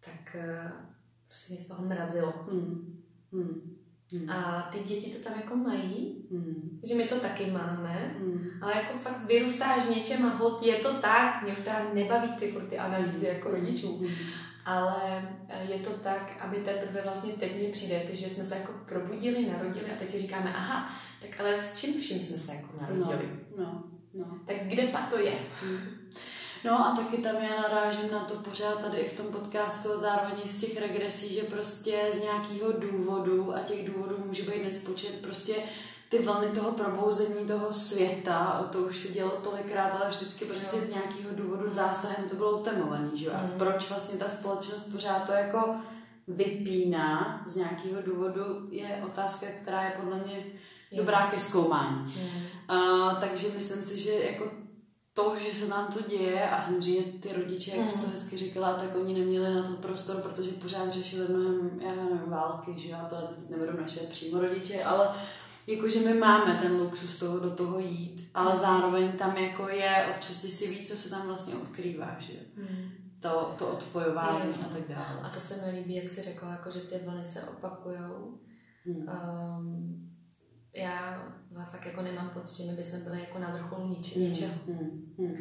tak 0.00 0.34
eh, 0.36 0.72
prostě 1.28 1.54
mě 1.54 1.62
z 1.62 1.68
toho 1.68 1.84
mrazilo. 1.84 2.32
Hmm. 2.50 3.02
Hmm. 3.32 3.76
Hmm. 4.12 4.30
A 4.30 4.62
ty 4.72 4.78
děti 4.78 5.10
to 5.14 5.28
tam 5.28 5.38
jako 5.40 5.56
mají, 5.56 6.26
Hmm. 6.30 6.80
že 6.88 6.94
my 6.94 7.04
to 7.08 7.20
taky 7.20 7.50
máme, 7.50 8.14
Hmm. 8.18 8.48
ale 8.62 8.72
jako 8.76 8.98
fakt 8.98 9.24
vyrůstáš 9.26 9.86
v 9.86 9.90
něčem 9.90 10.26
a 10.26 10.28
hod 10.28 10.62
je 10.62 10.74
to 10.76 10.94
tak, 10.94 11.42
mě 11.42 11.52
už 11.52 11.58
teda 11.58 11.90
nebaví 11.94 12.28
ty 12.28 12.52
furt 12.52 12.66
ty 12.68 12.78
analýzy 12.78 13.26
jako 13.26 13.50
rodičů, 13.50 13.98
Hmm. 13.98 14.08
Ale 14.66 15.28
eh, 15.48 15.64
je 15.72 15.78
to 15.78 15.90
tak, 15.90 16.32
aby 16.40 16.56
teprve 16.56 17.00
vlastně 17.02 17.32
teď 17.32 17.56
mi 17.62 17.68
přijde, 17.72 18.02
že 18.12 18.28
jsme 18.30 18.44
se 18.44 18.54
jako 18.56 18.72
probudili, 18.88 19.46
narodili 19.46 19.92
a 19.92 19.98
teď 19.98 20.10
si 20.10 20.18
říkáme, 20.18 20.52
aha, 20.56 20.90
tak 21.20 21.40
ale 21.40 21.62
s 21.62 21.80
čím 21.80 22.00
vším 22.00 22.20
jsme 22.20 22.38
se 22.38 22.54
jako 22.54 22.68
No, 22.74 22.82
narodili? 22.82 23.30
no, 23.58 23.84
no. 24.14 24.38
Tak 24.46 24.56
kde 24.62 24.82
pak 24.86 25.08
to 25.10 25.18
je? 25.18 25.32
No 26.64 26.86
a 26.86 26.96
taky 26.96 27.16
tam 27.22 27.36
já 27.36 27.62
narážím 27.62 28.10
na 28.12 28.24
to 28.24 28.34
pořád 28.34 28.80
tady 28.82 28.98
i 28.98 29.08
v 29.08 29.16
tom 29.16 29.26
podcastu 29.26 29.92
a 29.92 29.96
zároveň 29.96 30.48
z 30.48 30.60
těch 30.60 30.80
regresí, 30.80 31.34
že 31.34 31.42
prostě 31.42 31.98
z 32.12 32.20
nějakého 32.22 32.72
důvodu, 32.72 33.54
a 33.56 33.60
těch 33.60 33.90
důvodů 33.92 34.16
může 34.26 34.42
být 34.42 34.64
nespočet, 34.64 35.20
prostě 35.22 35.54
ty 36.08 36.18
vlny 36.22 36.48
toho 36.48 36.72
probouzení 36.72 37.46
toho 37.46 37.72
světa, 37.72 38.68
to 38.72 38.78
už 38.78 38.98
se 38.98 39.08
dělo 39.08 39.30
tolikrát, 39.30 39.92
ale 40.00 40.10
vždycky 40.10 40.44
prostě 40.44 40.76
Jo. 40.76 40.82
z 40.82 40.88
nějakého 40.90 41.30
důvodu 41.32 41.68
zásahem 41.68 42.28
to 42.28 42.36
bylo 42.36 42.58
utemovaný, 42.60 43.10
že 43.18 43.26
jo? 43.26 43.32
A 43.34 43.42
Mhm. 43.42 43.52
proč 43.58 43.88
vlastně 43.90 44.18
ta 44.18 44.28
společnost 44.28 44.84
pořád 44.92 45.26
to 45.26 45.32
jako 45.32 45.74
vypíná 46.28 47.42
z 47.46 47.56
nějakého 47.56 48.02
důvodu, 48.02 48.42
je 48.70 49.02
otázka, 49.06 49.46
která 49.62 49.82
je 49.82 49.92
podle 50.00 50.16
mě 50.26 50.46
dobrá 50.96 51.26
ke 51.30 51.38
zkoumání. 51.38 52.14
A, 52.68 52.76
takže 53.20 53.48
myslím 53.56 53.82
si, 53.82 53.98
že 54.00 54.12
jako 54.12 54.50
to, 55.14 55.34
že 55.38 55.58
se 55.60 55.68
nám 55.68 55.86
to 55.92 55.98
děje 56.08 56.50
a 56.50 56.62
samozřejmě 56.62 57.02
ty 57.22 57.32
rodiče, 57.32 57.76
jak 57.76 57.90
jsi 57.90 57.98
to 57.98 58.02
Mhm. 58.06 58.12
hezky 58.12 58.36
říkala, 58.36 58.72
tak 58.72 58.96
oni 58.96 59.14
neměli 59.18 59.54
na 59.54 59.62
to 59.62 59.70
prostor, 59.72 60.16
protože 60.16 60.50
pořád 60.50 60.90
řešili 60.90 61.26
mnohem, 61.28 61.70
já 61.82 61.94
nevím, 61.94 62.22
války, 62.26 62.74
že 62.76 62.90
jo, 62.90 62.98
to 63.10 63.16
nebudu 63.50 63.80
naše 63.80 64.00
přímo 64.00 64.40
rodiče, 64.40 64.84
ale 64.84 65.08
jakože 65.66 66.00
my 66.00 66.14
máme 66.14 66.58
ten 66.62 66.76
luxus 66.76 67.18
toho 67.18 67.38
do 67.38 67.50
toho 67.50 67.78
jít, 67.78 68.30
ale 68.34 68.56
zároveň 68.56 69.12
tam 69.12 69.36
jako 69.36 69.68
je, 69.68 70.06
občas 70.16 70.36
ty 70.36 70.50
si 70.50 70.68
ví, 70.70 70.86
co 70.86 70.96
se 70.96 71.10
tam 71.10 71.26
vlastně 71.26 71.54
odkrývá, 71.54 72.16
že. 72.18 72.32
Hmm. 72.56 72.90
To, 73.20 73.54
to 73.58 73.68
odpojování 73.68 74.48
Jo. 74.48 74.66
a 74.66 74.68
tak 74.68 74.88
dále. 74.88 75.20
A 75.22 75.28
to 75.28 75.40
se 75.40 75.66
mi 75.66 75.78
líbí, 75.78 75.94
jak 75.94 76.08
jsi 76.08 76.22
řekla, 76.22 76.50
jako, 76.50 76.70
že 76.70 76.80
ty 76.80 76.98
vlny 77.04 77.26
se 77.26 77.42
opakujou. 77.42 78.38
Hmm. 78.84 79.08
Um, 79.08 80.10
já 80.74 81.22
fakt 81.70 81.86
jako 81.86 82.02
nemám 82.02 82.30
pocit, 82.30 82.56
že 82.62 82.70
my 82.70 82.76
bychom 82.76 83.00
byli 83.00 83.20
jako 83.20 83.38
na 83.38 83.50
vrcholu 83.50 83.88
nič, 83.88 84.14
něčeho. 84.14 84.54
Hmm. 84.66 85.14
Hmm. 85.18 85.36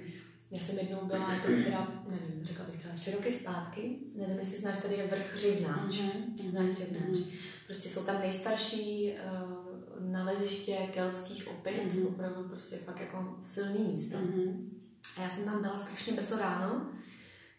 Já 0.51 0.61
jsem 0.61 0.79
jednou 0.79 1.05
byla, 1.05 1.33
je 1.33 1.39
to 1.39 1.47
teda, 1.47 1.87
nevím, 2.09 2.43
řekla 2.43 2.65
bych 2.65 2.85
tři 2.95 3.11
roky 3.11 3.31
zpátky, 3.31 3.99
nevím, 4.15 4.39
jestli 4.39 4.57
znáš, 4.57 4.77
tady 4.77 4.95
je 4.95 5.07
vrch 5.07 5.39
Řivnáč. 5.39 5.99
Mhm. 5.99 6.49
Znáš 6.49 6.75
Řivnáč. 6.75 7.19
Mhm. 7.19 7.23
Prostě 7.65 7.89
jsou 7.89 8.03
tam 8.03 8.19
nejstarší 8.21 9.13
uh, 9.13 9.64
naleziště 10.11 10.75
keltských 10.93 11.47
opět, 11.47 11.93
Mhm. 11.93 12.07
opravdu 12.07 12.49
prostě 12.49 12.77
fakt 12.77 12.99
jako 12.99 13.37
silný 13.41 13.79
místo. 13.79 14.17
Mhm. 14.17 14.69
A 15.17 15.21
já 15.21 15.29
jsem 15.29 15.45
tam 15.45 15.61
byla 15.61 15.77
strašně 15.77 16.13
brzo 16.13 16.37
ráno, 16.39 16.91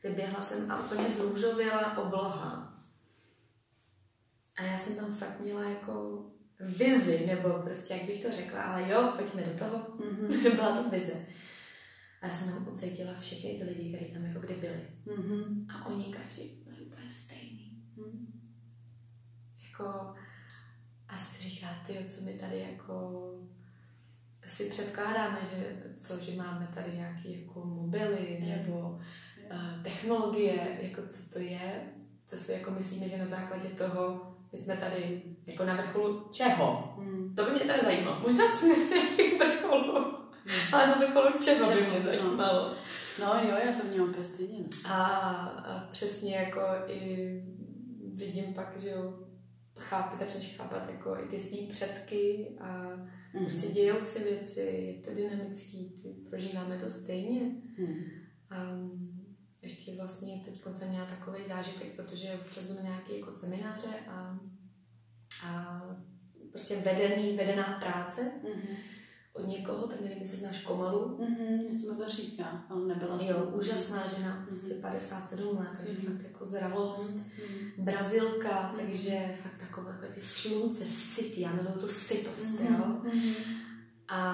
vyběhla 0.03 0.41
jsem 0.41 0.71
a 0.71 0.81
úplně 0.85 1.09
zrůžověla 1.09 1.97
obloha. 1.99 2.73
A 4.57 4.63
já 4.63 4.79
jsem 4.79 4.97
tam 4.97 5.15
fakt 5.15 5.41
měla 5.41 5.63
jako 5.63 6.25
vizi, 6.61 7.27
nebo 7.27 7.49
prostě 7.63 7.95
jak 7.95 8.05
bych 8.05 8.23
to 8.23 8.33
řekla, 8.33 8.63
ale 8.63 8.89
jo, 8.91 9.13
pojďme 9.17 9.43
do 9.43 9.59
toho. 9.59 9.87
Mhm. 10.11 10.43
Byla 10.57 10.83
to 10.83 10.91
vize. 10.91 11.27
A 12.23 12.27
já 12.27 12.35
jsem 12.35 12.49
tam 12.49 12.69
ucítila 12.69 13.15
všechny 13.21 13.55
ty 13.59 13.65
lidi, 13.65 13.97
kteří 13.97 14.13
tam 14.13 14.25
jako 14.25 14.41
kdy 14.41 14.55
byli. 14.55 14.81
Mhm. 15.17 15.67
A 15.75 15.87
oni 15.87 16.05
každý 16.05 16.63
byli 16.65 16.77
úplně 16.87 17.11
stejný. 17.11 17.83
Mhm. 17.97 18.27
Jako, 19.69 20.15
a 21.09 21.19
si 21.19 21.43
říká, 21.43 21.67
ty, 21.87 22.05
co 22.09 22.25
my 22.25 22.33
tady 22.33 22.67
jako 22.73 23.23
si 24.49 24.71
předkládáme, 24.71 25.39
že 25.55 25.77
co, 25.99 26.21
že 26.21 26.37
máme 26.37 26.69
tady 26.75 26.93
nějaké 26.93 27.29
jako 27.29 27.65
mobily 27.65 28.39
nebo 28.41 28.79
uh, 28.79 29.83
technologie, 29.83 30.79
jako 30.81 31.03
co 31.09 31.33
to 31.33 31.39
je, 31.39 31.83
to 32.31 32.37
si 32.37 32.53
jako 32.53 32.71
myslíme, 32.71 33.09
že 33.09 33.19
na 33.19 33.27
základě 33.27 33.69
toho 33.69 34.33
my 34.53 34.59
jsme 34.59 34.77
tady 34.77 35.23
jako 35.47 35.65
na 35.65 35.75
vrcholu 35.75 36.29
čeho? 36.33 36.95
Mhm. 36.99 37.35
To 37.35 37.45
by 37.45 37.51
mě 37.51 37.61
tady 37.61 37.81
zajímalo. 37.85 38.21
Možná 38.21 38.57
jsme 38.57 38.69
na 38.69 39.47
vrcholu, 39.47 40.15
ale 40.73 40.87
na 40.87 40.95
vrcholu 40.95 41.39
čeho 41.45 41.75
by 41.75 41.81
mě 41.83 41.99
no. 41.99 42.05
zajímalo. 42.05 42.75
No 43.21 43.35
jo, 43.49 43.57
já 43.67 43.73
to 43.73 43.87
vnímám 43.87 44.11
úplně 44.11 44.25
stejně. 44.25 44.59
no. 44.59 44.91
A, 44.91 44.97
a 44.97 45.87
přesně 45.91 46.37
jako 46.37 46.61
i 46.87 47.43
vidím 48.15 48.55
pak, 48.55 48.79
že 48.79 48.89
jo, 48.89 49.26
chápu, 49.77 50.17
začneš 50.19 50.57
chápat 50.57 50.91
jako 50.91 51.17
i 51.25 51.29
ty 51.29 51.41
svý 51.41 51.67
předky 51.67 52.49
a 52.61 52.83
Mhm. 53.35 53.45
prostě 53.45 53.69
dějou 53.69 54.03
se 54.03 54.19
věci, 54.25 54.61
je 54.61 54.95
to 55.03 55.15
dynamický, 55.15 55.95
ty 56.03 56.09
prožíváme 56.31 56.79
to 56.79 56.91
stejně. 56.91 57.41
Mhm. 57.79 58.05
A 58.51 58.57
ještě 59.63 59.95
vlastně 59.97 60.43
teď 60.45 60.63
jsem 60.73 60.89
měla 60.89 61.07
takový 61.07 61.39
zážitek, 61.49 61.89
protože 61.97 62.41
občas 62.45 62.65
jdu 62.65 62.75
na 62.75 62.83
nějaké 62.83 63.19
jako 63.19 63.31
semináře 63.31 63.89
a, 64.09 64.39
a 65.47 65.83
prostě 66.51 66.77
vedený, 66.77 67.37
vedená 67.37 67.79
práce 67.81 68.33
Mhm. 68.43 68.77
Od 69.37 69.47
někoho, 69.47 69.87
tak 69.87 70.01
nevím, 70.01 70.19
jestli 70.19 70.37
znáš 70.37 70.63
Komalu. 70.63 71.17
Mhm, 71.21 71.73
něco 71.73 71.93
mi 71.93 71.99
to 72.05 72.11
říká, 72.11 72.65
ale 72.71 72.87
nebyla 72.87 73.19
Jo, 73.23 73.35
jsem. 73.45 73.55
úžasná 73.55 74.03
žena, 74.17 74.45
prostě 74.49 74.75
57 74.75 75.59
let, 75.59 75.69
takže 75.77 75.93
Mhm. 76.03 76.17
fakt 76.17 76.25
jako 76.27 76.47
zralost. 76.47 77.15
Mhm. 77.17 77.85
Brazilka, 77.85 78.73
takže 78.81 79.37
fakt 79.43 79.61
takové 79.69 79.91
jako 80.03 80.15
ty 80.15 80.23
slunce, 80.23 80.85
syty, 80.85 81.41
já 81.41 81.53
miluju 81.53 81.79
tu 81.81 81.89
sytost, 81.89 82.61
Mhm. 82.61 82.75
jo. 82.75 82.87
Mhm. 83.15 83.35
A, 84.09 84.31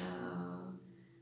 a 0.00 0.04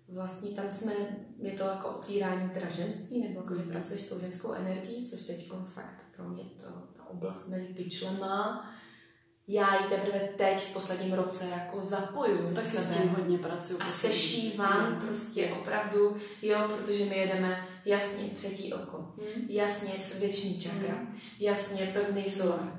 vlastně 0.08 0.50
tam 0.50 0.72
jsme, 0.72 0.92
je 1.38 1.52
to 1.52 1.64
jako 1.64 1.88
otvírání 1.88 2.50
teda 2.50 2.68
ženství, 2.70 3.20
nebo 3.28 3.40
jako, 3.40 3.54
že 3.54 3.62
pracuješ 3.62 4.00
s 4.00 4.08
tou 4.08 4.20
ženskou 4.20 4.52
energií, 4.52 5.10
což 5.10 5.20
teď 5.20 5.52
fakt 5.74 6.04
pro 6.16 6.28
mě 6.28 6.44
to, 6.44 6.64
ta 6.96 7.06
oblast 7.10 7.48
mezi 7.48 7.66
tyčlema, 7.74 8.70
já 9.48 9.82
ji 9.82 9.88
teprve 9.88 10.18
teď 10.36 10.60
v 10.68 10.72
posledním 10.72 11.12
roce 11.12 11.44
jako 11.48 11.82
zapojuju 11.82 12.48
do 12.48 12.54
Taky 12.54 12.68
s 12.68 12.72
sebe. 12.88 12.94
tím 13.02 13.08
hodně 13.14 13.38
pracuji. 13.38 13.78
A 13.82 13.90
sešívám 13.90 14.90
Mhm. 14.92 15.06
prostě 15.06 15.50
opravdu, 15.60 16.16
jo, 16.42 16.58
protože 16.76 17.04
my 17.04 17.16
jedeme 17.18 17.66
jasně 17.84 18.24
třetí 18.36 18.74
oko, 18.74 18.98
Mhm. 19.16 19.46
jasně 19.48 19.92
srdeční 19.98 20.60
čakra, 20.60 20.94
Mm. 20.94 21.18
jasně 21.40 21.90
pevný 21.94 22.30
solar. 22.30 22.78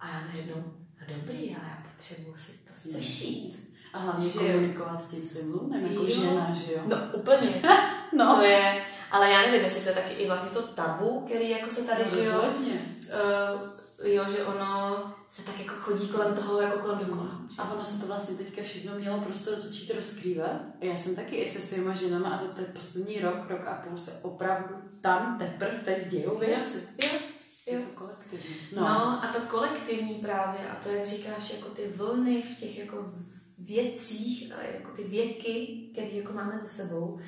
A 0.00 0.08
já 0.08 0.20
najednou, 0.32 0.62
no 1.00 1.16
dobrý, 1.16 1.56
ale 1.56 1.68
já 1.68 1.82
potřebuji 1.92 2.34
si 2.36 2.52
to 2.52 2.72
sešít. 2.76 3.72
A 3.92 3.98
hlavně 3.98 4.28
Že 4.28 4.38
jo. 4.38 4.46
komunikovat 4.52 5.02
s 5.02 5.08
tím 5.08 5.26
svým 5.26 5.52
lunem, 5.52 5.86
jako 5.86 6.02
Jo. 6.02 6.10
žena, 6.14 6.54
že 6.66 6.72
jo? 6.72 6.80
No 6.86 6.96
úplně, 7.14 7.62
no. 8.16 8.36
to 8.36 8.42
je, 8.42 8.84
ale 9.10 9.30
já 9.30 9.40
nevím, 9.42 9.62
jestli 9.62 9.80
to 9.80 9.88
je 9.88 9.94
taky 9.94 10.12
i 10.14 10.26
vlastně 10.26 10.50
to 10.50 10.62
tabu, 10.62 11.20
který 11.26 11.50
jako 11.50 11.70
se 11.70 11.82
tady, 11.82 12.04
že 12.10 12.24
jo, 12.24 12.44
uh, 12.44 14.08
jo, 14.12 14.24
že 14.36 14.44
ono 14.44 14.96
se 15.32 15.42
tak 15.42 15.58
jako 15.58 15.74
chodí 15.74 16.08
kolem 16.08 16.34
toho, 16.34 16.60
jako 16.60 16.78
kolem 16.78 16.98
dokola. 16.98 17.40
A 17.58 17.72
ono 17.72 17.84
se 17.84 18.00
to 18.00 18.06
vlastně 18.06 18.36
teďka 18.36 18.62
všechno 18.62 18.98
mělo 18.98 19.20
prostor 19.20 19.56
začít 19.56 19.94
rozkrývat. 19.94 20.60
A 20.80 20.84
já 20.84 20.98
jsem 20.98 21.16
taky 21.16 21.36
i 21.36 21.50
se 21.50 21.60
svýma 21.60 21.94
ženama 21.94 22.28
a 22.28 22.38
to 22.38 22.44
ten 22.44 22.66
poslední 22.74 23.20
rok, 23.20 23.50
rok 23.50 23.66
a 23.66 23.74
půl 23.74 23.98
se 23.98 24.12
opravdu 24.22 24.74
tam 25.00 25.38
teprve 25.38 25.78
teď 25.78 26.08
dějou 26.08 26.38
věci. 26.38 26.88
Jo, 27.02 27.18
Je 27.66 27.74
jo. 27.74 27.80
to 27.82 27.98
kolektivní. 27.98 28.56
No. 28.76 28.82
no 28.82 29.24
a 29.24 29.32
to 29.32 29.40
kolektivní 29.40 30.14
právě 30.14 30.68
a 30.68 30.74
to, 30.74 30.88
jak 30.88 31.06
říkáš, 31.06 31.54
jako 31.54 31.68
ty 31.68 31.92
vlny 31.96 32.42
v 32.42 32.60
těch 32.60 32.78
jako 32.78 33.12
věcích, 33.58 34.52
a 34.52 34.62
jako 34.62 34.90
ty 34.90 35.04
věky, 35.04 35.88
které 35.92 36.08
jako 36.08 36.32
máme 36.32 36.58
za 36.58 36.66
sebou, 36.66 37.18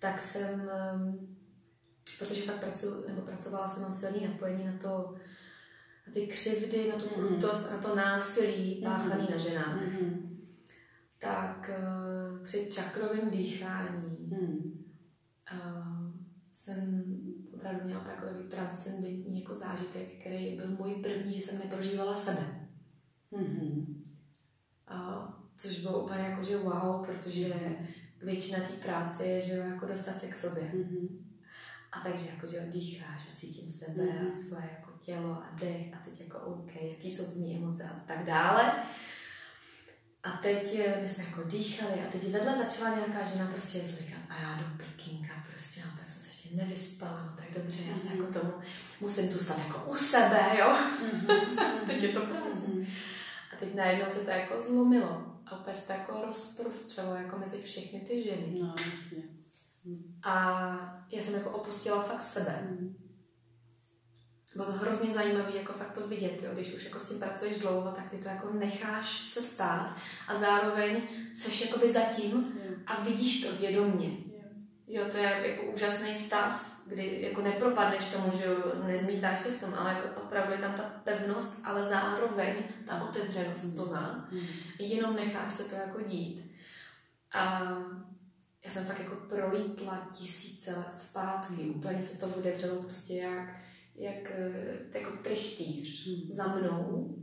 tak 0.00 0.20
jsem, 0.20 0.70
um, 0.94 1.36
protože 2.18 2.42
fakt 2.42 2.60
pracuji, 2.60 3.04
nebo 3.08 3.22
pracovala 3.22 3.68
jsem, 3.68 3.82
mám 3.82 3.96
silný 3.96 4.26
napojení 4.26 4.66
na 4.66 4.72
to, 4.82 4.88
na 4.88 5.20
ty 6.16 6.26
křivdy, 6.26 6.88
na 6.88 6.96
tu 6.96 7.04
Mhm. 7.04 7.26
krutost, 7.28 7.70
na 7.70 7.78
to 7.78 7.96
násilí 7.96 8.74
páchaný 8.84 9.22
Mhm. 9.22 9.32
na 9.32 9.38
ženách, 9.38 9.80
Mhm. 9.86 10.38
tak 11.18 11.70
uh, 11.78 12.44
při 12.44 12.66
čakrovém 12.72 13.30
dýchání 13.30 14.16
Mhm. 14.20 14.72
uh, 15.52 16.10
jsem 16.52 17.04
opravdu 17.54 17.84
měla 17.84 18.00
jako 18.10 18.26
takový 18.26 18.48
transcendentní 18.48 19.40
jako 19.40 19.54
zážitek, 19.54 20.20
který 20.20 20.56
byl 20.56 20.70
můj 20.70 20.94
první, 20.94 21.32
že 21.34 21.42
jsem 21.42 21.58
neprožívala 21.58 22.16
sebe. 22.16 22.68
Mhm. 23.30 24.02
A, 24.88 25.28
což 25.56 25.80
bylo 25.80 26.04
úplně 26.04 26.20
jako, 26.20 26.44
že 26.44 26.56
wow, 26.58 27.06
protože 27.06 27.54
většina 28.22 28.58
té 28.58 28.72
práce 28.72 29.24
je, 29.26 29.40
že 29.40 29.54
jo, 29.56 29.62
jako 29.64 29.86
dostat 29.86 30.20
se 30.20 30.26
k 30.26 30.36
sobě. 30.36 30.70
Mhm. 30.74 31.08
A 31.92 32.00
takže 32.00 32.26
jako, 32.34 32.46
že 32.46 32.56
jo, 32.56 32.62
dýcháš 32.72 33.28
a 33.32 33.36
cítím 33.40 33.70
sebe 33.70 34.02
Mhm. 34.04 34.30
a 34.32 34.34
svoje 34.34 34.68
jako 34.72 34.85
tělo 35.06 35.32
a 35.32 35.56
dech 35.60 35.94
a 35.94 35.98
teď 36.04 36.20
jako 36.20 36.38
OK, 36.38 36.70
jaký 36.80 37.10
jsou 37.10 37.34
mý 37.34 37.56
emoce 37.56 37.84
a 37.84 38.00
tak 38.06 38.24
dále. 38.24 38.72
A 40.22 40.30
teď 40.30 40.78
eh, 40.78 40.98
my 41.02 41.08
jsme 41.08 41.24
jako 41.24 41.42
dýchali 41.42 41.92
a 41.92 42.10
teď 42.12 42.30
vedle 42.30 42.56
začala 42.58 42.96
nějaká 42.96 43.24
žena 43.24 43.46
prostě 43.46 43.80
říkat 43.86 44.20
a 44.28 44.42
já 44.42 44.54
do 44.54 44.64
prkínka 44.76 45.32
prostě, 45.50 45.80
no, 45.84 45.90
tak 45.98 46.08
jsem 46.08 46.22
se 46.22 46.28
ještě 46.28 46.48
nevyspala, 46.56 47.24
no 47.24 47.36
tak 47.36 47.62
dobře, 47.62 47.82
já 47.82 47.98
se 47.98 48.16
jako 48.16 48.32
tomu 48.32 48.52
musím 49.00 49.30
zůstat 49.30 49.58
jako 49.58 49.90
u 49.90 49.94
sebe, 49.94 50.40
jo. 50.58 50.76
teď 51.86 52.02
je 52.02 52.08
to 52.08 52.20
prázdný. 52.20 52.88
A 53.52 53.56
teď 53.60 53.74
najednou 53.74 54.12
se 54.12 54.18
to 54.18 54.30
jako 54.30 54.60
zlomilo 54.60 55.24
a 55.46 55.58
opět 55.58 55.76
se 55.76 55.86
to 55.86 55.92
jako 55.92 56.22
rozprostřelo 56.26 57.14
jako 57.14 57.38
mezi 57.38 57.62
všechny 57.62 58.00
ty 58.00 58.22
ženy. 58.22 58.58
No, 58.60 58.74
jasně. 58.78 59.22
A 60.22 61.04
já 61.12 61.22
jsem 61.22 61.34
jako 61.34 61.50
opustila 61.50 62.02
fakt 62.02 62.22
sebe. 62.22 62.68
Bylo 64.56 64.66
to 64.66 64.72
hrozně 64.72 65.14
zajímavé 65.14 65.52
jako 65.56 65.72
fakt 65.72 65.92
to 65.92 66.06
vidět, 66.08 66.42
jo? 66.42 66.50
když 66.52 66.74
už 66.74 66.84
jako 66.84 66.98
s 66.98 67.08
tím 67.08 67.18
pracuješ 67.18 67.58
dlouho, 67.58 67.92
tak 67.92 68.10
ty 68.10 68.16
to 68.16 68.28
jako 68.28 68.48
necháš 68.52 69.20
se 69.20 69.42
stát 69.42 69.94
a 70.28 70.34
zároveň 70.34 71.02
seš 71.34 71.66
jakoby 71.66 71.90
zatím 71.90 72.60
a 72.86 73.02
vidíš 73.02 73.44
to 73.44 73.56
vědomně. 73.56 74.10
Jo, 74.88 75.04
to 75.10 75.16
je 75.16 75.42
jako 75.44 75.72
úžasný 75.72 76.16
stav, 76.16 76.76
kdy 76.86 77.22
jako 77.22 77.42
nepropadneš 77.42 78.04
tomu, 78.04 78.32
že 78.38 78.44
jo, 78.44 78.56
nezmítáš 78.86 79.40
se 79.40 79.50
v 79.50 79.60
tom, 79.60 79.74
ale 79.74 79.90
jako 79.90 80.20
opravdu 80.20 80.52
je 80.52 80.58
tam 80.58 80.72
ta 80.72 80.82
pevnost, 81.04 81.60
ale 81.64 81.84
zároveň 81.84 82.54
ta 82.86 83.02
otevřenost 83.02 83.76
plná. 83.76 84.28
Jenom 84.78 85.16
necháš 85.16 85.54
se 85.54 85.64
to 85.64 85.74
jako 85.74 86.00
dít. 86.00 86.52
A 87.32 87.62
já 88.64 88.70
jsem 88.70 88.84
fakt 88.84 88.98
jako 88.98 89.16
prolítla 89.16 90.08
tisíce 90.12 90.76
let 90.76 90.94
zpátky, 90.94 91.62
úplně 91.62 92.02
se 92.02 92.18
to 92.18 92.26
otevřelo 92.26 92.82
prostě 92.82 93.14
jak, 93.14 93.65
jak 93.98 94.30
eh, 94.30 94.98
jako 94.98 95.16
trichtýř 95.16 96.06
Hmm. 96.06 96.32
za 96.32 96.56
mnou. 96.56 97.16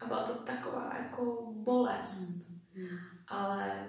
A 0.00 0.06
byla 0.06 0.24
to 0.26 0.34
taková 0.34 0.96
jako 0.98 1.52
bolest, 1.56 2.50
ale 3.26 3.86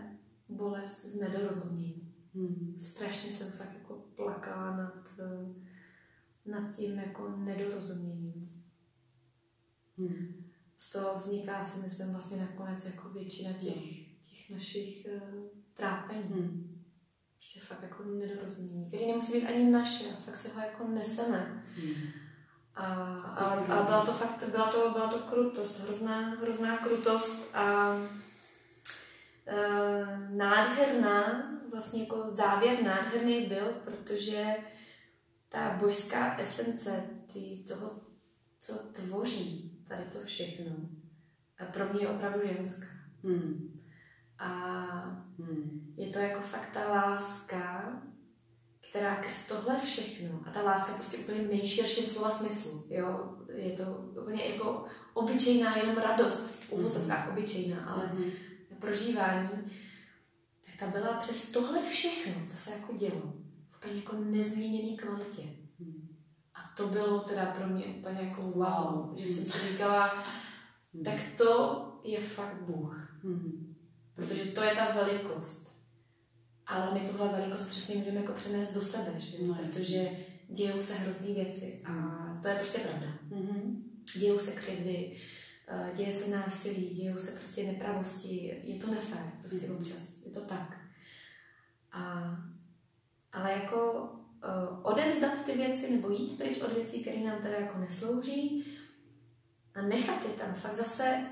bolest 0.49 1.05
z 1.05 1.15
nedorozumění. 1.15 2.13
Hmm. 2.33 2.75
Strašně 2.79 3.33
jsem 3.33 3.51
fakt 3.51 3.73
jako 3.73 3.93
plakala 4.15 4.77
nad, 4.77 5.19
eh, 5.19 5.53
nad 6.51 6.75
tím 6.75 6.99
jako 6.99 7.29
nedorozuměním. 7.37 8.63
Hmm. 9.97 10.45
Z 10.77 10.91
toho 10.91 11.19
vzniká 11.19 11.63
si 11.63 11.79
myslím 11.79 12.11
vlastně 12.11 12.37
nakonec 12.37 12.85
jako 12.85 13.09
většina 13.09 13.53
těch, 13.53 13.83
těch 14.29 14.49
našich 14.49 15.07
uh, 15.15 15.43
trápení. 15.73 16.41
Hmm. 16.41 16.70
Prostě 17.41 17.59
fakt 17.59 17.83
jako 17.83 18.03
nedorozumění, 18.03 18.87
který 18.87 19.07
nemusí 19.07 19.33
být 19.33 19.47
ani 19.47 19.69
naše, 19.69 20.03
fakt 20.03 20.37
si 20.37 20.49
ho 20.49 20.61
jako 20.61 20.87
neseme. 20.87 21.63
Hmm. 21.75 21.95
A, 22.75 22.85
a, 23.21 23.45
a 23.45 23.83
byla 23.83 24.05
to 24.05 24.13
fakt, 24.13 24.43
byla 24.49 24.71
to, 24.71 24.89
byla 24.91 25.07
to 25.07 25.19
krutost, 25.19 25.79
hrozná, 25.79 26.29
hrozná 26.29 26.77
krutost 26.77 27.55
a 27.55 27.95
e, 29.45 29.57
nádherná, 30.29 31.51
vlastně 31.71 32.03
jako 32.03 32.25
závěr 32.29 32.83
nádherný 32.83 33.45
byl, 33.45 33.65
protože 33.85 34.55
ta 35.49 35.77
božská 35.79 36.37
esence 36.37 37.09
ty, 37.33 37.63
toho, 37.67 38.01
co 38.59 38.73
tvoří 38.73 39.83
tady 39.87 40.03
to 40.03 40.19
všechno, 40.25 40.75
a 41.59 41.65
pro 41.65 41.93
mě 41.93 42.01
je 42.01 42.09
opravdu 42.09 42.47
ženská. 42.47 42.87
Hmm. 43.23 43.70
A 44.41 45.21
Hmm. 45.39 45.93
je 45.97 46.07
to 46.07 46.19
jako 46.19 46.41
fakt 46.41 46.69
ta 46.73 46.89
láska, 46.89 47.93
která 48.89 49.15
krz 49.15 49.47
tohle 49.47 49.79
všechno, 49.79 50.39
a 50.47 50.51
ta 50.51 50.61
láska 50.61 50.93
prostě 50.93 51.17
úplně 51.17 51.39
v 51.41 51.47
nejširším 51.47 52.05
slova 52.05 52.29
smyslu, 52.31 52.85
jo, 52.89 53.37
je 53.55 53.71
to 53.71 53.83
úplně 54.21 54.45
jako 54.45 54.85
obyčejná 55.13 55.77
jenom 55.77 55.95
radost, 55.97 56.45
v 56.49 56.71
uvozovkách 56.71 57.29
obyčejná, 57.31 57.85
ale 57.85 58.11
Mhm. 58.13 58.31
prožívání, 58.79 59.49
tak 60.65 60.75
ta 60.79 60.87
byla 60.87 61.13
přes 61.13 61.51
tohle 61.51 61.81
všechno, 61.89 62.33
co 62.47 62.57
se 62.57 62.71
jako 62.71 62.93
dělo, 62.93 63.33
v 63.71 63.77
úplně 63.77 63.93
jako 63.93 64.15
nezměněný 64.15 64.97
kvalitě. 64.97 65.41
A 66.53 66.59
to 66.77 66.87
bylo 66.87 67.19
teda 67.19 67.45
pro 67.45 67.67
mě 67.67 67.85
úplně 67.85 68.21
jako 68.21 68.41
wow, 68.41 69.17
že 69.17 69.25
jsem 69.25 69.45
si 69.45 69.71
říkala, 69.71 70.23
tak 71.05 71.19
to 71.37 71.87
je 72.03 72.19
fakt 72.21 72.61
Bůh. 72.61 73.13
Hmm. 73.23 73.70
Protože 74.21 74.45
to 74.45 74.63
je 74.63 74.75
ta 74.75 74.91
velikost. 74.95 75.71
Ale 76.67 76.93
my 76.93 77.09
tuhle 77.09 77.27
velikost 77.27 77.61
přesně 77.69 77.95
můžeme 77.95 78.19
jako 78.19 78.33
přenést 78.33 78.73
do 78.73 78.81
sebe, 78.81 79.13
že? 79.17 79.37
No, 79.45 79.55
protože 79.55 80.09
dějou 80.49 80.81
se 80.81 80.93
hrozný 80.93 81.33
věci 81.33 81.81
a 81.85 81.93
to 82.41 82.47
je 82.47 82.55
prostě 82.55 82.79
pravda. 82.79 83.07
Mhm. 83.29 83.83
Dějou 84.19 84.39
se 84.39 84.51
křivdy, 84.51 85.11
eh, 85.67 85.91
děje 85.95 86.13
se 86.13 86.29
násilí, 86.29 86.89
dějou 86.89 87.17
se 87.17 87.31
prostě 87.31 87.63
nepravosti, 87.63 88.61
je 88.63 88.75
to 88.75 88.87
nefér 88.87 89.31
prostě 89.41 89.67
Mhm. 89.67 89.77
občas, 89.77 90.21
je 90.25 90.31
to 90.31 90.41
tak. 90.41 90.77
A, 91.91 92.35
ale 93.33 93.51
jako 93.51 94.01
uh, 94.43 94.79
odevzdat 94.83 95.45
ty 95.45 95.51
věci 95.51 95.91
nebo 95.91 96.09
jít 96.09 96.37
pryč 96.37 96.61
od 96.61 96.73
věcí, 96.73 97.01
které 97.01 97.19
nám 97.19 97.41
teda 97.41 97.57
jako 97.57 97.77
neslouží 97.79 98.65
a 99.75 99.81
nechat 99.81 100.23
je 100.25 100.29
tam 100.31 100.53
fakt 100.53 100.75
zase 100.75 101.25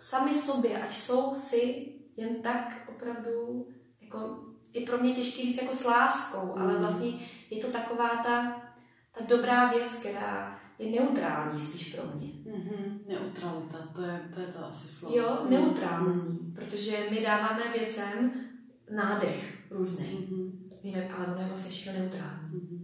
sami 0.00 0.34
sobě, 0.38 0.82
ať 0.82 0.98
jsou 0.98 1.34
si 1.34 1.86
jen 2.16 2.34
tak 2.42 2.86
opravdu 2.88 3.66
jako 4.00 4.44
i 4.72 4.86
pro 4.86 4.98
mě 4.98 5.14
těžký 5.14 5.42
říct 5.42 5.62
jako 5.62 5.74
s 5.74 5.84
láskou, 5.84 6.58
ale 6.58 6.72
Mm. 6.72 6.78
vlastně 6.80 7.08
je 7.50 7.60
to 7.64 7.66
taková 7.72 8.08
ta, 8.08 8.62
ta 9.18 9.24
dobrá 9.28 9.68
věc, 9.72 9.94
která 9.94 10.60
je 10.78 11.00
neutrální 11.00 11.60
spíš 11.60 11.94
pro 11.94 12.04
mě. 12.14 12.28
Mhm. 12.44 13.00
Neutralita, 13.08 13.78
to 13.94 14.02
je, 14.02 14.20
to 14.34 14.40
je 14.40 14.46
to 14.46 14.66
asi 14.66 14.88
slovo. 14.88 15.16
Jo, 15.18 15.46
neutrální, 15.48 16.52
protože 16.54 16.96
my 17.10 17.20
dáváme 17.20 17.62
věcem 17.78 18.32
nádech 18.90 19.62
různý, 19.70 20.26
Mhm. 20.30 20.68
jinak, 20.82 21.04
ale 21.16 21.26
ono 21.26 21.40
je 21.42 21.48
vlastně 21.48 21.70
všechno 21.70 22.00
neutrální. 22.00 22.48
Mhm. 22.52 22.77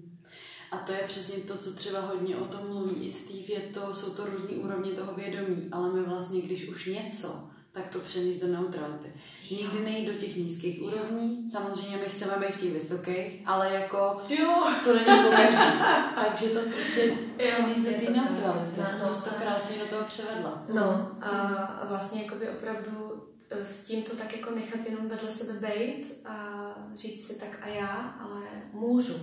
A 0.74 0.78
to 0.78 0.92
je 0.92 1.00
přesně 1.06 1.37
to, 1.37 1.56
co 1.58 1.72
třeba 1.72 2.00
hodně 2.00 2.37
o 2.37 2.44
tom 2.44 2.60
mluví 2.68 3.12
Steve, 3.12 3.54
je 3.54 3.60
to, 3.60 3.94
jsou 3.94 4.10
to 4.10 4.26
různé 4.26 4.56
úrovně 4.56 4.92
toho 4.92 5.14
vědomí, 5.14 5.68
ale 5.72 5.92
my 5.92 6.02
vlastně, 6.02 6.40
když 6.40 6.68
už 6.68 6.87
něco, 6.87 7.50
tak 7.72 7.88
to 7.88 7.98
přenést 7.98 8.40
do 8.40 8.46
neutrality. 8.52 9.12
Nikdy 9.50 9.80
nejít 9.84 10.08
do 10.08 10.14
těch 10.14 10.37
nízkých 10.37 10.82
úrovní, 10.82 11.50
samozřejmě 11.50 11.96
my 11.96 12.04
chceme 12.06 12.32
být 12.38 12.56
v 12.56 12.60
těch 12.60 12.72
vysokých, 12.72 13.42
ale 13.46 13.74
jako 13.74 14.20
Jo. 14.28 14.64
to 14.84 14.94
není 14.94 15.22
po 15.24 15.30
každý. 15.30 15.78
Takže 16.24 16.48
to 16.48 16.60
prostě 16.70 17.16
přenést 17.37 17.84
do 17.84 18.06
té 18.06 18.12
neutrality. 18.12 18.80
No, 19.02 19.08
to 19.08 19.14
jsi 19.14 19.24
to 19.24 19.30
krásně 19.30 19.78
do 19.78 19.87
toho 19.87 20.04
převedla. 20.04 20.64
No 20.74 21.16
a, 21.20 21.28
a 21.30 21.88
vlastně 21.88 22.22
jakoby 22.22 22.48
opravdu 22.48 23.24
eh, 23.50 23.66
s 23.66 23.84
tím 23.84 24.02
to 24.02 24.16
tak 24.16 24.37
jako 24.37 24.50
nechat 24.54 24.80
jenom 24.90 25.08
vedle 25.08 25.30
sebe 25.30 25.60
bejt 25.60 26.20
a 26.24 26.64
říct 26.94 27.26
si 27.26 27.34
tak 27.34 27.58
a 27.62 27.66
já, 27.68 28.16
ale 28.20 28.40
můžu. 28.72 29.14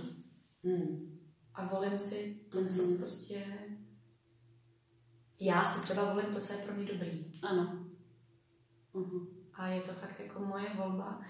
Hmm. 0.64 1.11
A 1.54 1.64
volím 1.66 1.98
si 1.98 2.40
to, 2.48 2.64
co 2.64 2.82
Mhm. 2.82 2.98
prostě... 2.98 3.44
Já 5.40 5.64
si 5.64 5.82
třeba 5.82 6.12
volím 6.12 6.34
to, 6.34 6.40
co 6.40 6.52
je 6.52 6.58
pro 6.58 6.74
mě 6.74 6.84
dobrý. 6.92 7.40
Ano. 7.42 7.86
Mhm. 8.94 9.26
A 9.54 9.66
je 9.68 9.80
to 9.80 9.92
fakt 9.92 10.20
jako 10.20 10.40
moje 10.40 10.64
volba. 10.74 11.20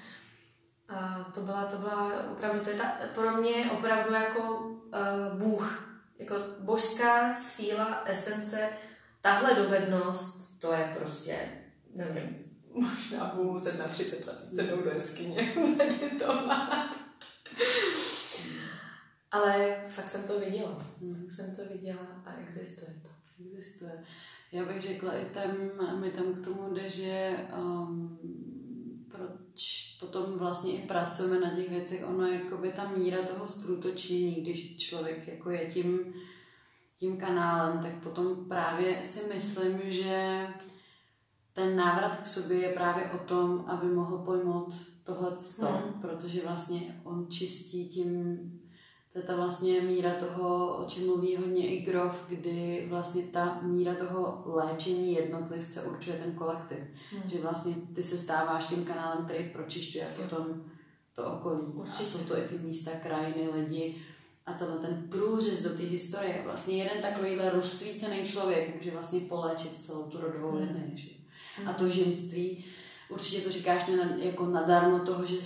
A 0.88 1.24
to 1.34 1.40
byla, 1.40 1.64
to 1.66 1.76
byla 1.76 2.30
opravdu, 2.32 2.60
to 2.60 2.70
je 2.70 2.76
ta, 2.76 2.92
pro 3.14 3.36
mě 3.36 3.70
opravdu 3.70 4.14
jako 4.14 4.58
uh, 4.60 5.38
Bůh. 5.38 5.88
Jako 6.18 6.34
božská 6.60 7.34
síla, 7.34 8.02
esence, 8.04 8.68
tahle 9.20 9.54
dovednost, 9.54 10.60
to 10.60 10.72
je 10.72 10.94
prostě, 10.98 11.48
nevím, 11.94 12.36
možná 12.74 13.26
budu 13.34 13.52
muset 13.52 13.78
na 13.78 13.88
30 13.88 14.26
let 14.26 14.48
sednout 14.54 14.84
do 14.84 14.90
jeskyně 14.90 15.52
meditovat. 15.76 16.96
Ale 19.32 19.76
fakt 19.86 20.08
jsem 20.08 20.26
to 20.26 20.40
viděla. 20.40 20.84
Mhm. 21.00 21.22
Fakt 21.22 21.32
jsem 21.32 21.56
to 21.56 21.62
viděla 21.72 22.22
a 22.26 22.34
existuje 22.34 22.94
to. 23.02 23.08
Existuje. 23.44 24.04
Já 24.52 24.64
bych 24.64 24.82
řekla 24.82 25.12
i 25.12 25.24
tam, 25.24 25.50
mi 26.00 26.10
tam 26.10 26.34
k 26.34 26.44
tomu 26.44 26.74
jde, 26.74 26.90
že 26.90 27.36
um, 27.58 28.18
proč 29.10 29.96
potom 30.00 30.38
vlastně 30.38 30.72
i 30.72 30.86
pracujeme 30.86 31.40
na 31.40 31.56
těch 31.56 31.70
věcech, 31.70 32.04
ono 32.06 32.26
je 32.26 32.34
jakoby 32.34 32.72
ta 32.72 32.88
míra 32.88 33.22
toho 33.22 33.46
zprůtočnění, 33.46 34.34
když 34.34 34.76
člověk 34.76 35.28
jako 35.28 35.50
je 35.50 35.66
tím, 35.66 36.14
tím 36.98 37.16
kanálem, 37.16 37.82
tak 37.82 37.92
potom 38.02 38.44
právě 38.48 39.02
si 39.04 39.20
myslím, 39.34 39.80
že 39.84 40.46
ten 41.52 41.76
návrat 41.76 42.20
k 42.20 42.26
sobě 42.26 42.58
je 42.58 42.72
právě 42.72 43.10
o 43.10 43.18
tom, 43.18 43.64
aby 43.66 43.86
mohl 43.86 44.18
pojmout 44.18 44.74
tohle 45.04 45.36
Hmm. 45.60 46.00
protože 46.00 46.42
vlastně 46.42 47.00
on 47.04 47.26
čistí 47.30 47.88
tím 47.88 48.38
to 49.12 49.18
je 49.18 49.22
ta 49.24 49.36
vlastně 49.36 49.80
míra 49.80 50.10
toho, 50.14 50.76
o 50.76 50.84
čem 50.90 51.06
mluví 51.06 51.36
hodně 51.36 51.66
i 51.68 51.80
Grof, 51.82 52.24
kdy 52.28 52.86
vlastně 52.90 53.22
ta 53.22 53.58
míra 53.62 53.94
toho 53.94 54.42
léčení 54.46 55.14
jednotlivce 55.14 55.82
určuje 55.82 56.16
ten 56.16 56.32
kolektiv. 56.34 56.78
Hmm. 57.12 57.30
Že 57.30 57.38
vlastně 57.38 57.74
ty 57.94 58.02
se 58.02 58.18
stáváš 58.18 58.66
tím 58.66 58.84
kanálem, 58.84 59.24
který 59.24 59.48
pročišťuje 59.48 60.06
Jo. 60.18 60.22
potom 60.22 60.64
to 61.14 61.24
okolí. 61.32 61.62
Určitě. 61.62 62.04
A 62.04 62.06
jsou 62.06 62.18
to 62.18 62.38
i 62.38 62.40
ty 62.42 62.58
místa, 62.58 62.90
krajiny, 63.02 63.48
lidi. 63.54 63.96
A 64.46 64.52
tenhle 64.52 64.78
ten 64.78 65.06
průřez 65.10 65.62
do 65.62 65.70
té 65.70 65.82
historie, 65.82 66.40
vlastně 66.44 66.76
jeden 66.82 67.02
takovýhle 67.02 67.50
rozsvícený 67.50 68.24
člověk 68.26 68.74
může 68.76 68.90
vlastně 68.90 69.20
poléčit 69.20 69.84
celou 69.84 70.02
tu 70.02 70.20
rodovou 70.20 70.50
Hmm. 70.50 70.58
linii. 70.68 71.16
Mm. 71.62 71.68
A 71.68 71.72
to 71.72 71.88
ženství, 71.88 72.64
určitě 73.08 73.40
to 73.40 73.50
říkáš 73.52 73.86
ne, 73.86 74.16
jako 74.18 74.46
nadarmo 74.46 74.98
toho, 74.98 75.26
že 75.26 75.36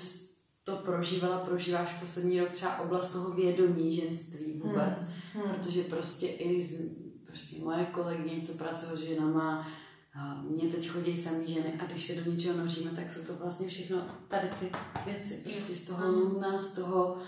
to 0.67 0.77
prožívala, 0.77 1.39
prožíváš 1.39 1.93
poslední 2.01 2.41
rok 2.41 2.51
třeba 2.51 2.79
oblast 2.79 3.11
toho 3.11 3.31
vědomí 3.31 3.97
ženství 3.97 4.53
vůbec. 4.53 5.01
Mm. 5.35 5.43
Mm. 5.43 5.51
Protože 5.51 5.83
prostě 5.83 6.27
i 6.27 6.63
z, 6.63 6.99
prostě 7.27 7.65
moje 7.65 7.85
kolegyně, 7.85 8.41
co 8.41 8.53
pracují 8.53 9.01
s 9.01 9.05
ženama, 9.05 9.69
a 10.15 10.43
mě 10.43 10.69
teď 10.69 10.89
chodí 10.89 11.19
samý 11.19 11.55
ženy 11.55 11.81
a 11.81 11.85
když 11.85 12.07
se 12.07 12.15
do 12.15 12.31
něčeho 12.31 12.59
noříme, 12.59 12.91
tak 12.91 13.11
jsou 13.11 13.25
to 13.25 13.35
vlastně 13.35 13.69
všechno 13.69 14.07
tady 14.29 14.49
ty 14.61 14.71
věci. 15.07 15.41
Prostě 15.45 15.75
z 15.75 15.85
toho 15.85 16.13
luna, 16.13 16.59
z 16.59 16.73
toho 16.73 17.19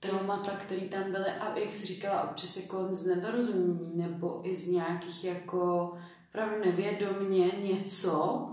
témata, 0.00 0.50
který 0.50 0.88
tam 0.88 1.12
byly 1.12 1.26
a 1.26 1.58
jak 1.58 1.74
jsi 1.74 1.86
říkala, 1.86 2.30
občas 2.30 2.56
jako 2.56 2.88
z 2.92 3.06
nedorozumění 3.06 3.92
nebo 3.94 4.40
i 4.44 4.56
z 4.56 4.68
nějakých 4.68 5.24
jako 5.24 5.92
opravdu 6.28 6.64
nevědomně 6.64 7.50
něco 7.62 8.46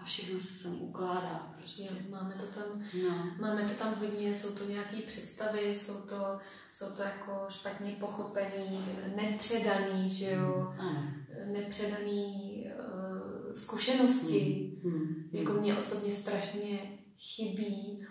a 0.00 0.04
všechno 0.04 0.40
se 0.40 0.62
tam 0.62 0.82
ukládá. 0.82 1.52
Prostě. 1.56 1.82
Jo, 1.82 1.90
máme 2.10 2.34
to 2.34 2.46
tam, 2.46 2.82
no. 3.02 3.32
máme 3.40 3.62
to 3.62 3.74
tam 3.74 3.94
hodně, 3.94 4.34
jsou 4.34 4.54
to 4.54 4.64
nějaké 4.64 4.96
představy, 4.96 5.74
jsou 5.74 6.00
to, 6.00 6.38
jsou 6.72 6.86
to 6.86 7.02
jako 7.02 7.46
špatně 7.48 7.96
pochopený, 8.00 8.84
nepředaný, 9.16 10.10
že 10.10 10.30
jo, 10.30 10.74
mm. 10.82 11.26
nepředaný 11.52 12.64
uh, 12.78 13.54
zkušenosti. 13.54 14.72
Mm. 14.84 14.92
Mm. 14.92 15.28
Jako 15.32 15.52
mě 15.52 15.78
osobně 15.78 16.12
strašně 16.12 16.98
chybí 17.18 18.06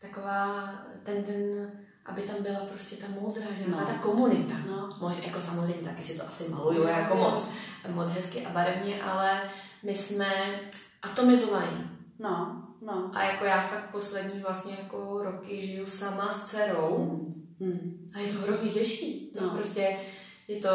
taková 0.00 0.72
ten 1.04 1.24
den 1.24 1.72
aby 2.06 2.22
tam 2.22 2.42
byla 2.42 2.58
prostě 2.58 2.96
ta 2.96 3.06
moudra, 3.20 3.46
že 3.58 3.70
no. 3.70 3.76
ta 3.76 3.94
komunita. 3.94 4.54
No. 4.66 4.96
Mož, 5.00 5.16
jako 5.26 5.40
samozřejmě 5.40 5.88
taky 5.88 6.02
si 6.02 6.18
to 6.18 6.28
asi 6.28 6.48
maluju 6.48 6.84
no, 6.84 6.90
jako 6.90 7.14
moc, 7.14 7.48
moc 7.88 8.10
hezky 8.10 8.46
a 8.46 8.50
barevně, 8.50 9.02
ale 9.02 9.40
my 9.82 9.96
jsme 9.96 10.30
atomizovaní. 11.04 11.90
No, 12.18 12.66
no. 12.80 13.10
A 13.14 13.24
jako 13.24 13.44
já 13.44 13.62
fakt 13.62 13.90
poslední 13.90 14.40
vlastně 14.40 14.76
jako 14.82 15.22
roky 15.22 15.66
žiju 15.66 15.86
sama 15.86 16.32
s 16.32 16.44
dcerou 16.44 16.96
hmm. 16.98 17.56
Hmm. 17.60 18.10
a 18.14 18.18
je 18.18 18.32
to 18.32 18.38
hrozně 18.38 18.70
těžký. 18.70 19.30
To 19.30 19.44
no. 19.44 19.50
prostě 19.50 19.96
je 20.48 20.56
to, 20.56 20.68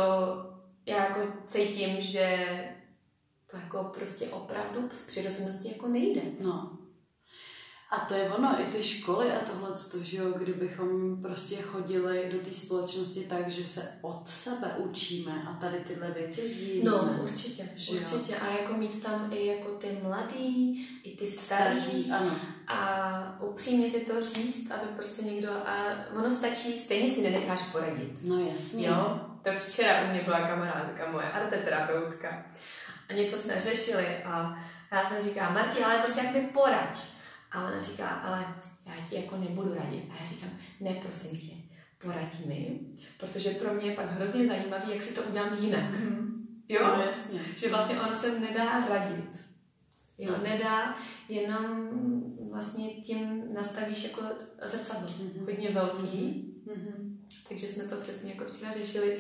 já 0.86 1.04
jako 1.04 1.20
cítím, 1.48 2.02
že 2.02 2.48
to 3.52 3.58
jako 3.58 3.84
prostě 3.84 4.28
opravdu 4.28 4.90
z 4.92 5.04
přirozenosti 5.04 5.68
jako 5.68 5.88
nejde. 5.88 6.22
No. 6.44 6.79
A 7.92 8.00
to 8.00 8.14
je 8.14 8.30
ono, 8.30 8.62
i 8.62 8.64
ty 8.64 8.84
školy 8.84 9.32
a 9.32 9.40
tohle, 9.40 9.70
že 10.02 10.18
jo, 10.18 10.32
kdybychom 10.38 11.22
prostě 11.22 11.56
chodili 11.56 12.30
do 12.32 12.40
té 12.40 12.56
společnosti 12.56 13.24
tak, 13.30 13.50
že 13.50 13.64
se 13.64 13.92
od 14.02 14.22
sebe 14.26 14.68
učíme 14.78 15.44
a 15.50 15.54
tady 15.54 15.78
tyhle 15.78 16.12
věci 16.12 16.50
sdílíme. 16.50 16.90
No, 16.90 17.20
určitě, 17.24 17.70
že 17.76 17.92
určitě. 17.92 18.32
Jo? 18.32 18.38
A 18.42 18.48
jako 18.62 18.74
mít 18.74 19.04
tam 19.04 19.30
i 19.34 19.46
jako 19.46 19.72
ty 19.72 20.00
mladý, 20.04 20.88
i 21.04 21.18
ty 21.18 21.28
starý. 21.28 21.82
starý 21.82 22.12
ano. 22.12 22.36
A 22.68 23.42
upřímně 23.42 23.90
si 23.90 24.00
to 24.00 24.22
říct, 24.22 24.72
aby 24.72 24.88
prostě 24.96 25.22
někdo, 25.22 25.52
a 25.52 25.86
ono 26.16 26.32
stačí, 26.32 26.80
stejně 26.80 27.12
si 27.12 27.22
nenecháš 27.22 27.62
poradit. 27.62 28.24
No 28.24 28.40
jasně. 28.40 28.88
Jo, 28.88 29.20
to 29.44 29.52
včera 29.60 30.02
u 30.04 30.12
mě 30.12 30.22
byla 30.26 30.40
kamarádka 30.40 31.12
moje, 31.12 31.30
arteterapeutka. 31.30 32.46
A 33.10 33.14
něco 33.14 33.38
jsme 33.38 33.62
řešili 33.62 34.08
a 34.26 34.64
já 34.92 35.10
jsem 35.10 35.22
říkala, 35.22 35.50
Marti, 35.50 35.84
ale 35.84 36.00
prostě 36.00 36.22
jak 36.26 36.34
mi 36.34 36.42
poraď. 36.42 36.98
A 37.52 37.68
ona 37.68 37.82
říká, 37.82 38.08
ale 38.08 38.46
já 38.86 39.08
ti 39.10 39.16
jako 39.16 39.38
nebudu 39.38 39.74
radit. 39.74 40.04
A 40.12 40.22
já 40.22 40.28
říkám, 40.28 40.50
ne, 40.80 40.94
prosím 40.94 41.40
tě, 41.40 41.56
poradí 41.98 42.46
mi, 42.46 42.80
protože 43.18 43.50
pro 43.50 43.74
mě 43.74 43.86
je 43.86 43.96
pak 43.96 44.12
hrozně 44.12 44.48
zajímavý, 44.48 44.92
jak 44.92 45.02
si 45.02 45.14
to 45.14 45.24
udělám 45.24 45.58
jinak. 45.60 45.92
Mm-hmm. 45.92 46.30
Jo? 46.70 46.80
No, 46.84 47.04
jasně. 47.04 47.42
Že 47.56 47.70
vlastně 47.70 48.02
ono 48.02 48.16
se 48.16 48.40
nedá 48.40 48.88
radit. 48.88 49.42
Jo, 50.18 50.32
no. 50.38 50.44
nedá, 50.44 50.96
jenom 51.30 51.90
vlastně 52.52 52.90
tím 52.90 53.54
nastavíš 53.54 54.04
jako 54.04 54.22
zrcadlo, 54.66 55.08
mm-hmm. 55.08 55.46
hodně 55.46 55.70
velký. 55.70 56.46
Mm-hmm. 56.68 57.18
Takže 57.50 57.68
jsme 57.68 57.84
to 57.84 57.96
přesně 57.96 58.32
jako 58.34 58.46
včera 58.46 58.74
řešili. 58.74 59.20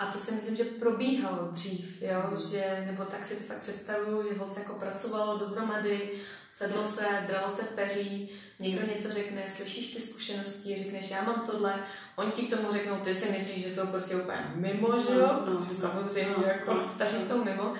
A 0.00 0.06
to 0.06 0.18
si 0.18 0.32
myslím, 0.32 0.56
že 0.56 0.64
probíhalo 0.64 1.48
dřív, 1.52 2.02
jo? 2.02 2.22
Mm. 2.30 2.36
že, 2.36 2.84
nebo 2.86 3.04
tak 3.04 3.24
si 3.24 3.36
to 3.36 3.42
fakt 3.42 3.58
představuju, 3.58 4.28
že 4.28 4.38
holce 4.38 4.60
jako 4.60 4.74
pracovalo 4.74 5.38
dohromady, 5.38 6.10
sedlo 6.52 6.84
se, 6.84 7.24
dralo 7.26 7.50
se 7.50 7.62
peří, 7.62 8.30
někdo 8.58 8.86
něco 8.86 9.10
řekne, 9.10 9.48
slyšíš 9.48 9.94
ty 9.94 10.00
zkušenosti, 10.00 10.76
řekneš, 10.76 11.10
já 11.10 11.22
mám 11.22 11.42
tohle, 11.46 11.74
oni 12.16 12.32
ti 12.32 12.42
k 12.42 12.56
tomu 12.56 12.72
řeknou, 12.72 12.96
ty 12.96 13.14
si 13.14 13.30
myslíš, 13.30 13.64
že 13.64 13.70
jsou 13.70 13.86
prostě 13.86 14.16
úplně 14.16 14.52
mimo, 14.54 15.00
že 15.00 15.14
jo, 15.14 15.28
no, 15.46 15.56
protože 15.56 15.74
samozřejmě 15.74 16.34
no, 16.38 16.44
jako 16.44 16.74
no, 16.74 16.88
staří 16.88 17.16
no. 17.16 17.22
jsou 17.22 17.44
mimo, 17.44 17.74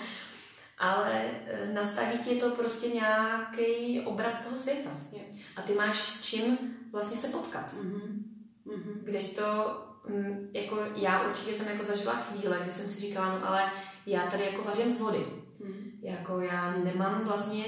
ale 0.79 1.25
e, 1.47 1.73
nastaví 1.73 2.19
ti 2.19 2.41
to 2.41 2.51
prostě 2.51 2.89
nějaký 2.89 4.01
obraz 4.01 4.35
toho 4.45 4.57
světa. 4.57 4.91
Je. 5.13 5.21
A 5.57 5.63
ty 5.63 5.75
máš 5.75 5.99
s 5.99 6.25
čím 6.25 6.59
vlastně 6.93 7.17
se 7.17 7.29
potkat. 7.29 7.75
Mm-hmm. 7.75 8.23
Mm-hmm. 8.67 8.95
Když 9.05 9.35
to, 9.35 9.77
mm, 10.11 10.51
jako 10.55 10.79
já 10.95 11.27
určitě 11.27 11.55
jsem 11.55 11.69
jako 11.69 11.85
zažila 11.85 12.15
chvíle, 12.15 12.59
kdy 12.63 12.73
jsem 12.73 12.91
si 12.91 13.01
říkala, 13.01 13.39
no 13.39 13.49
ale 13.49 13.71
já 14.07 14.27
tady 14.27 14.45
jako 14.45 14.63
vařím 14.63 14.93
z 14.93 15.01
vody. 15.01 15.27
Mm. 15.65 16.01
Jako 16.03 16.41
já 16.41 16.77
nemám 16.77 17.25
vlastně 17.25 17.65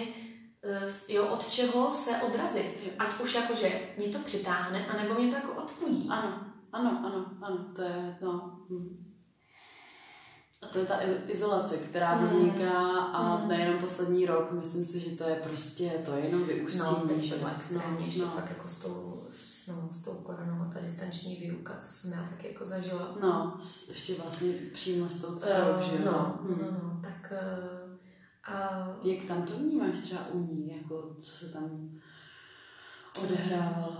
Eh, 0.65 0.91
jo, 1.09 1.27
od 1.27 1.49
čeho 1.49 1.91
se 1.91 2.11
odrazit. 2.17 2.95
Ať 2.99 3.21
už 3.21 3.35
jako, 3.35 3.55
že 3.55 3.81
mě 3.99 4.09
to 4.09 4.19
přitáhne, 4.19 4.87
anebo 4.87 5.15
mě 5.15 5.29
to 5.29 5.35
jako 5.35 5.63
odpudí. 5.63 6.09
Ano, 6.11 6.45
ano, 6.73 7.03
ano, 7.05 7.27
ano, 7.43 7.67
to 7.77 7.83
je, 7.83 8.19
no. 8.23 8.59
Hm. 8.71 9.12
A 10.63 10.67
to 10.67 10.79
je 10.79 10.87
ta 10.87 10.99
izolace, 11.27 11.77
která 11.77 12.15
hmm. 12.15 12.25
vzniká 12.25 12.81
a 12.99 13.37
hmm. 13.37 13.49
nejenom 13.49 13.79
poslední 13.79 14.27
rok, 14.27 14.53
myslím 14.53 14.87
si, 14.87 15.01
že 15.01 15.17
to 15.17 15.25
je 15.25 15.35
prostě, 15.35 15.91
to 16.05 16.13
je 16.13 16.25
jenom 16.25 16.45
vyústění. 16.45 16.85
No, 16.85 17.09
teď 17.09 17.31
to 17.31 17.39
bylo 17.39 17.51
extrémně, 17.57 18.07
ještě 18.07 18.23
no. 18.23 18.29
fakt 18.29 18.49
jako 18.49 18.69
s 18.69 18.77
tou, 18.77 19.27
s, 19.31 19.67
no, 19.67 19.89
s 19.93 20.03
tou 20.03 20.13
koronou 20.13 20.63
a 20.63 20.73
ta 20.73 20.81
distanční 20.81 21.37
výuka, 21.37 21.75
co 21.81 21.93
jsem 21.93 22.13
já 22.13 22.23
taky 22.23 22.49
jako 22.49 22.65
zažila. 22.65 23.17
No, 23.23 23.59
ještě 23.89 24.15
vlastně 24.15 24.53
přímo 24.75 25.09
s 25.09 25.21
tou 25.21 25.37
dcerou, 25.37 25.77
uh, 25.77 25.83
že 25.83 25.97
jo? 25.97 26.03
No, 26.05 26.41
no, 26.49 26.57
no, 26.61 26.71
no, 26.71 27.01
tak 27.03 27.33
uh, 27.33 27.93
a... 28.45 28.87
Jak 29.03 29.25
tam 29.29 29.43
to 29.43 29.53
vnímáš 29.57 29.99
třeba 29.99 30.21
u 30.33 30.39
ní, 30.39 30.77
jako 30.77 31.17
co 31.21 31.31
se 31.31 31.49
tam 31.49 31.91
odehrávalo? 33.23 33.97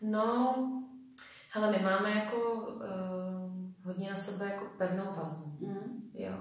No, 0.00 0.54
hele, 1.48 1.70
my 1.70 1.78
máme 1.84 2.10
jako 2.10 2.36
uh, 2.36 3.41
hodně 3.82 4.10
na 4.10 4.16
sebe 4.16 4.44
jako 4.44 4.64
pevnou 4.78 5.04
vazbu, 5.16 5.56
mm. 5.60 6.10
jo. 6.14 6.32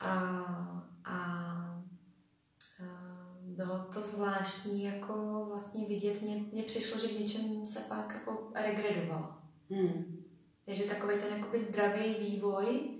A, 0.00 0.12
a 1.04 1.18
uh, 2.80 3.54
bylo 3.56 3.78
to 3.78 4.00
zvláštní 4.00 4.84
jako 4.84 5.44
vlastně 5.48 5.86
vidět, 5.88 6.22
mně, 6.22 6.44
mně 6.52 6.62
přišlo, 6.62 7.00
že 7.00 7.08
v 7.08 7.20
něčem 7.20 7.66
se 7.66 7.80
pak 7.80 8.14
jako 8.14 8.52
regredovalo. 8.54 9.34
Mm. 9.70 10.24
Takže 10.66 10.84
takový 10.84 11.14
ten 11.18 11.38
jakoby 11.38 11.60
zdravý 11.60 12.14
vývoj, 12.14 12.98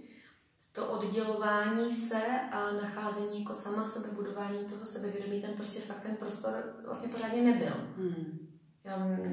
to 0.73 0.87
oddělování 0.87 1.95
se 1.95 2.41
a 2.53 2.73
nacházení 2.73 3.41
jako 3.41 3.55
sama 3.55 3.85
sebe, 3.85 4.09
budování 4.15 4.59
toho 4.59 4.85
sebevědomí, 4.85 5.41
ten 5.41 5.51
prostě 5.55 5.81
fakt 5.81 6.01
ten 6.01 6.17
prostor 6.17 6.75
vlastně 6.87 7.09
pořádně 7.09 7.43
nebyl. 7.43 7.73
Hmm. 7.97 8.39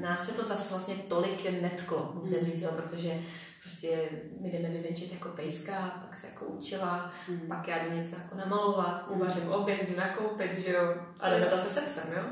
Nás 0.00 0.26
se 0.26 0.32
to 0.32 0.42
zase 0.42 0.70
vlastně 0.70 0.94
tolik 0.94 1.60
netklo, 1.62 2.12
musím 2.14 2.36
hmm. 2.36 2.44
říct, 2.44 2.60
jo, 2.60 2.70
protože 2.76 3.22
prostě 3.66 4.08
my 4.40 4.50
jdeme 4.50 4.68
vyvenčit 4.68 5.12
jako 5.12 5.28
pejska, 5.28 6.02
pak 6.06 6.16
se 6.16 6.26
jako 6.26 6.44
učila, 6.44 7.12
hmm. 7.26 7.40
pak 7.48 7.68
já 7.68 7.84
jdu 7.84 7.96
něco 7.96 8.16
jako 8.16 8.36
namalovat, 8.36 9.06
hmm. 9.08 9.16
uvařím 9.16 9.52
oběd, 9.52 9.88
jdu 9.88 9.96
nakoupit, 9.96 10.58
že 10.58 10.72
jo, 10.72 10.94
a 11.20 11.30
jdeme 11.30 11.48
zase 11.48 11.68
se 11.68 11.80
psem, 11.80 12.12
jo. 12.12 12.24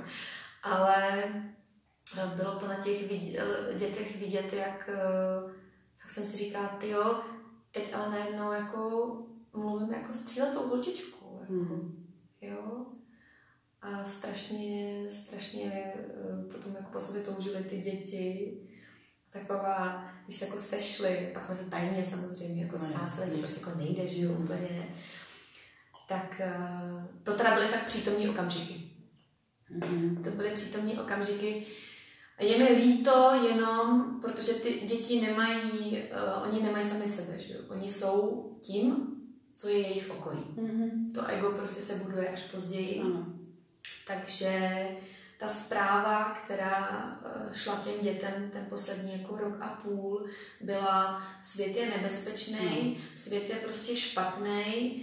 Ale 0.62 1.24
bylo 2.36 2.54
to 2.54 2.68
na 2.68 2.74
těch 2.74 3.08
dětech 3.78 4.16
vidět, 4.16 4.52
jak 4.52 4.90
tak 6.04 6.10
jsem 6.10 6.24
si 6.24 6.36
říkala, 6.36 6.68
ty 6.68 6.88
jo, 6.88 7.20
teď 7.70 7.94
ale 7.94 8.10
najednou 8.10 8.52
jako 8.52 9.12
mluvím 9.52 9.92
jako 9.92 10.12
s 10.12 10.18
tříletou 10.18 10.68
holčičkou. 10.68 11.38
Jako, 11.40 11.52
mm. 11.52 12.06
Jo? 12.40 12.86
A 13.80 14.04
strašně, 14.04 15.06
strašně 15.10 15.92
eh, 15.94 16.52
potom 16.52 16.74
jako 16.74 16.92
po 16.92 17.00
sobě 17.00 17.22
toužili 17.22 17.64
ty 17.64 17.78
děti. 17.78 18.58
Taková, 19.34 20.04
když 20.24 20.36
se 20.36 20.44
jako 20.44 20.58
sešli, 20.58 21.30
pak 21.34 21.44
jsme 21.44 21.56
se 21.56 21.64
tajně 21.64 22.04
samozřejmě 22.04 22.62
jako 22.62 22.76
no, 22.82 22.88
scházeli, 22.88 23.30
to 23.30 23.38
prostě 23.38 23.60
jako 23.60 23.78
nejde, 23.78 24.08
že 24.08 24.20
jo, 24.20 24.32
mm. 24.32 24.44
úplně. 24.44 24.88
Tak 26.08 26.40
eh, 26.44 27.08
to 27.22 27.34
teda 27.34 27.54
byly 27.54 27.68
fakt 27.68 27.84
přítomní 27.86 28.28
okamžiky. 28.28 28.90
Mm. 29.70 30.22
To 30.24 30.30
byly 30.30 30.50
přítomní 30.50 30.98
okamžiky, 30.98 31.66
je 32.40 32.58
mi 32.58 32.72
líto 32.72 33.30
jenom, 33.48 34.18
protože 34.20 34.52
ty 34.52 34.80
děti 34.86 35.20
nemají, 35.20 36.02
uh, 36.02 36.48
oni 36.48 36.62
nemají 36.62 36.84
sami 36.84 37.08
sebe, 37.08 37.38
že 37.38 37.54
jo? 37.54 37.60
Oni 37.68 37.90
jsou 37.90 38.50
tím, 38.62 39.06
co 39.54 39.68
je 39.68 39.78
jejich 39.78 40.10
okolí. 40.10 40.44
Mm-hmm. 40.56 41.12
To 41.14 41.26
ego 41.26 41.50
prostě 41.50 41.82
se 41.82 41.94
buduje 41.94 42.28
až 42.28 42.42
později. 42.42 43.00
Ano. 43.00 43.26
Takže 44.06 44.88
ta 45.38 45.48
zpráva, 45.48 46.24
která 46.44 46.88
eh, 47.24 47.54
šla 47.54 47.76
těm 47.76 48.00
dětem 48.00 48.50
ten 48.52 48.66
poslední 48.68 49.12
jako 49.12 49.36
rok 49.36 49.56
a 49.60 49.68
půl, 49.68 50.26
byla 50.60 51.22
svět 51.44 51.76
je 51.76 51.90
nebezpečný, 51.90 52.98
mm. 52.98 53.16
svět 53.16 53.50
je 53.50 53.56
prostě 53.56 53.96
špatný, 53.96 55.02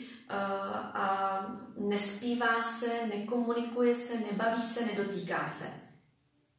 a 0.93 1.39
nespívá 1.77 2.63
se, 2.63 3.07
nekomunikuje 3.07 3.95
se, 3.95 4.19
nebaví 4.19 4.61
se, 4.63 4.86
nedotýká 4.86 5.49
se. 5.49 5.65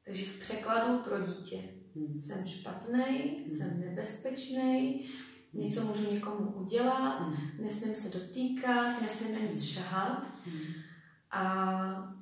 Takže 0.04 0.24
v 0.24 0.40
překladu 0.40 0.98
pro 0.98 1.20
dítě 1.20 1.56
hmm. 1.96 2.20
jsem 2.20 2.46
špatný, 2.46 3.36
hmm. 3.38 3.48
jsem 3.48 3.80
nebezpečný, 3.80 5.08
něco 5.52 5.84
můžu 5.84 6.12
někomu 6.12 6.50
udělat, 6.50 7.20
hmm. 7.20 7.36
nesmím 7.58 7.96
se 7.96 8.18
dotýkat, 8.18 9.02
nesmím 9.02 9.34
na 9.34 9.40
nic 9.40 9.64
šahat. 9.64 10.26
Hmm. 10.46 10.74
A 11.30 12.14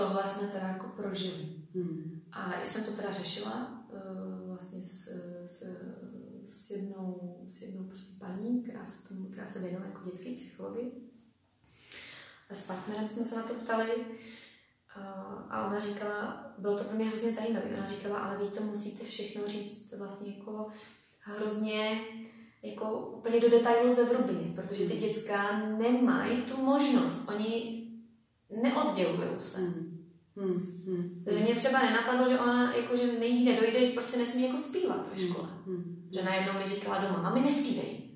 tohle 0.00 0.26
jsme 0.26 0.48
teda 0.48 0.66
jako 0.66 0.88
prožili. 0.88 1.48
Hmm. 1.74 2.22
A 2.32 2.60
já 2.60 2.66
jsem 2.66 2.84
to 2.84 2.90
teda 2.90 3.12
řešila 3.12 3.84
uh, 3.92 4.48
vlastně 4.48 4.80
s, 4.80 5.08
s, 5.46 5.62
s, 6.48 6.70
jednou, 6.70 7.36
s 7.48 7.62
jednou 7.62 7.84
prostě 7.84 8.12
paní, 8.18 8.62
která 8.62 8.86
se, 8.86 9.08
tomu, 9.08 9.28
která 9.28 9.46
se 9.46 9.58
věnuje 9.58 9.86
jako 9.86 10.04
dětské 10.04 10.34
psychologii. 10.34 11.10
A 12.50 12.54
s 12.54 12.66
partnerem 12.66 13.08
jsme 13.08 13.24
se 13.24 13.36
na 13.36 13.42
to 13.42 13.54
ptali 13.54 14.06
a 15.50 15.66
ona 15.66 15.78
říkala, 15.78 16.52
bylo 16.58 16.78
to 16.78 16.84
pro 16.84 16.96
mě 16.96 17.04
hrozně 17.04 17.32
zajímavé, 17.32 17.66
ona 17.76 17.86
říkala, 17.86 18.18
ale 18.18 18.38
vy 18.38 18.50
to 18.50 18.62
musíte 18.62 19.04
všechno 19.04 19.46
říct 19.46 19.94
vlastně 19.98 20.36
jako 20.36 20.68
hrozně 21.20 22.00
jako 22.62 23.08
úplně 23.08 23.40
do 23.40 23.50
detailu 23.50 23.90
zevrubně, 23.90 24.52
protože 24.54 24.88
ty 24.88 24.96
děcka 24.96 25.58
nemají 25.58 26.42
tu 26.42 26.56
možnost. 26.56 27.18
Oni 27.28 27.86
neoddělují 28.62 29.28
se. 29.38 29.60
Hmm. 29.60 29.89
Hmm, 30.40 30.82
hmm, 30.86 31.22
Takže 31.24 31.40
mě 31.40 31.54
třeba 31.54 31.82
nenapadlo, 31.82 32.28
že 32.28 32.38
ona 32.38 32.76
jako, 32.76 32.96
že 32.96 33.12
nejí 33.18 33.44
nedojde, 33.44 33.88
proč 33.88 34.08
se 34.08 34.16
nesmí 34.16 34.42
jako 34.46 34.58
zpívat 34.58 35.08
ve 35.14 35.26
škole. 35.26 35.48
Hmm, 35.66 35.76
hmm, 35.76 36.08
že 36.14 36.22
najednou 36.22 36.52
mi 36.52 36.68
říkala 36.68 36.98
doma, 36.98 37.22
mami 37.22 37.40
nespívej. 37.40 38.10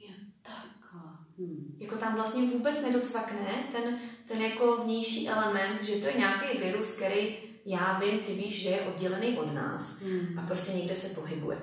Je 0.00 0.14
takhle. 0.42 1.10
Hmm. 1.38 1.76
Jako 1.78 1.96
tam 1.96 2.14
vlastně 2.14 2.46
vůbec 2.46 2.74
nedocvakne 2.82 3.68
ten, 3.72 3.98
ten 4.28 4.42
jako 4.42 4.76
vnější 4.76 5.28
element, 5.28 5.82
že 5.82 5.96
to 5.96 6.06
je 6.06 6.14
nějaký 6.18 6.58
virus, 6.58 6.92
který 6.92 7.36
já 7.66 7.98
vím, 7.98 8.18
ty 8.18 8.34
víš, 8.34 8.62
že 8.62 8.68
je 8.68 8.80
oddělený 8.80 9.38
od 9.38 9.54
nás 9.54 10.02
hmm. 10.02 10.38
a 10.38 10.46
prostě 10.46 10.72
někde 10.72 10.96
se 10.96 11.08
pohybuje. 11.08 11.58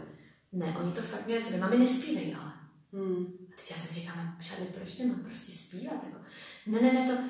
Ne, 0.52 0.76
oni 0.82 0.92
to 0.92 1.02
fakt 1.02 1.28
měli, 1.28 1.58
mami 1.60 1.78
nespívej, 1.78 2.36
ale. 2.40 2.52
Hmm. 2.94 3.26
A 3.54 3.56
teď 3.56 3.72
já 3.72 3.78
jsem 3.78 3.96
říkala, 3.96 4.36
Šarli, 4.42 4.66
proč 4.66 4.98
nemám 4.98 5.20
prostě 5.20 5.52
zpívat? 5.52 6.04
Jako, 6.04 6.18
ne, 6.68 6.82
ne, 6.82 6.94
ne, 6.94 7.08
to, 7.08 7.24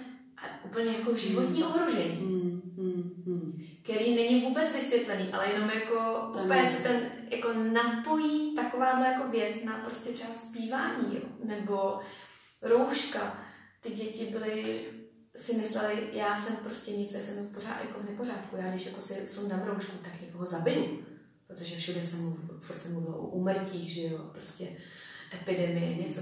úplně 0.66 0.92
jako 0.92 1.16
životní 1.16 1.62
hmm. 1.62 1.72
ohrožení, 1.72 2.16
hmm, 2.16 2.62
hmm, 2.78 3.24
hmm. 3.26 3.66
který 3.84 4.16
není 4.16 4.42
vůbec 4.42 4.74
vysvětlený, 4.74 5.30
ale 5.34 5.52
jenom 5.52 5.70
jako 5.70 6.30
ten 6.34 6.44
úplně 6.44 6.70
se 6.70 6.84
ten 6.84 7.02
jako 7.30 7.54
napojí 7.54 8.56
takováhle 8.56 9.08
jako 9.08 9.32
věc 9.32 9.64
na 9.64 9.78
prostě 9.78 10.10
třeba 10.10 10.34
zpívání, 10.34 11.16
jo? 11.16 11.22
nebo 11.44 12.00
rouška. 12.62 13.44
Ty 13.82 13.90
děti 13.90 14.26
byly 14.26 14.86
si 15.36 15.54
mysleli, 15.54 16.10
já 16.12 16.44
jsem 16.44 16.56
prostě 16.56 16.92
nic, 16.92 17.12
jsem 17.12 17.48
v, 17.48 17.54
pořád, 17.54 17.82
jako 17.82 18.00
v 18.00 18.10
nepořádku. 18.10 18.56
Já 18.56 18.70
když 18.70 18.86
jako 18.86 19.02
si 19.02 19.28
sundám 19.28 19.64
roušku, 19.64 19.98
tak 20.04 20.22
někoho 20.22 20.46
zabiju. 20.46 21.06
Protože 21.48 21.76
všude 21.76 22.04
se 22.04 22.16
mluvilo, 22.16 22.60
furt 22.60 22.80
o 23.08 23.28
umrtích, 23.28 23.94
že 23.94 24.02
jo, 24.02 24.18
prostě 24.34 24.68
epidemie, 25.34 25.96
něco. 25.96 26.22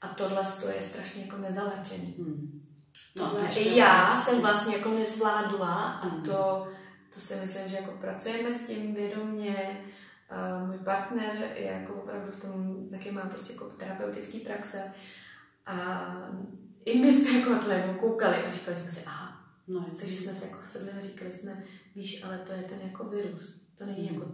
A 0.00 0.08
tohle 0.08 0.42
je 0.74 0.82
strašně 0.82 1.22
jako 1.22 1.36
nezalečený. 1.36 2.14
Hmm. 2.18 2.69
No, 3.16 3.30
to 3.30 3.58
I 3.58 3.76
já 3.76 4.22
jsem 4.22 4.40
vlastně 4.40 4.76
jako 4.76 4.90
nezvládla 4.90 5.74
a 5.74 6.06
mm. 6.06 6.22
to, 6.22 6.68
to 7.14 7.20
si 7.20 7.34
myslím, 7.36 7.68
že 7.68 7.76
jako 7.76 7.92
pracujeme 7.92 8.54
s 8.54 8.66
tím 8.66 8.94
vědomě. 8.94 9.80
Uh, 10.60 10.68
můj 10.68 10.78
partner 10.78 11.52
je 11.54 11.66
jako 11.66 11.94
opravdu 11.94 12.32
v 12.32 12.40
tom, 12.40 12.86
taky 12.90 13.10
má 13.10 13.20
prostě 13.20 13.52
jako 13.52 13.64
terapeutický 13.64 14.40
praxe 14.40 14.92
a 15.66 16.06
i 16.84 16.98
my 16.98 17.12
jsme 17.12 17.38
jako 17.38 17.50
na 17.50 17.58
to 17.58 17.70
jako 17.70 17.94
koukali 17.94 18.36
a 18.36 18.50
říkali 18.50 18.76
jsme 18.76 18.90
si, 18.90 19.04
aha, 19.06 19.40
no, 19.68 19.86
takže 19.98 20.16
jsme 20.16 20.34
se 20.34 20.46
jako 20.46 20.62
sedli 20.62 20.90
a 20.90 21.00
říkali 21.00 21.32
jsme, 21.32 21.64
víš, 21.96 22.24
ale 22.24 22.38
to 22.38 22.52
je 22.52 22.62
ten 22.62 22.80
jako 22.80 23.04
virus, 23.04 23.60
to 23.78 23.86
není 23.86 24.08
mm. 24.08 24.14
jako 24.14 24.29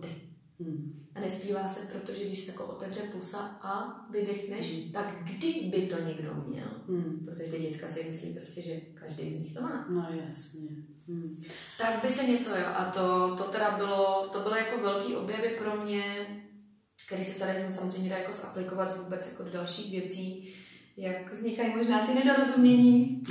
nespívá 1.26 1.68
se, 1.68 1.80
protože 1.80 2.24
když 2.24 2.38
se 2.38 2.50
jako 2.50 2.64
otevře 2.64 3.00
pusa 3.00 3.38
a 3.62 4.06
vydechneš, 4.10 4.72
hmm. 4.72 4.92
tak 4.92 5.14
kdyby 5.22 5.82
to 5.82 6.00
někdo 6.00 6.34
měl. 6.46 6.68
Hmm. 6.88 7.26
Protože 7.26 7.50
ty 7.50 7.58
děcka 7.58 7.88
si 7.88 8.04
myslí 8.08 8.34
prostě, 8.34 8.62
že 8.62 8.80
každý 8.94 9.32
z 9.32 9.34
nich 9.34 9.54
to 9.54 9.62
má. 9.62 9.86
No 9.90 10.08
jasně. 10.26 10.68
Hmm. 11.08 11.42
Tak 11.78 12.02
by 12.02 12.10
se 12.10 12.24
něco, 12.24 12.50
jo. 12.50 12.66
A 12.74 12.84
to, 12.84 13.36
to 13.36 13.44
teda 13.44 13.76
bylo, 13.76 14.28
to 14.32 14.40
bylo 14.40 14.56
jako 14.56 14.82
velký 14.82 15.16
objevy 15.16 15.48
pro 15.48 15.84
mě, 15.84 16.26
který 17.06 17.24
se 17.24 17.38
tady 17.38 17.74
samozřejmě 17.74 18.10
dá 18.10 18.18
jako 18.18 18.32
zaplikovat 18.32 18.96
vůbec 18.96 19.26
jako 19.26 19.42
do 19.42 19.50
dalších 19.50 19.90
věcí, 19.90 20.54
jak 20.96 21.32
vznikají 21.32 21.76
možná 21.76 22.06
ty 22.06 22.14
nedorozumění 22.14 23.22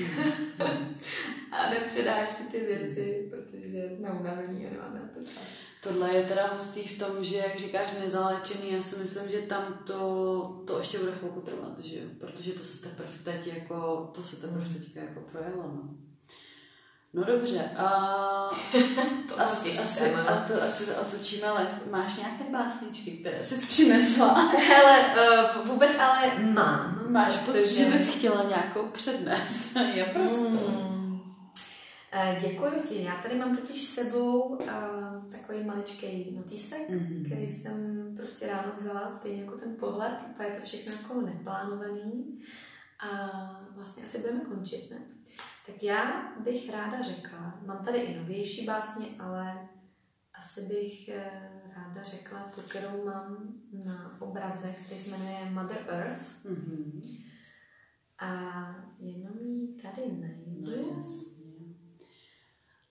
a 1.52 1.70
nepředáš 1.70 2.30
si 2.30 2.52
ty 2.52 2.60
věci, 2.60 3.30
protože 3.30 3.90
jsme 3.90 4.12
unavení 4.12 4.68
a 4.68 4.72
nemáme 4.72 5.00
na 5.00 5.08
to 5.14 5.20
čas. 5.20 5.44
Tohle 5.84 6.16
je 6.16 6.24
teda 6.24 6.48
hustý 6.48 6.82
v 6.88 7.00
tom, 7.00 7.24
že 7.24 7.38
jak 7.38 7.60
říkáš 7.60 7.90
nezalečený, 8.00 8.74
já 8.74 8.82
si 8.82 8.96
myslím, 8.96 9.30
že 9.30 9.42
tam 9.42 9.80
to, 9.88 10.64
to 10.68 10.78
ještě 10.78 11.00
bude 11.00 11.12
chvilku 11.12 11.42
trvat, 11.42 11.80
že 11.80 12.00
jo? 12.00 12.06
protože 12.20 12.52
to 12.52 12.64
se 12.64 12.90
teprve 12.90 13.18
teď 13.24 13.48
jako, 13.48 14.10
to 14.16 14.24
se 14.24 14.42
teprve 14.42 14.66
teď 14.66 14.96
jako 14.96 15.20
projelo, 15.20 15.64
no. 15.64 16.05
No 17.16 17.24
dobře, 17.24 17.70
a 17.78 17.88
to 19.28 19.42
asi, 19.42 19.70
asi, 19.70 20.14
a 20.14 20.36
to, 20.36 20.64
asi 20.64 20.86
to 20.86 21.02
otočíme 21.02 21.52
list. 21.52 21.92
Máš 21.92 22.18
nějaké 22.18 22.44
básničky, 22.52 23.12
které 23.12 23.46
jsi 23.46 23.68
přinesla? 23.68 24.34
Hele, 24.50 25.00
uh, 25.58 25.68
vůbec 25.68 25.92
ale 26.00 26.40
mám. 26.40 27.12
Máš 27.12 27.38
pocit, 27.38 27.70
že 27.70 27.86
bys 27.86 28.16
chtěla 28.16 28.44
nějakou 28.44 28.88
přednes? 28.88 29.76
Je 29.94 30.06
prostě. 30.06 30.50
Mm. 30.50 31.20
Uh, 32.16 32.42
děkuji 32.42 32.82
ti. 32.90 33.04
Já 33.04 33.16
tady 33.16 33.36
mám 33.36 33.58
totiž 33.58 33.84
s 33.84 33.96
sebou 33.96 34.42
uh, 34.42 35.32
takový 35.32 35.64
maličký 35.64 36.32
notýsek, 36.36 36.90
mm-hmm. 36.90 37.26
který 37.26 37.50
jsem 37.50 38.08
prostě 38.18 38.48
ráno 38.48 38.72
vzala, 38.78 39.12
stejně 39.12 39.44
jako 39.44 39.58
ten 39.58 39.76
pohled. 39.76 40.16
je 40.44 40.56
to 40.60 40.66
všechno 40.66 40.94
jako 40.94 41.22
neplánovaný. 41.22 42.40
A 43.00 43.10
vlastně 43.76 44.04
asi 44.04 44.22
budeme 44.22 44.40
končit, 44.40 44.92
ne? 44.92 45.15
Tak 45.66 45.84
já 45.84 46.34
bych 46.44 46.70
ráda 46.72 47.02
řekla, 47.02 47.60
mám 47.66 47.86
tady 47.86 47.98
i 47.98 48.20
novější 48.20 48.66
básně, 48.66 49.06
ale 49.20 49.70
asi 50.34 50.62
bych 50.62 51.10
eh, 51.10 51.62
ráda 51.76 52.04
řekla 52.04 52.40
tu, 52.56 52.62
kterou 52.62 53.06
mám 53.06 53.54
na 53.86 54.22
obraze, 54.22 54.76
který 54.86 55.00
se 55.00 55.18
jmenuje 55.18 55.50
Mother 55.52 55.86
Earth. 55.88 56.46
Mm-hmm. 56.46 57.22
A 58.20 58.62
jenom 59.00 59.38
ji 59.40 59.82
tady 59.82 60.12
najdu. 60.20 60.62
No 60.62 60.72
jasně. 60.72 61.36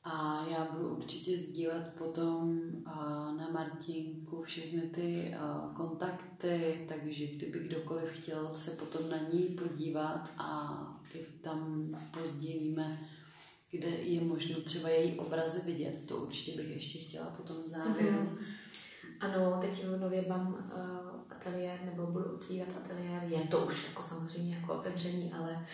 A 0.05 0.47
já 0.51 0.65
budu 0.73 0.97
určitě 0.97 1.43
sdílet 1.43 1.95
potom 1.99 2.61
na 3.39 3.49
Martinku 3.53 4.43
všechny 4.43 4.81
ty 4.83 5.35
kontakty, 5.77 6.87
takže 6.89 7.27
kdyby 7.27 7.59
kdokoliv 7.59 8.11
chtěl 8.11 8.55
se 8.55 8.71
potom 8.71 9.11
na 9.11 9.17
ní 9.33 9.43
podívat 9.43 10.31
a 10.39 11.04
tam 11.19 11.89
pozdílíme, 12.21 12.99
kde 13.71 13.89
je 13.89 14.21
možno 14.21 14.61
třeba 14.61 14.89
její 14.89 15.19
obrazy 15.19 15.61
vidět, 15.65 16.07
to 16.07 16.17
určitě 16.17 16.57
bych 16.57 16.69
ještě 16.69 16.99
chtěla 16.99 17.27
potom 17.27 17.65
v 17.65 17.69
závěru. 17.69 18.19
Mm-hmm. 18.19 18.39
Ano, 19.21 19.59
teď 19.61 19.85
nově 20.01 20.25
mám 20.29 20.49
uh, 20.49 21.15
ateliér, 21.31 21.79
nebo 21.85 22.07
budu 22.07 22.25
otvírat 22.25 22.69
ateliér, 22.77 23.23
je 23.29 23.41
to 23.41 23.59
už 23.59 23.89
jako 23.89 24.03
samozřejmě 24.03 24.55
jako 24.57 24.75
otevření, 24.75 25.33
ale 25.33 25.67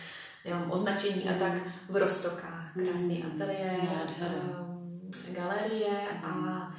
nemám 0.44 0.70
označení 0.70 1.28
a 1.28 1.38
tak 1.38 1.68
v 1.88 1.96
Rostokách. 1.96 2.74
Krásný 2.74 3.22
mm. 3.22 3.30
ateliér, 3.30 3.80
um, 4.60 5.10
galerie 5.32 6.08
a 6.22 6.28
mm. 6.28 6.74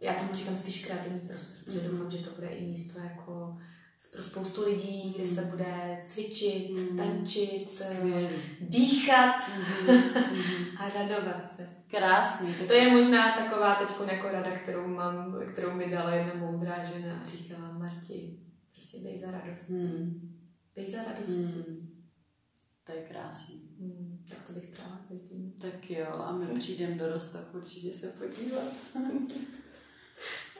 já 0.00 0.14
tomu 0.14 0.34
říkám 0.34 0.56
spíš 0.56 0.86
kreativní 0.86 1.20
prostor, 1.20 1.64
protože 1.64 1.80
mm. 1.80 1.90
doufám, 1.90 2.10
že 2.10 2.18
to 2.18 2.30
bude 2.30 2.48
i 2.48 2.66
místo 2.66 2.98
jako 2.98 3.58
pro 4.06 4.22
spoustu 4.22 4.64
lidí, 4.64 5.14
kde 5.16 5.26
se 5.26 5.44
bude 5.44 6.00
cvičit, 6.04 6.70
mm. 6.70 6.96
tančit, 6.96 7.72
Skvělý. 7.72 8.28
dýchat 8.60 9.48
mm. 9.56 9.98
a 10.78 10.88
radovat 10.88 11.56
se. 11.56 11.68
Krásný. 11.90 12.54
To 12.66 12.72
je 12.72 12.90
možná 12.90 13.36
taková 13.36 13.74
teď 13.74 13.88
jako 14.12 14.28
rada, 14.28 14.58
kterou 14.58 14.86
mám, 14.86 15.40
kterou 15.52 15.74
mi 15.74 15.90
dala 15.90 16.14
jedna 16.14 16.34
moudrá 16.34 16.84
žena 16.84 17.20
a 17.24 17.26
říkala, 17.26 17.72
Marti, 17.78 18.38
prostě 18.72 18.98
bej 18.98 19.18
za 19.18 19.30
radost. 19.30 19.68
Mm. 19.68 20.36
Bej 20.76 20.86
za 20.86 20.98
radost. 21.02 21.36
Mm. 21.36 21.90
To 22.84 22.92
je 22.92 23.02
krásný. 23.02 23.60
Hmm, 23.80 24.24
tak 24.28 24.38
to 24.46 24.52
bych 24.52 24.66
přála 24.66 25.00
každým. 25.08 25.52
Tak 25.52 25.90
jo, 25.90 26.06
a 26.12 26.32
my 26.32 26.46
přijdeme 26.58 26.94
do 26.94 27.12
Rostok 27.12 27.54
určitě 27.54 27.98
se 27.98 28.08
podívat. 28.08 28.72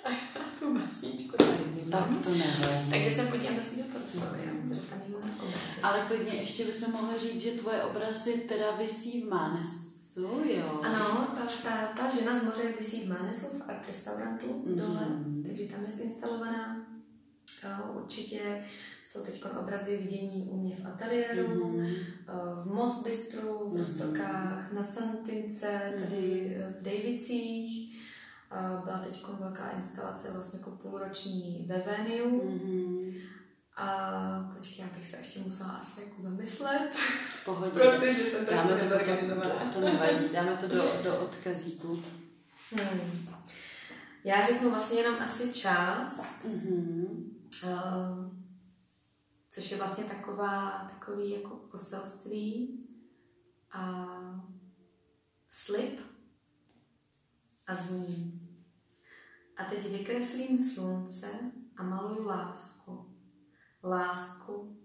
a 0.05 0.11
já 0.11 0.45
tu 0.59 0.75
básničku 0.75 1.37
tady 1.37 1.91
Tak 1.91 2.09
to 2.25 2.31
nevím. 2.31 2.91
Takže 2.91 3.11
se 3.11 3.23
protože 3.23 4.81
tam 4.81 5.01
je 5.09 5.17
obrazy. 5.17 5.83
Ale 5.83 6.05
klidně 6.09 6.35
ještě 6.35 6.65
bychom 6.65 6.93
mohli 6.93 7.19
říct, 7.19 7.43
že 7.43 7.51
tvoje 7.51 7.83
obrazy 7.83 8.33
teda 8.33 8.77
vysí 8.77 9.23
v 9.23 9.29
Mánesu, 9.29 10.43
jo? 10.57 10.81
Ano, 10.83 11.29
ta, 11.35 11.43
ta, 11.65 11.87
ta 11.87 12.17
žena 12.17 12.39
z 12.39 12.45
moře 12.45 12.75
vysí 12.79 13.01
v 13.01 13.09
Mánesu 13.09 13.47
v 13.47 13.63
art 13.69 13.89
restaurantu 13.89 14.63
mm. 14.67 14.77
dole, 14.79 15.07
takže 15.49 15.65
tam 15.65 15.81
je 15.85 16.05
instalovaná 16.05 16.87
Určitě 17.97 18.65
jsou 19.03 19.25
teď 19.25 19.45
obrazy 19.61 19.97
vidění 19.97 20.49
u 20.51 20.57
mě 20.57 20.77
v 20.77 20.87
ateliéru, 20.87 21.49
mm-hmm. 21.49 21.95
v 22.63 22.75
Mosbystru, 22.75 23.71
v 23.71 23.77
Rostokách, 23.77 24.73
na 24.73 24.83
Santince, 24.83 25.93
tady 26.03 26.17
mm-hmm. 26.17 26.75
v 26.81 26.83
Davicích. 26.83 28.00
Byla 28.85 28.99
teď 28.99 29.25
velká 29.41 29.71
instalace, 29.71 30.31
vlastně 30.31 30.59
jako 30.59 30.71
půlroční 30.71 31.67
ve 31.69 31.79
Veniu. 31.79 32.41
Mm-hmm. 32.41 33.21
A 33.77 34.53
počkej, 34.57 34.85
já 34.85 34.99
bych 34.99 35.09
se 35.09 35.17
ještě 35.17 35.41
musela 35.41 35.71
asi 35.71 36.05
jako 36.05 36.23
zamyslet. 36.23 36.91
Pohodě. 37.45 37.71
Protože 37.71 38.27
jsem 38.27 38.47
to 38.47 38.55
dáme 38.55 38.77
to, 38.77 38.89
to, 38.89 39.81
to 39.81 39.81
nevadí, 39.81 40.29
dáme 40.33 40.57
to 40.57 40.69
do, 40.69 40.83
do 41.05 41.21
odkazíku. 41.21 42.03
Hmm. 42.73 43.29
Já 44.25 44.47
řeknu 44.47 44.71
vlastně 44.71 44.99
jenom 44.99 45.23
asi 45.23 45.53
část. 45.53 46.45
Mm-hmm. 46.45 47.31
Uh, 47.65 48.41
což 49.51 49.71
je 49.71 49.77
vlastně 49.77 50.05
taková, 50.05 50.89
takový 50.91 51.31
jako 51.31 51.57
poselství 51.57 52.87
a 53.73 54.07
slib 55.51 56.01
a 57.71 57.75
zní. 57.75 58.41
A 59.57 59.65
teď 59.65 59.91
vykreslím 59.91 60.59
slunce 60.59 61.27
a 61.77 61.83
maluju 61.83 62.27
lásku. 62.27 63.17
Lásku 63.85 64.77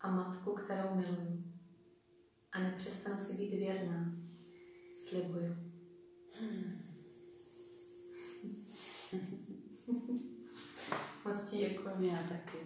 a 0.00 0.10
matku, 0.10 0.52
kterou 0.52 0.94
miluju. 0.94 1.44
A 2.52 2.58
nepřestanu 2.58 3.18
si 3.18 3.36
být 3.36 3.50
věrná. 3.50 4.12
Slibuju. 4.98 5.56
Hmm. 6.40 6.82
Moc 11.24 11.50
ti 11.50 11.56
děkuji. 11.56 12.06
Já 12.06 12.22
taky. 12.22 12.58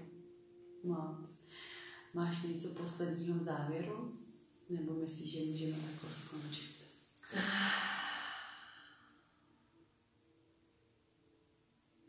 Moc. 0.84 1.40
Máš 2.14 2.42
něco 2.42 2.68
posledního 2.68 3.44
závěru? 3.44 4.18
Nebo 4.70 4.94
myslíš, 4.94 5.30
že 5.30 5.50
můžeme 5.50 5.82
takhle 5.82 6.10
skončit? 6.10 6.74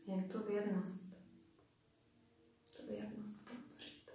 Jak 0.06 0.32
to 0.32 0.38
věrnost? 0.38 1.04
To 2.76 2.86
věrnost 2.86 3.44
podpořit. 3.44 4.10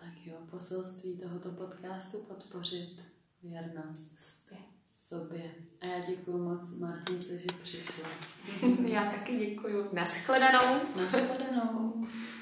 Tak 0.00 0.26
jo, 0.26 0.36
poselství 0.50 1.18
tohoto 1.18 1.50
podcastu 1.50 2.18
podpořit 2.18 3.02
věrnost 3.42 4.20
sobě. 4.20 4.58
sobě. 4.96 5.54
A 5.80 5.86
já 5.86 6.06
děkuji 6.06 6.38
moc 6.38 6.78
Martince, 6.78 7.38
že 7.38 7.48
přišla. 7.62 8.08
já 8.86 9.10
taky 9.10 9.38
děkuji. 9.38 9.88
Naschledanou. 9.92 10.80
Naschledanou. 10.96 12.06